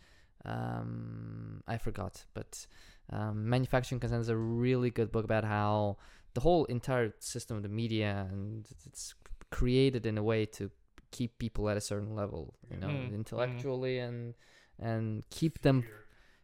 [0.46, 2.68] Um, I forgot, but
[3.10, 5.98] um, manufacturing consent is a really good book about how
[6.34, 9.14] the whole entire system of the media and it's
[9.52, 10.70] created in a way to
[11.12, 13.16] keep people at a certain level, you know, Mm, mm.
[13.16, 14.34] intellectually and
[14.80, 15.86] and keep them.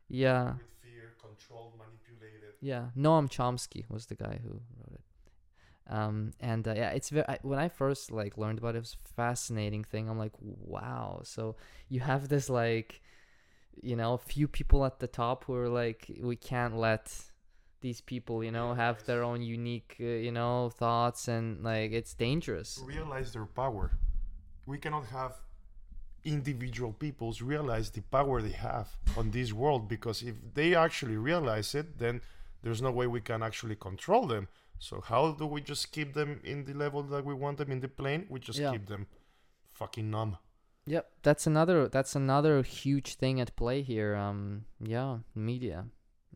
[0.10, 2.56] Yeah, with fear, controlled, manipulated.
[2.62, 2.88] yeah.
[2.98, 5.02] Noam Chomsky was the guy who wrote it.
[5.92, 7.28] Um, and uh, yeah, it's very.
[7.28, 10.10] I, when I first like learned about it, it was a fascinating thing.
[10.10, 11.22] I'm like, wow.
[11.24, 11.56] So
[11.90, 13.02] you have this like,
[13.82, 17.12] you know, a few people at the top who are like, we can't let
[17.82, 22.14] these people, you know, have their own unique, uh, you know, thoughts, and like it's
[22.14, 22.80] dangerous.
[22.86, 23.92] realize their power.
[24.66, 25.34] We cannot have
[26.24, 31.74] individual peoples realize the power they have on this world because if they actually realize
[31.76, 32.22] it, then
[32.62, 34.48] there's no way we can actually control them.
[34.80, 37.80] So how do we just keep them in the level that we want them in
[37.82, 38.26] the plane?
[38.30, 38.72] We just Yeah.
[38.72, 39.08] keep them
[39.72, 40.38] fucking numb.
[40.86, 44.16] Yep, that's another that's another huge thing at play here.
[44.16, 45.86] Um, yeah, media.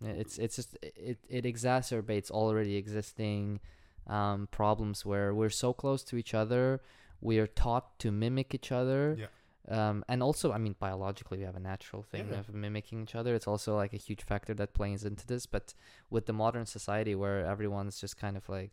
[0.02, 3.60] It's it's just it it exacerbates already existing
[4.08, 6.82] um problems where we're so close to each other,
[7.22, 9.16] we are taught to mimic each other.
[9.18, 9.28] Yeah.
[9.70, 12.40] Um, and also, I mean, biologically, we have a natural thing Yeah.
[12.40, 13.34] of mimicking each other.
[13.36, 15.46] It's also like a huge factor that plays into this.
[15.46, 15.74] But
[16.10, 18.72] with the modern society, where everyone's just kind of like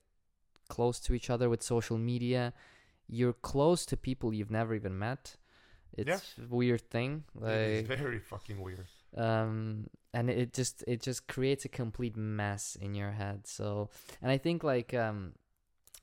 [0.69, 2.53] close to each other with social media,
[3.09, 5.37] you're close to people you've never even met.
[5.97, 7.49] It's a weird thing, it
[7.83, 8.87] is very fucking weird.
[9.17, 13.47] um, and it just it just creates a complete mess in your head.
[13.49, 13.91] So,
[14.23, 15.33] and I think like um,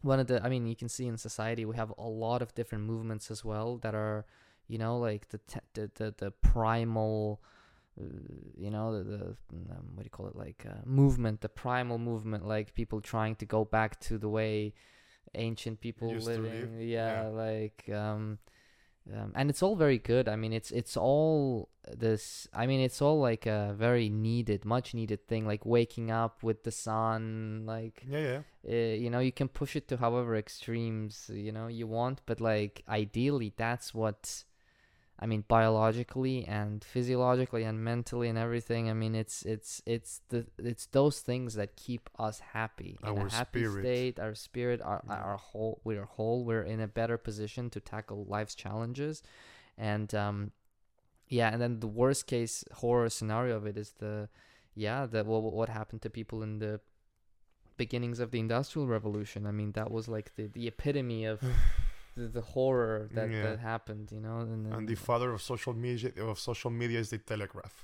[0.01, 2.53] one of the I mean, you can see in society we have a lot of
[2.53, 4.26] different movements as well that are,
[4.68, 7.41] you know, like the te- the the, the primal.
[7.99, 8.03] Uh,
[8.56, 9.26] you know the, the
[9.72, 13.35] um, what do you call it like uh, movement the primal movement like people trying
[13.35, 14.72] to go back to the way
[15.34, 17.27] ancient people Used living yeah, yeah.
[17.30, 18.38] like um
[19.14, 20.27] um, and it's all very good.
[20.27, 22.48] I mean, it's it's all this.
[22.53, 25.45] I mean, it's all like a very needed, much needed thing.
[25.48, 28.41] Like waking up with the sun, like Yeah, yeah.
[28.68, 32.41] uh, you know, you can push it to however extremes you know you want, but
[32.41, 34.44] like ideally, that's what.
[35.19, 38.88] I mean, biologically and physiologically and mentally and everything.
[38.89, 43.26] I mean, it's it's it's the it's those things that keep us happy in Our
[43.27, 43.81] a happy spirit.
[43.84, 44.19] state.
[44.19, 45.15] Our spirit, our Yeah.
[45.15, 46.45] our whole, we're whole.
[46.45, 49.23] We're in a better position to tackle life's challenges,
[49.76, 50.52] and um,
[51.27, 51.49] yeah.
[51.52, 54.30] And then the worst case horror scenario of it is the,
[54.76, 56.80] yeah, the what what happened to people in the
[57.76, 59.48] beginnings of the industrial revolution.
[59.48, 61.41] I mean, that was like the the epitome of
[62.18, 63.44] the, the horror that Yeah.
[63.48, 64.06] that happened.
[64.15, 67.76] You know, and, And the father of social media of social media is the telegraph.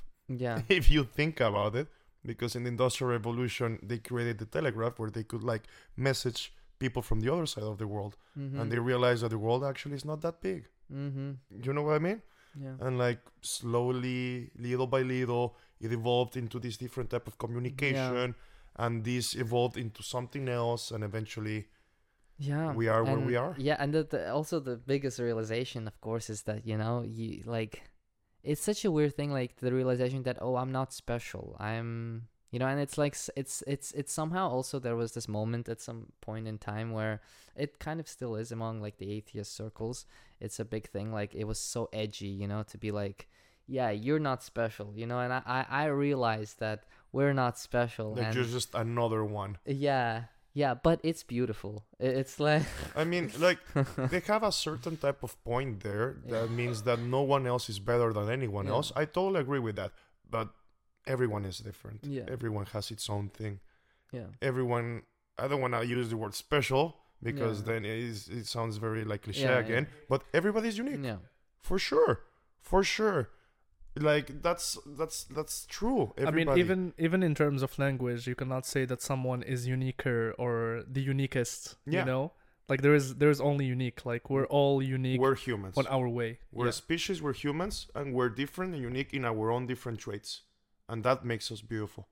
[0.46, 1.88] yeah, if you think about it
[2.26, 5.64] because in the industrial revolution they created the telegraph where they could like
[5.98, 8.60] message people from the other side of the world mm-hmm.
[8.60, 11.32] and they realized that the world actually is not that big mm-hmm.
[11.64, 12.22] you know what i mean
[12.60, 18.36] yeah, and like slowly little by little it evolved into this different type of communication
[18.76, 21.68] and this evolved into something else and eventually
[22.38, 22.74] yeah.
[22.74, 26.00] we are where and- we are Yeah, and the, the also the biggest realization, of
[26.02, 27.84] course, is that you know you like
[28.44, 31.56] it's such a weird thing, like the realization that oh, I'm not special.
[31.60, 35.68] I'm you know, and it's like it's it's it's somehow also there was this moment
[35.70, 37.22] at some point in time where
[37.56, 40.06] it kind of still is among like the atheist circles.
[40.40, 41.12] It's a big thing.
[41.12, 43.28] Like it was so edgy, you know, to be like.
[43.66, 46.84] Yeah, you're not special, you know, and I, I, I realized that
[47.14, 48.14] we're not special.
[48.14, 50.24] like and you're just another one yeah,
[50.54, 51.84] yeah, but it's beautiful.
[52.00, 52.64] It's like
[52.96, 53.60] i mean like
[54.12, 57.80] they have a certain type of point there that means that no one else is
[57.80, 58.74] better than anyone Yeah.
[58.78, 58.92] else.
[58.96, 59.92] I totally agree with that.
[60.30, 60.50] But
[61.08, 62.00] everyone is different.
[62.06, 62.26] Yeah.
[62.28, 63.60] Everyone has its own thing.
[64.12, 64.28] yeah.
[64.42, 65.04] Everyone
[65.38, 66.84] I don't want to use the word special
[67.22, 67.68] because Yeah.
[67.74, 69.88] then it, is, it sounds very like cliche again.
[70.12, 71.00] But everybody's unique.
[71.04, 71.18] Yeah.
[71.68, 72.14] For sure.
[72.62, 73.30] For sure.
[73.95, 76.14] Like that's that's that's true.
[76.18, 80.34] I mean, even even in terms of language, you cannot say that someone is uniquer
[80.40, 81.76] or the uniquest.
[81.86, 81.99] Yeah.
[81.99, 82.32] You know,
[82.68, 84.03] like there is there is only unique.
[84.06, 85.78] Like we're all unique we're humans.
[85.78, 86.40] on our way.
[86.52, 86.70] We're Yeah.
[86.70, 90.41] a species, we're humans, and we're different and unique in our own different traits.
[90.90, 92.07] And that makes us beautiful.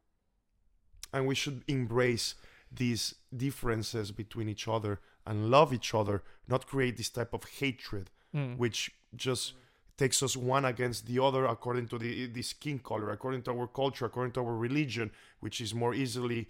[1.13, 2.35] And we should embrace
[2.71, 8.09] these differences between each other and love each other, not create this type of hatred,
[8.33, 8.57] Mm.
[8.57, 9.53] which just
[10.01, 13.67] takes us one against the other according to the, the skin color, according to our
[13.67, 15.11] culture, according to our religion,
[15.43, 16.47] which is more easily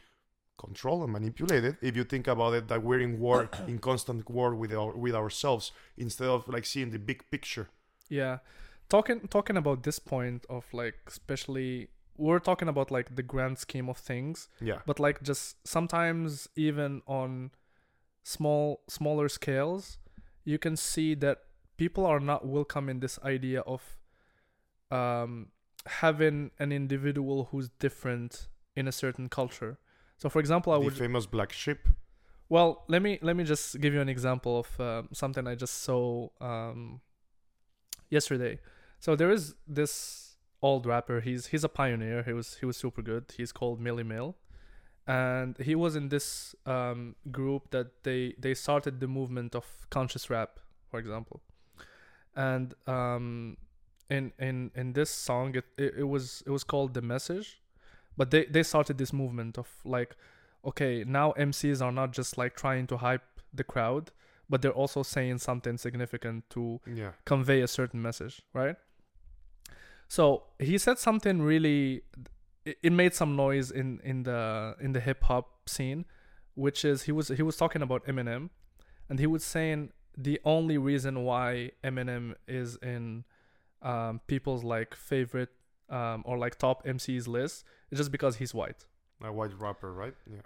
[0.57, 1.73] controlled and manipulated.
[1.81, 5.15] If you think about it, that we're in war, in constant war with our with
[5.21, 5.65] ourselves,
[5.97, 7.67] instead of like seeing the big picture.
[8.09, 8.35] Yeah.
[8.95, 13.89] Talking talking about this point of like especially we're talking about like the grand scheme
[13.89, 15.43] of things, Yeah, but like just
[15.75, 17.51] sometimes even on
[18.23, 19.97] small smaller scales,
[20.51, 21.37] you can see that
[21.81, 23.81] people are not welcome in this idea of
[24.99, 25.33] um
[26.01, 29.73] having an individual who's different in a certain culture.
[30.17, 31.81] So for example, I the would famous black sheep.
[32.49, 35.75] well, let me let me just give you an example of um, something I just
[35.87, 37.01] saw um,
[38.09, 38.59] yesterday.
[38.99, 39.91] So there is this
[40.61, 41.17] old rapper.
[41.21, 42.21] He's he's a pioneer.
[42.29, 43.25] He was he was super good.
[43.37, 44.35] He's called Millie Mill,
[45.07, 50.29] and he was in this um, group that they they started the movement of conscious
[50.29, 50.59] rap,
[50.91, 51.41] for example,
[52.35, 53.57] and um,
[54.09, 57.61] in in in this song it, it, it was it was called the message,
[58.17, 60.15] but they they started this movement of like
[60.63, 64.11] okay, now MCs are not just like trying to hype the crowd,
[64.49, 68.75] but they're also saying something significant to Yeah, convey a certain message, right?
[70.07, 72.03] So he said something really
[72.65, 76.05] it, it made some noise in in the in the hip hop scene,
[76.55, 78.49] which is he was he was talking about Eminem
[79.09, 83.23] and he was saying the only reason why Eminem is in
[83.81, 85.49] um, people's like favorite
[85.89, 88.85] um, or like top MCs list is just because he's white
[89.23, 90.15] a white rapper, right?
[90.29, 90.41] Yeah.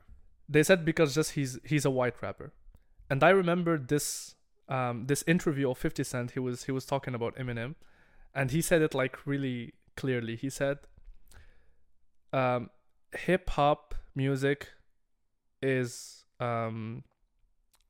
[0.49, 2.51] they said because just he's he's a white rapper
[3.09, 4.35] and i remember this
[4.69, 7.75] um this interview of 50 cent he was he was talking about eminem
[8.33, 10.77] and he said it like really clearly he said
[12.33, 12.69] um
[13.15, 14.69] hip hop music
[15.61, 17.03] is um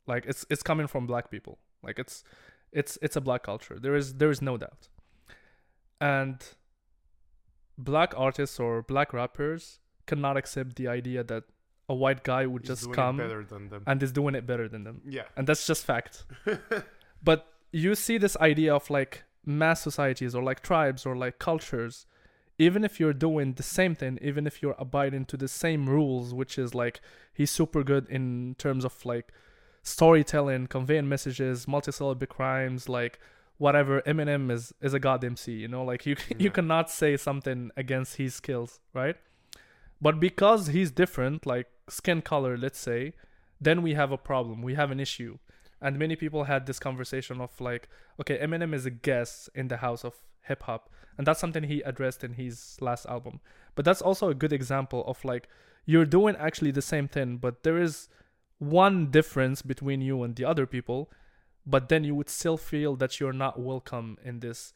[0.08, 2.24] like it's it's coming from black people like it's
[2.72, 4.90] it's it's a black culture there is there is no doubt
[6.02, 6.38] and
[7.78, 11.44] black artists or black rappers cannot accept the idea that
[11.88, 13.84] a white guy would He's just come better than them.
[13.86, 15.24] and is doing it better than them yeah.
[15.36, 16.26] and that's just fact
[17.24, 22.06] but you see this idea of like mass societies or like tribes or like cultures
[22.58, 26.34] even if you're doing the same thing even if you're abiding to the same rules
[26.34, 27.02] which is like
[27.34, 29.32] he's super good in terms of like
[29.86, 33.20] storytelling conveying messages multi-syllabic rhymes like
[33.60, 35.84] whatever eminem is is a goddamn mc you know?
[35.84, 39.16] Like you you cannot say something against his skills right?
[40.02, 43.14] But because he's different like skin color let's say
[43.62, 44.62] then we have a problem.
[44.62, 45.38] We have an issue.
[45.82, 47.88] And many people had this conversation of like
[48.20, 51.82] okay eminem is a guest in the house of hip hop and that's something he
[51.82, 53.40] addressed in his last album.
[53.76, 55.48] But that's also a good example of like
[55.86, 58.10] you're doing actually the same thing but there is
[58.60, 61.10] one difference between you and the other people
[61.66, 64.74] but then you would still feel that you're not welcome in this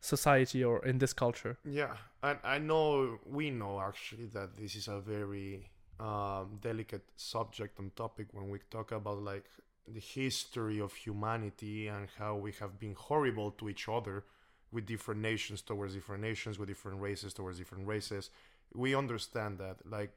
[0.00, 4.88] society or in this culture Yeah, and I know we know actually that this is
[4.88, 9.44] a very um, delicate subject and topic when we talk about like
[9.86, 14.24] the history of humanity and how we have been horrible to each other
[14.72, 18.30] with different nations towards different nations, with different races towards different races.
[18.72, 20.12] We understand that, like,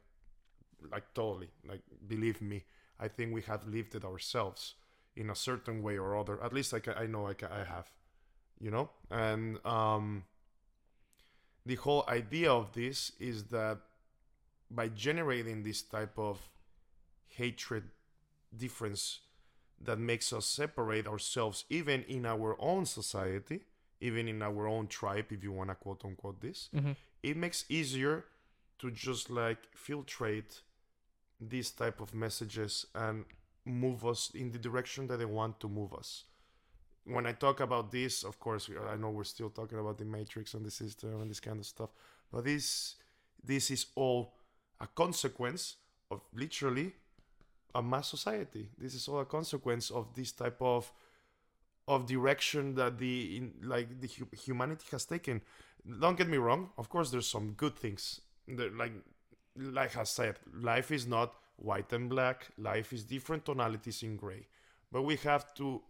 [0.92, 2.64] like totally, like believe me,
[3.00, 4.76] I think we have lived it ourselves
[5.16, 6.42] in a certain way or other.
[6.44, 7.92] At least like I know I, ca- I have,
[8.60, 10.24] you know, and um
[11.66, 13.80] the whole idea of this is that
[14.70, 16.50] by generating this type of
[17.28, 17.84] hatred
[18.56, 19.20] difference
[19.82, 23.62] that makes us separate ourselves even in our own society
[24.02, 26.92] even in our own tribe if you want to quote unquote this mm-hmm.
[27.24, 28.26] it makes easier
[28.80, 30.62] to just like filtrate
[31.50, 33.26] these type of messages and
[33.66, 36.26] move us in the direction that they want to move us.
[37.06, 40.54] When i talk about this of course i know we're still talking about the matrix
[40.54, 41.90] and the system and this kind of stuff
[42.32, 42.96] but this
[43.44, 44.34] this is all
[44.80, 45.76] a consequence
[46.10, 46.94] of literally
[47.76, 48.70] a mass society.
[48.78, 50.92] This is all a consequence of this type of
[51.86, 55.42] of direction that the in, like the hu- humanity has taken.
[56.00, 58.22] Don't get me wrong of course there's some good things.
[58.48, 58.94] There, like
[59.56, 62.48] like i said life is not white and black.
[62.58, 64.48] Life is different tonalities in gray.
[64.92, 65.82] But we have to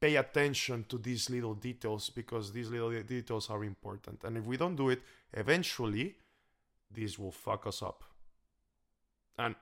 [0.00, 4.24] pay attention to these little details because these little details are important.
[4.24, 5.00] And if we don't do it
[5.32, 6.16] eventually
[6.92, 8.02] this will fuck us up.
[9.38, 9.54] And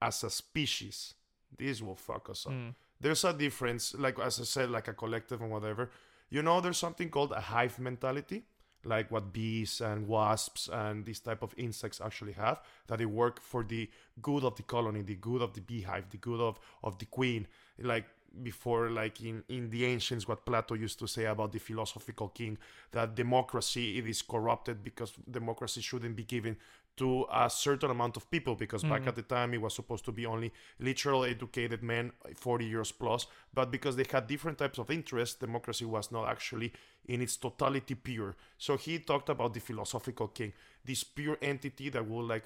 [0.00, 1.14] as a species
[1.56, 2.52] this will fuck us up.
[2.52, 2.74] Mm.
[3.00, 5.90] there's a difference like as i said like a collective and whatever.
[6.30, 8.44] You know there's something called a hive mentality
[8.84, 13.40] like what bees and wasps and these type of insects actually have that they work
[13.40, 13.88] for the
[14.22, 17.46] good of the colony the good of the beehive the good of of the queen.
[17.80, 18.06] Like
[18.42, 22.58] before like in in the ancients what plato used to say about the philosophical king
[22.90, 26.56] that democracy it is corrupted because democracy shouldn't be given
[26.96, 29.08] to a certain amount of people because back Mhm.
[29.08, 33.26] at the time it was supposed to be only literal educated men 40 years plus
[33.52, 36.72] but because they had different types of interests democracy was not actually
[37.06, 38.36] in its totality pure.
[38.58, 40.52] So he talked about the philosophical king
[40.84, 42.44] this pure entity that will like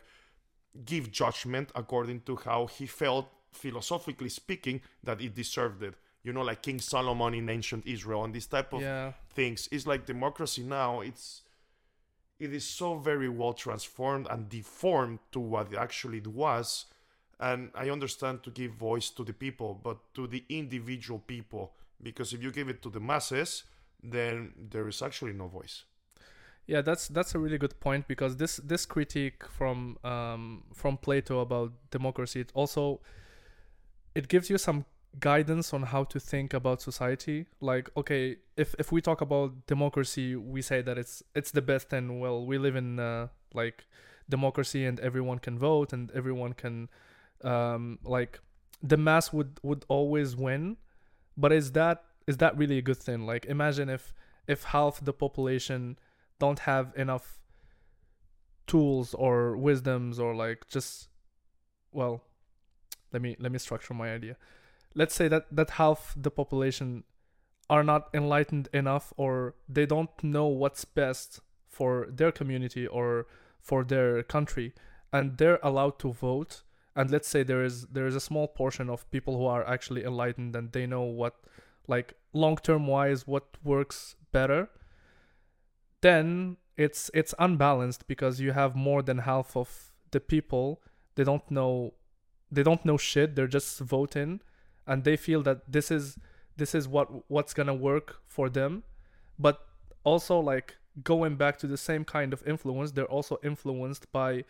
[0.84, 5.94] give judgment according to how he felt philosophically speaking that it deserved it.
[6.22, 9.12] You know like king solomon in ancient israel and this type of yeah.
[9.30, 9.68] things.
[9.70, 11.42] It's like democracy now it's
[12.38, 16.86] it is so very well transformed and deformed to what actually it was.
[17.40, 22.32] And i understand to give voice to the people but to the individual people because
[22.32, 23.62] if you give it to the masses
[24.02, 25.84] then there is actually no voice.
[26.66, 31.40] Yeah, that's that's a really good point because this this critique from um, from Plato
[31.40, 33.00] about democracy it also
[34.14, 34.84] it gives you some
[35.18, 37.46] guidance on how to think about society.
[37.60, 41.92] Like, okay, if if we talk about democracy, we say that it's it's the best,
[41.92, 43.86] and well, we live in uh, like
[44.28, 46.88] democracy, and everyone can vote, and everyone can
[47.42, 48.40] um, like
[48.82, 50.76] the mass would would always win.
[51.36, 53.26] But is that is that really a good thing?
[53.26, 54.12] Like, imagine if
[54.46, 55.98] if half the population
[56.38, 57.38] don't have enough
[58.66, 61.08] tools or wisdoms or like just
[61.90, 62.22] well
[63.12, 64.36] let me let me structure my idea
[64.94, 67.04] let's say that that half the population
[67.70, 73.26] are not enlightened enough or they don't know what's best for their community or
[73.60, 74.72] for their country
[75.12, 76.62] and they're allowed to vote
[76.96, 80.04] and let's say there is there is a small portion of people who are actually
[80.04, 81.36] enlightened and they know what
[81.86, 84.68] like long term wise what works better
[86.00, 90.82] then it's it's unbalanced because you have more than half of the people
[91.16, 91.94] they don't know
[92.50, 94.40] they don't know shit they're just voting
[94.88, 96.18] and they feel that this is
[96.56, 98.82] this is what what's gonna work for them.
[99.38, 99.56] But
[100.04, 104.42] also like going back to the same kind of influence they're also influenced by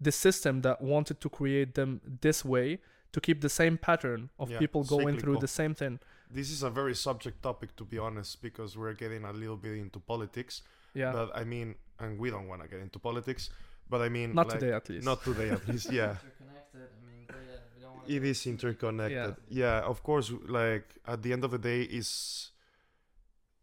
[0.00, 2.78] the system that wanted to create them this way
[3.12, 6.00] to keep the same pattern of Yeah, people going through the same thing.
[6.30, 9.78] This is a very subject topic to be honest because we're getting a little bit
[9.78, 10.62] into politics.
[10.94, 11.12] Yeah.
[11.12, 13.50] But i mean and we don't want to get into politics
[13.88, 15.04] but i mean not like- today at least.
[15.04, 16.88] not today at least yeah Interconnected.
[16.98, 19.80] I mean, but yeah, we don't want it is interconnected yeah.
[19.80, 22.50] of course like at the end of the day is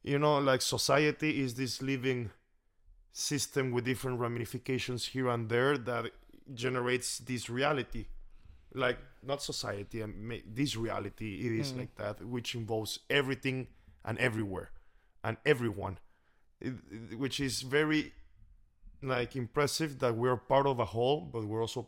[0.04, 2.30] you know like society is this living
[3.12, 6.06] system with different ramifications here and there that
[6.54, 8.06] generates this reality
[8.74, 11.78] like not society and this reality it is Mm.
[11.80, 13.68] like that which involves everything
[14.06, 14.72] and everywhere
[15.24, 15.98] and everyone
[16.60, 18.14] it, it- which is very
[19.04, 21.88] like impressive that we're part of a whole but we're also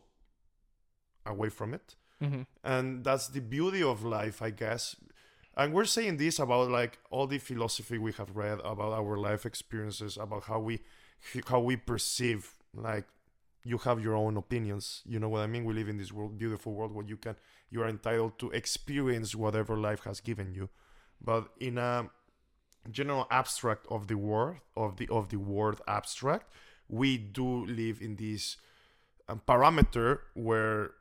[1.25, 4.95] away from it hmm and that's the beauty of life i guess.
[5.55, 9.45] And we're saying this about like all the philosophy we have read about our life
[9.45, 10.81] experiences about how we
[11.47, 13.05] how we perceive like
[13.63, 15.03] you have your own opinions.
[15.05, 15.65] You know what i mean?
[15.65, 17.35] We live in this world beautiful world where you can
[17.71, 20.69] you are entitled to experience whatever life has given you.
[21.21, 22.09] But in a
[22.91, 26.51] general abstract of the word of the of the word abstract
[26.89, 28.57] we do live in this
[29.29, 30.91] um, parameter where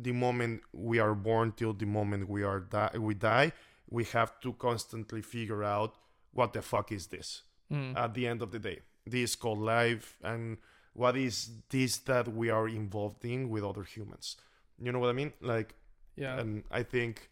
[0.00, 3.52] the moment we are born till the moment we are di- we die
[3.90, 5.96] we have to constantly figure out
[6.32, 7.94] what the fuck is this Mm.
[7.98, 8.78] at the end of the day.
[9.04, 10.56] This is called life and
[10.94, 14.36] what is this that we are involved in with other humans.
[14.82, 15.32] You know what i mean?
[15.40, 15.74] Like
[16.16, 16.38] yeah.
[16.40, 17.30] and i think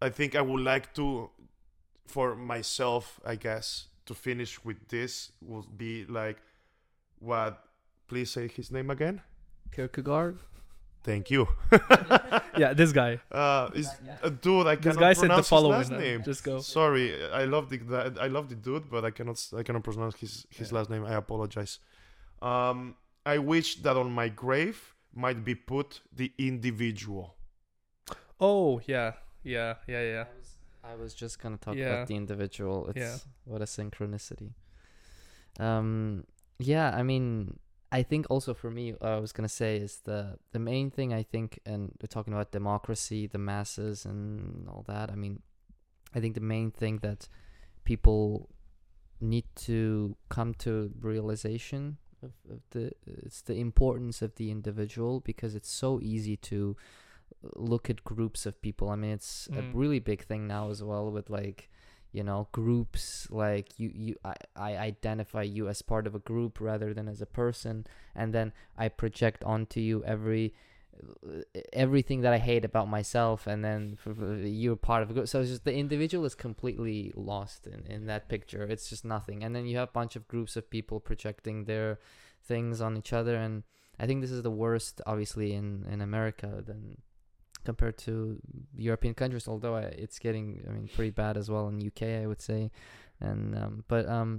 [0.00, 1.30] i think i would like to
[2.06, 6.38] for myself i guess to finish with this would be like
[7.18, 7.64] what
[8.08, 9.20] please say his name again.
[9.72, 10.38] Kierkegaard.
[11.10, 11.42] Thank you
[12.62, 13.12] yeah this guy
[13.42, 13.88] uh is
[14.22, 16.42] uh, dude i this cannot guy said the pronounce his following last uh, name just
[16.50, 17.06] go sorry
[17.42, 20.32] i love the, the i love the dude but i cannot I cannot pronounce his
[20.58, 20.76] his Yeah.
[20.78, 21.72] last name i apologize
[22.50, 22.78] um
[23.34, 24.78] i wish that on my grave
[25.24, 25.88] might be put
[26.20, 27.24] the individual
[28.48, 29.10] oh yeah
[29.56, 30.48] yeah yeah yeah I was,
[30.90, 31.86] I was just gonna talk Yeah.
[31.94, 32.76] about the individual.
[32.90, 33.16] It's Yeah.
[33.50, 34.50] what a synchronicity.
[35.68, 36.24] Um,
[36.58, 37.58] yeah, I mean,
[37.90, 41.12] I think also for me, what I was gonna say is the the main thing
[41.14, 45.10] I think, and we're talking about democracy, the masses, and all that.
[45.10, 45.42] I mean,
[46.14, 47.28] I think the main thing that
[47.84, 48.50] people
[49.20, 55.54] need to come to realization of, of the it's the importance of the individual because
[55.54, 56.76] it's so easy to
[57.56, 58.88] look at groups of people.
[58.90, 59.70] I mean, it's a Mm.
[59.74, 61.70] really big thing now as well with like
[62.12, 66.60] you know groups like you you I, I identify you as part of a group
[66.60, 67.86] rather than as a person.
[68.14, 70.54] And then i project onto you every
[71.72, 73.46] everything that i hate about myself.
[73.46, 73.98] And then
[74.44, 75.28] you're part of a group.
[75.28, 78.64] So it's just the individual is completely lost in, in that picture.
[78.64, 79.44] It's just nothing.
[79.44, 81.98] And then you have a bunch of groups of people projecting their
[82.44, 83.36] things on each other.
[83.36, 83.64] And
[84.00, 87.02] I think this is the worst obviously in in America than
[87.70, 88.40] compared to
[88.88, 92.26] European countries although I, it's getting I mean pretty bad as well in UK I
[92.30, 92.70] would say.
[93.20, 94.30] And um but um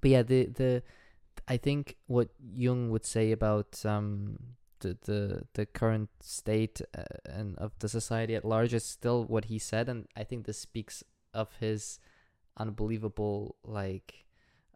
[0.00, 0.82] but yeah the the
[1.54, 2.28] I think what
[2.64, 4.38] Jung would say about um
[4.82, 5.22] the the,
[5.54, 9.88] the current state uh, and of the society at large is still what he said
[9.88, 11.02] and I think this speaks
[11.34, 11.98] of his
[12.64, 14.08] unbelievable like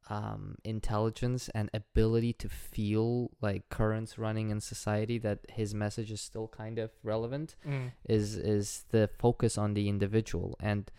[0.09, 6.21] um, intelligence and ability to feel like currents running in society that his message is
[6.21, 7.91] still kind of relevant Mm.
[8.09, 10.55] is is the focus on the individual.
[10.61, 10.91] And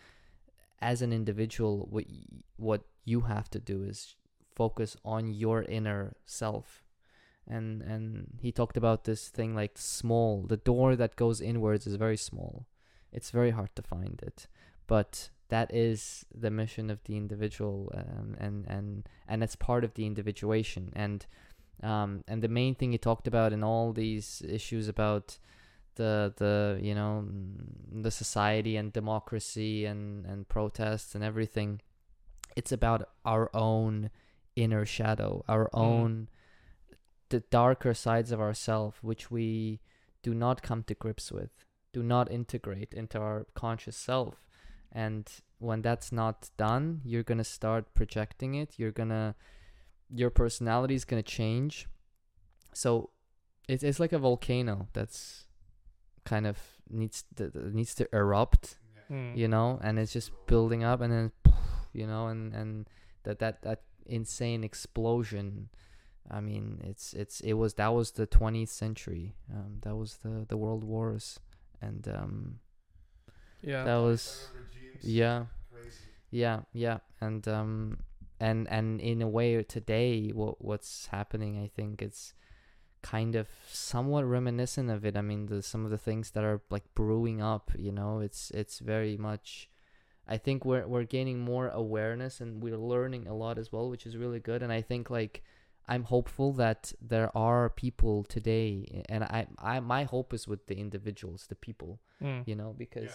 [0.80, 4.14] as an individual what y- what you have to do is
[4.54, 6.84] focus on your inner self.
[7.46, 10.42] And and he talked about this thing like small.
[10.42, 12.66] The door that goes inwards is very small.
[13.10, 14.48] It's very hard to find it.
[14.86, 19.94] But that is the mission of the individual um, and and and it's part of
[19.94, 21.26] the individuation and
[21.82, 25.38] um, and the main thing he talked about in all these issues about
[25.94, 31.80] the the you know mm, the society and democracy and and protests and everything
[32.56, 34.10] it's about our own
[34.56, 35.78] inner shadow our Mm.
[35.78, 36.28] own
[37.30, 39.80] the darker sides of ourself which we
[40.22, 41.50] do not come to grips with
[41.92, 44.44] do not integrate into our conscious self
[44.92, 45.28] and
[45.58, 48.74] when that's not done you're going to start projecting it.
[48.78, 49.34] You're going to
[50.14, 51.86] your personality is going to change.
[52.72, 53.10] So
[53.68, 55.44] it's it's like a volcano that's
[56.24, 56.58] kind of
[56.90, 58.76] needs to, needs to erupt
[59.10, 59.38] Mm.
[59.38, 61.32] you know and it's just building up and then
[61.94, 62.86] you know and and
[63.22, 65.70] that that that insane explosion.
[66.30, 69.34] I mean it's it's it was that was the 20th century.
[69.50, 71.40] Um that was the the world wars.
[71.80, 72.60] And um
[73.62, 73.84] Yeah.
[73.84, 74.48] that was
[75.02, 75.46] yeah.
[76.30, 77.98] Yeah yeah and um
[78.40, 82.34] and and in a way today what what's happening i think it's
[83.02, 85.16] kind of somewhat reminiscent of it.
[85.16, 88.50] I mean the some of the things that are like brewing up you know it's
[88.50, 89.70] it's very much
[90.26, 94.04] i think we're we're gaining more awareness and we're learning a lot as well which
[94.04, 95.42] is really good and i think like
[95.88, 100.76] i'm hopeful that there are people today and i i my hope is with the
[100.76, 102.42] individuals the people Mm.
[102.48, 103.14] you know because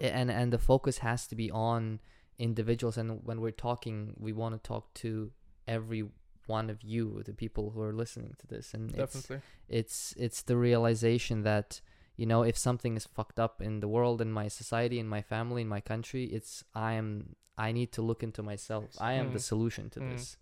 [0.00, 2.00] and and the focus has to be on
[2.38, 5.32] individuals and when we're talking we want to talk to
[5.66, 6.04] every
[6.46, 9.40] one of you the people who are listening to this and it's Definitely.
[9.68, 11.80] it's it's the realization that
[12.16, 15.20] you know if something is fucked up in the world in my society in my
[15.20, 19.32] family in my country it's i am i need to look into myself i am
[19.32, 19.42] the Mm.
[19.42, 20.10] solution to Mm.
[20.10, 20.36] this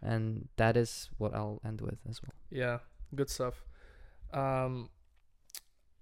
[0.00, 2.78] and that is what i'll end with as well Yeah,
[3.14, 3.64] good stuff.
[4.32, 4.88] Um,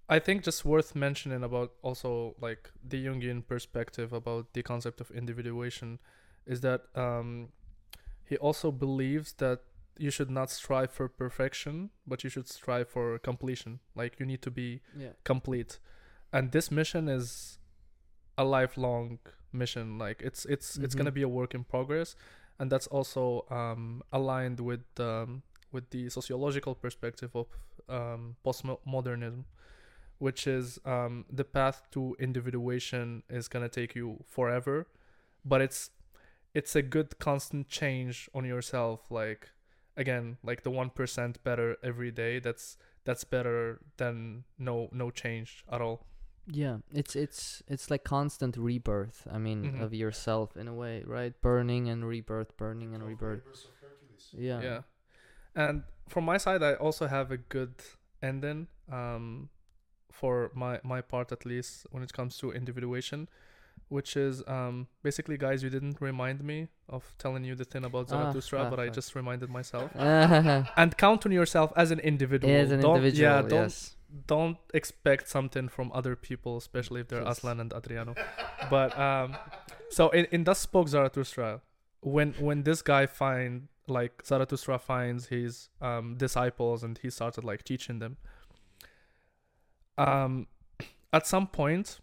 [0.09, 5.09] I think just worth mentioning about also like the Jungian perspective about the concept of
[5.11, 5.99] individuation
[6.45, 7.49] is that um,
[8.25, 9.59] he also believes that
[9.97, 13.79] you should not strive for perfection, but you should strive for completion.
[13.95, 15.79] Like you need to be yeah complete,
[16.31, 17.59] and this mission is
[18.37, 19.19] a lifelong
[19.53, 19.97] mission.
[19.99, 21.15] Like it's it's it's gonna Mhm.
[21.15, 22.15] be a work in progress,
[22.59, 27.47] and that's also um, aligned with um, with the sociological perspective of
[27.89, 29.45] um, postmodernism,
[30.23, 34.87] which is um, the path to individuation is gonna take you forever,
[35.43, 35.89] but it's
[36.53, 38.99] it's a good constant change on yourself.
[39.11, 39.51] Like
[39.97, 42.39] again, like the one percent better every day.
[42.39, 45.97] That's that's better than no no change at all.
[46.47, 49.27] Yeah, it's it's it's like constant rebirth.
[49.31, 49.81] I mean, Mhm.
[49.85, 51.33] of yourself in a way, right?
[51.41, 53.43] Burning and rebirth, burning and rebirth.
[54.31, 54.61] Yeah.
[54.61, 54.81] Yeah.
[55.55, 57.75] And from my side, I also have a good
[58.21, 58.67] ending.
[58.91, 59.49] Um,
[60.19, 63.19] for my my part at least when it comes to individuation,
[63.95, 64.75] which is um
[65.07, 68.69] basically guys, you didn't remind me of telling you the thing about Ah, Zarathustra, ah,
[68.71, 69.89] but I just reminded myself.
[70.81, 72.53] And count on yourself as an individual.
[72.63, 73.95] as an don't, individual, Yeah, don't yes.
[74.35, 77.37] don't expect something from other people, especially if they're Yes.
[77.39, 78.13] Aslan and Adriano.
[78.69, 79.35] but um,
[79.97, 81.49] so in in Thus Spoke Zarathustra,
[82.15, 83.53] when when this guy find
[83.97, 88.13] like Zarathustra finds his um disciples and he started like teaching them.
[89.97, 90.47] Um,
[91.11, 91.99] at some point,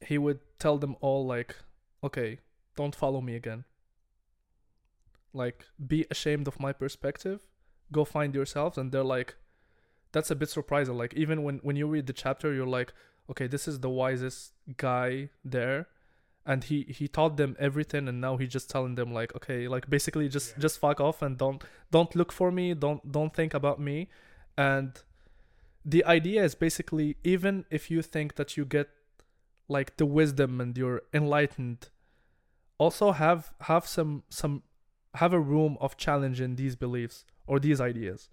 [0.00, 1.56] he would tell them all like,
[2.02, 2.38] "Okay,
[2.76, 3.64] don't follow me again.
[5.32, 7.46] Like, be ashamed of my perspective.
[7.92, 9.36] Go find yourselves." And they're like,
[10.12, 10.96] that's a bit surprising.
[10.96, 12.92] Like even when when you read the chapter, you're like,
[13.30, 15.88] okay, this is the wisest guy there,
[16.46, 19.90] and he he taught them everything, and now he's just telling them like, okay, like
[19.90, 20.60] basically just Yeah.
[20.60, 24.08] just fuck off and don't don't look for me, don't don't think about me,
[24.56, 25.02] and
[25.94, 28.88] the idea is basically even if you think that you get
[29.76, 31.80] like the wisdom and you're enlightened,
[32.78, 34.62] also have have some some
[35.14, 38.28] have a room of challenging these beliefs or these ideas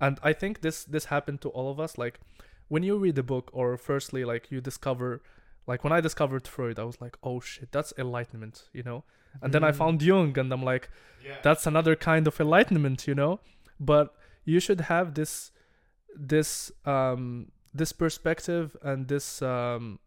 [0.00, 2.20] and i think this this happened to all of us like
[2.68, 5.20] when you read a book or firstly like you discover
[5.66, 9.02] like when i discovered freud i was like oh shit that's enlightenment you know
[9.42, 9.76] and then i Mm.
[9.82, 10.88] found jung and i'm like
[11.26, 11.36] Yeah.
[11.42, 13.40] that's another kind of enlightenment you know
[13.78, 14.14] but
[14.44, 15.50] you should have this
[16.16, 19.98] this um this perspective and this um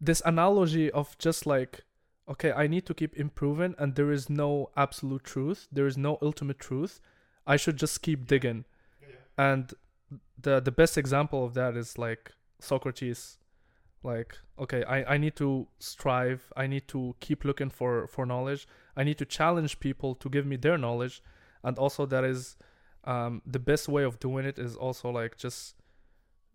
[0.00, 1.84] this analogy of just like
[2.28, 6.18] okay i need to keep improving and there is no absolute truth there is no
[6.22, 7.00] ultimate truth.
[7.48, 8.66] I should just keep digging.
[9.36, 9.72] And
[10.40, 13.38] the the best example of that is like socrates.
[14.02, 16.52] Like okay I, I need to strive.
[16.56, 18.68] I need to keep looking for for knowledge.
[18.96, 21.22] I need to challenge people to give me their knowledge.
[21.64, 22.56] And also that is
[23.04, 25.74] um, the best way of doing it is also like just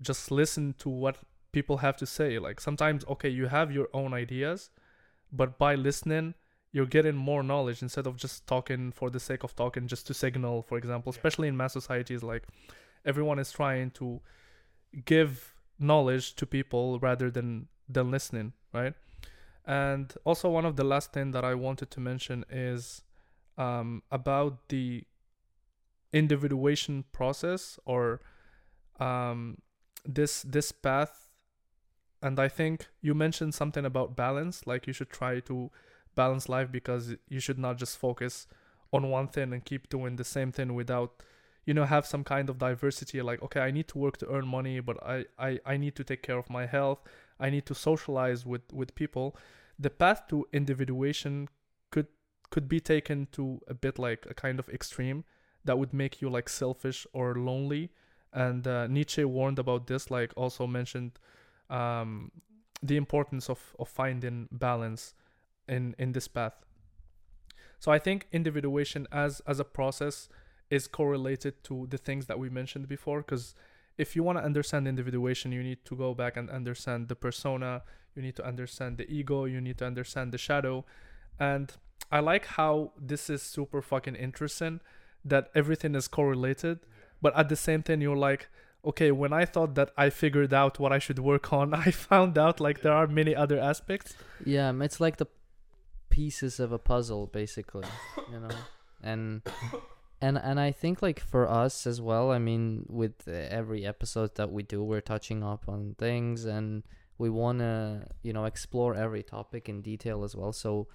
[0.01, 1.17] just listen to what
[1.51, 2.39] people have to say.
[2.39, 4.69] Like sometimes okay you have your own ideas
[5.33, 6.35] but by listening
[6.71, 10.13] you're getting more knowledge instead of just talking for the sake of talking just to
[10.13, 12.43] signal for example especially in mass societies like
[13.05, 14.21] everyone is trying to
[15.05, 18.93] give knowledge to people rather than than listening right?
[19.65, 23.01] And also one of the last thing that i wanted to mention is
[23.57, 25.03] um, about the
[26.13, 28.21] individuation process or
[28.99, 29.57] um,
[30.05, 31.29] this this path.
[32.21, 35.69] And i think you mentioned something about balance like you should try to
[36.15, 38.47] balance life because you should not just focus
[38.93, 41.21] on one thing and keep doing the same thing without
[41.65, 44.47] you know have some kind of diversity like okay i need to work to earn
[44.47, 46.99] money but i i, I need to take care of my health.
[47.39, 49.35] I need to socialize with with people.
[49.79, 51.49] The path to individuation
[51.91, 52.07] could
[52.51, 55.25] could be taken to a bit like a kind of extreme
[55.65, 57.91] that would make you like selfish or lonely.
[58.33, 61.19] And uh, nietzsche warned about this like also mentioned
[61.69, 62.31] um,
[62.81, 65.13] the importance of, of finding balance
[65.67, 66.53] in in this path.
[67.79, 70.29] So i think individuation as as a process
[70.69, 73.55] is correlated to the things that we mentioned before because
[73.97, 77.83] if you want to understand individuation you need to go back and understand the persona
[78.15, 80.85] you need to understand the ego you need to understand the shadow.
[81.39, 81.71] And
[82.11, 84.81] i like how this is super fucking interesting
[85.25, 86.79] that everything is correlated
[87.21, 88.49] but at the same time you're like
[88.85, 92.37] okay when i thought that i figured out what i should work on i found
[92.37, 95.27] out like there are many other aspects Yeah, um, it's like the
[96.09, 97.87] pieces of a puzzle, basically,
[98.31, 98.49] you know.
[99.05, 99.41] And
[100.21, 102.31] and and I think like for us as well.
[102.31, 106.83] I mean, with uh, every episode that we do, we're touching up on things, and
[107.17, 110.53] we wanna you know explore every topic in detail as well.
[110.53, 110.87] So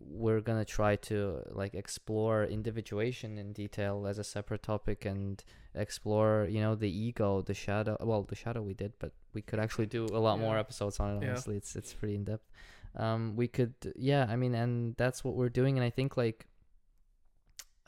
[0.00, 5.42] we're gonna try to like explore individuation in detail as a separate topic and
[5.74, 9.58] explore you know the ego the shadow well the shadow we did but we could
[9.58, 11.30] actually do a lot more episodes on it Yeah.
[11.30, 11.56] honestly.
[11.56, 12.46] It's it's pretty in depth
[12.96, 16.46] um we could yeah i mean and that's what we're doing and i think like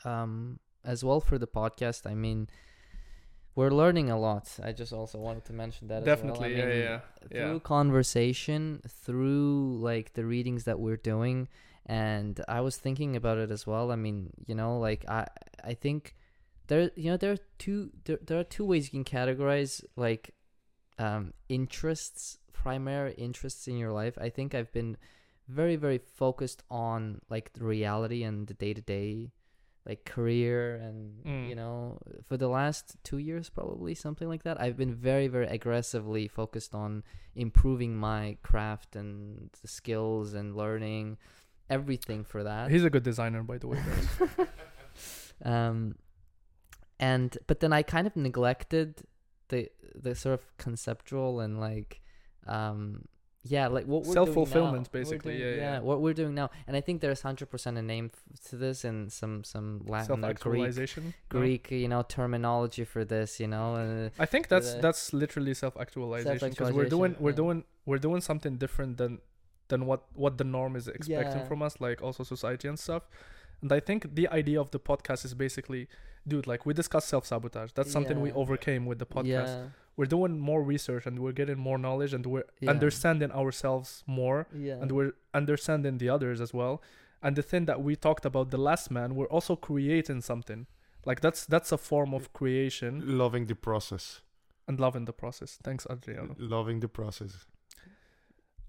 [0.05, 2.47] um as well for the podcast i mean
[3.55, 4.47] we're learning a lot.
[4.63, 6.67] I just also wanted to mention that definitely as well.
[6.67, 6.99] I yeah mean, yeah
[7.31, 11.47] through yeah conversation through like the readings that we're doing
[11.87, 13.91] and i was thinking about it as well.
[13.91, 15.25] I mean you know like i
[15.63, 16.15] i think
[16.67, 20.35] there you know there are two there, there are two ways you can categorize like
[20.99, 24.17] um interests primary interests in your life.
[24.19, 24.97] I think i've been
[25.47, 29.31] very very focused on like the reality and the day-to-day
[29.85, 31.47] like career and Mm.
[31.49, 35.47] you know for the last two years probably something like that i've been very very
[35.47, 37.03] aggressively focused on
[37.35, 41.17] improving my craft and the skills and learning
[41.69, 42.71] everything for that.
[42.71, 43.79] He's a good designer by the way
[45.45, 45.95] um
[46.99, 49.01] and but then i kind of neglected
[49.49, 52.01] the the sort of conceptual and like
[52.47, 53.05] um
[53.43, 55.79] yeah like what we're Self-fulfillment, basically, doing- yeah, yeah.
[55.79, 56.49] what we're doing now.
[56.67, 60.33] And i think there's 100% a name f- to this and some some latin or
[60.33, 60.75] greek
[61.29, 65.53] greek you know terminology for this you know uh, I think that's the- that's literally
[65.53, 69.19] self-actualization because we're doing we're doing we're doing something different than
[69.69, 71.47] than what what the norm is expecting Yeah.
[71.47, 73.03] from us, like also society and stuff.
[73.61, 75.87] And I think the idea of the podcast is basically,
[76.27, 77.71] dude, like we discussed self-sabotage.
[77.73, 79.25] That's something we overcame with the podcast.
[79.55, 79.67] yeah
[79.97, 82.69] We're doing more research and we're getting more knowledge and we're Yeah.
[82.75, 86.75] understanding ourselves more yeah and we're understanding the others as well.
[87.25, 90.61] And the thing that we talked about the last man, we're also creating something.
[91.09, 92.91] Like that's that's a form of creation
[93.23, 94.21] Loving the process.
[94.67, 95.57] and loving the process.
[95.67, 96.35] Thanks, Adriano.
[96.37, 97.33] Loving the process.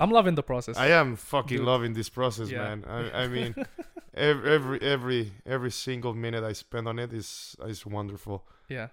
[0.00, 0.76] I'm loving the process.
[0.76, 1.66] I am fucking Dude.
[1.66, 2.62] loving this process, Yeah.
[2.62, 2.84] man.
[2.86, 3.54] I, I mean,
[4.14, 8.46] every, every every every single minute I spend on it is is wonderful.
[8.68, 8.88] yeah,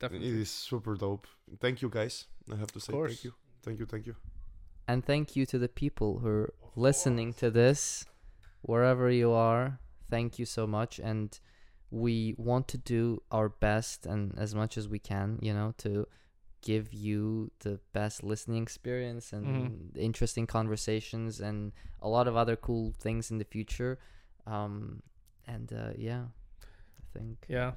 [0.00, 0.28] definitely.
[0.28, 1.26] It is super dope.
[1.60, 2.26] Thank you, guys.
[2.52, 3.10] I have to say course.
[3.12, 3.32] thank you,
[3.62, 4.16] thank you, thank you.
[4.88, 8.04] and thank you to the people who are listening to this
[8.62, 9.78] wherever you are
[10.08, 11.40] thank you so much, and
[11.90, 16.06] we want to do our best and as much as we can, you know, to
[16.70, 19.96] give you the best listening experience and Mhm.
[20.08, 21.58] interesting conversations and
[22.00, 23.92] a lot of other cool things in the future.
[24.54, 24.74] Um,
[25.54, 26.24] and uh, yeah,
[27.02, 27.36] I think.
[27.48, 27.68] Yeah.
[27.68, 27.72] uh,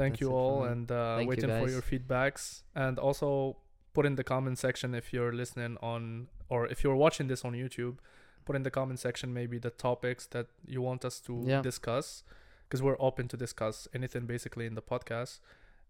[0.00, 3.56] Thank you all and uh, Thank you, waiting for your feedbacks and also
[3.94, 7.52] put in the comment section if you're listening on or if you're watching this on
[7.62, 7.96] YouTube
[8.44, 11.62] put in the comment section maybe the topics that you want us to Yeah.
[11.70, 12.22] discuss
[12.64, 15.40] because we're open to discuss anything basically in the podcast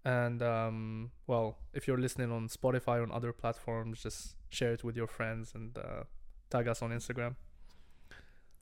[0.06, 1.46] and um, well
[1.78, 5.52] if you're listening on Spotify or on other platforms just share it with your friends
[5.56, 6.02] and uh,
[6.50, 7.34] tag us on Instagram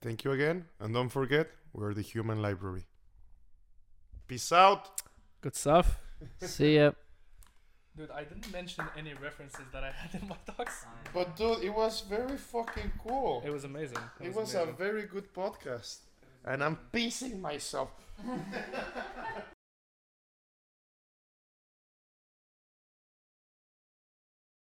[0.01, 0.65] Thank you again.
[0.79, 2.85] And don't forget, we're the Human Library.
[4.27, 4.83] Peace out.
[5.41, 5.87] good stuff
[6.41, 6.91] See ya.
[7.97, 11.73] dude I didn't mention any references that I had in my talks But dude, it
[11.83, 13.41] was very fucking cool.
[13.45, 14.77] it was amazing It was a amazing.
[14.85, 15.97] very good podcast.
[16.49, 17.89] And I'm pissing myself.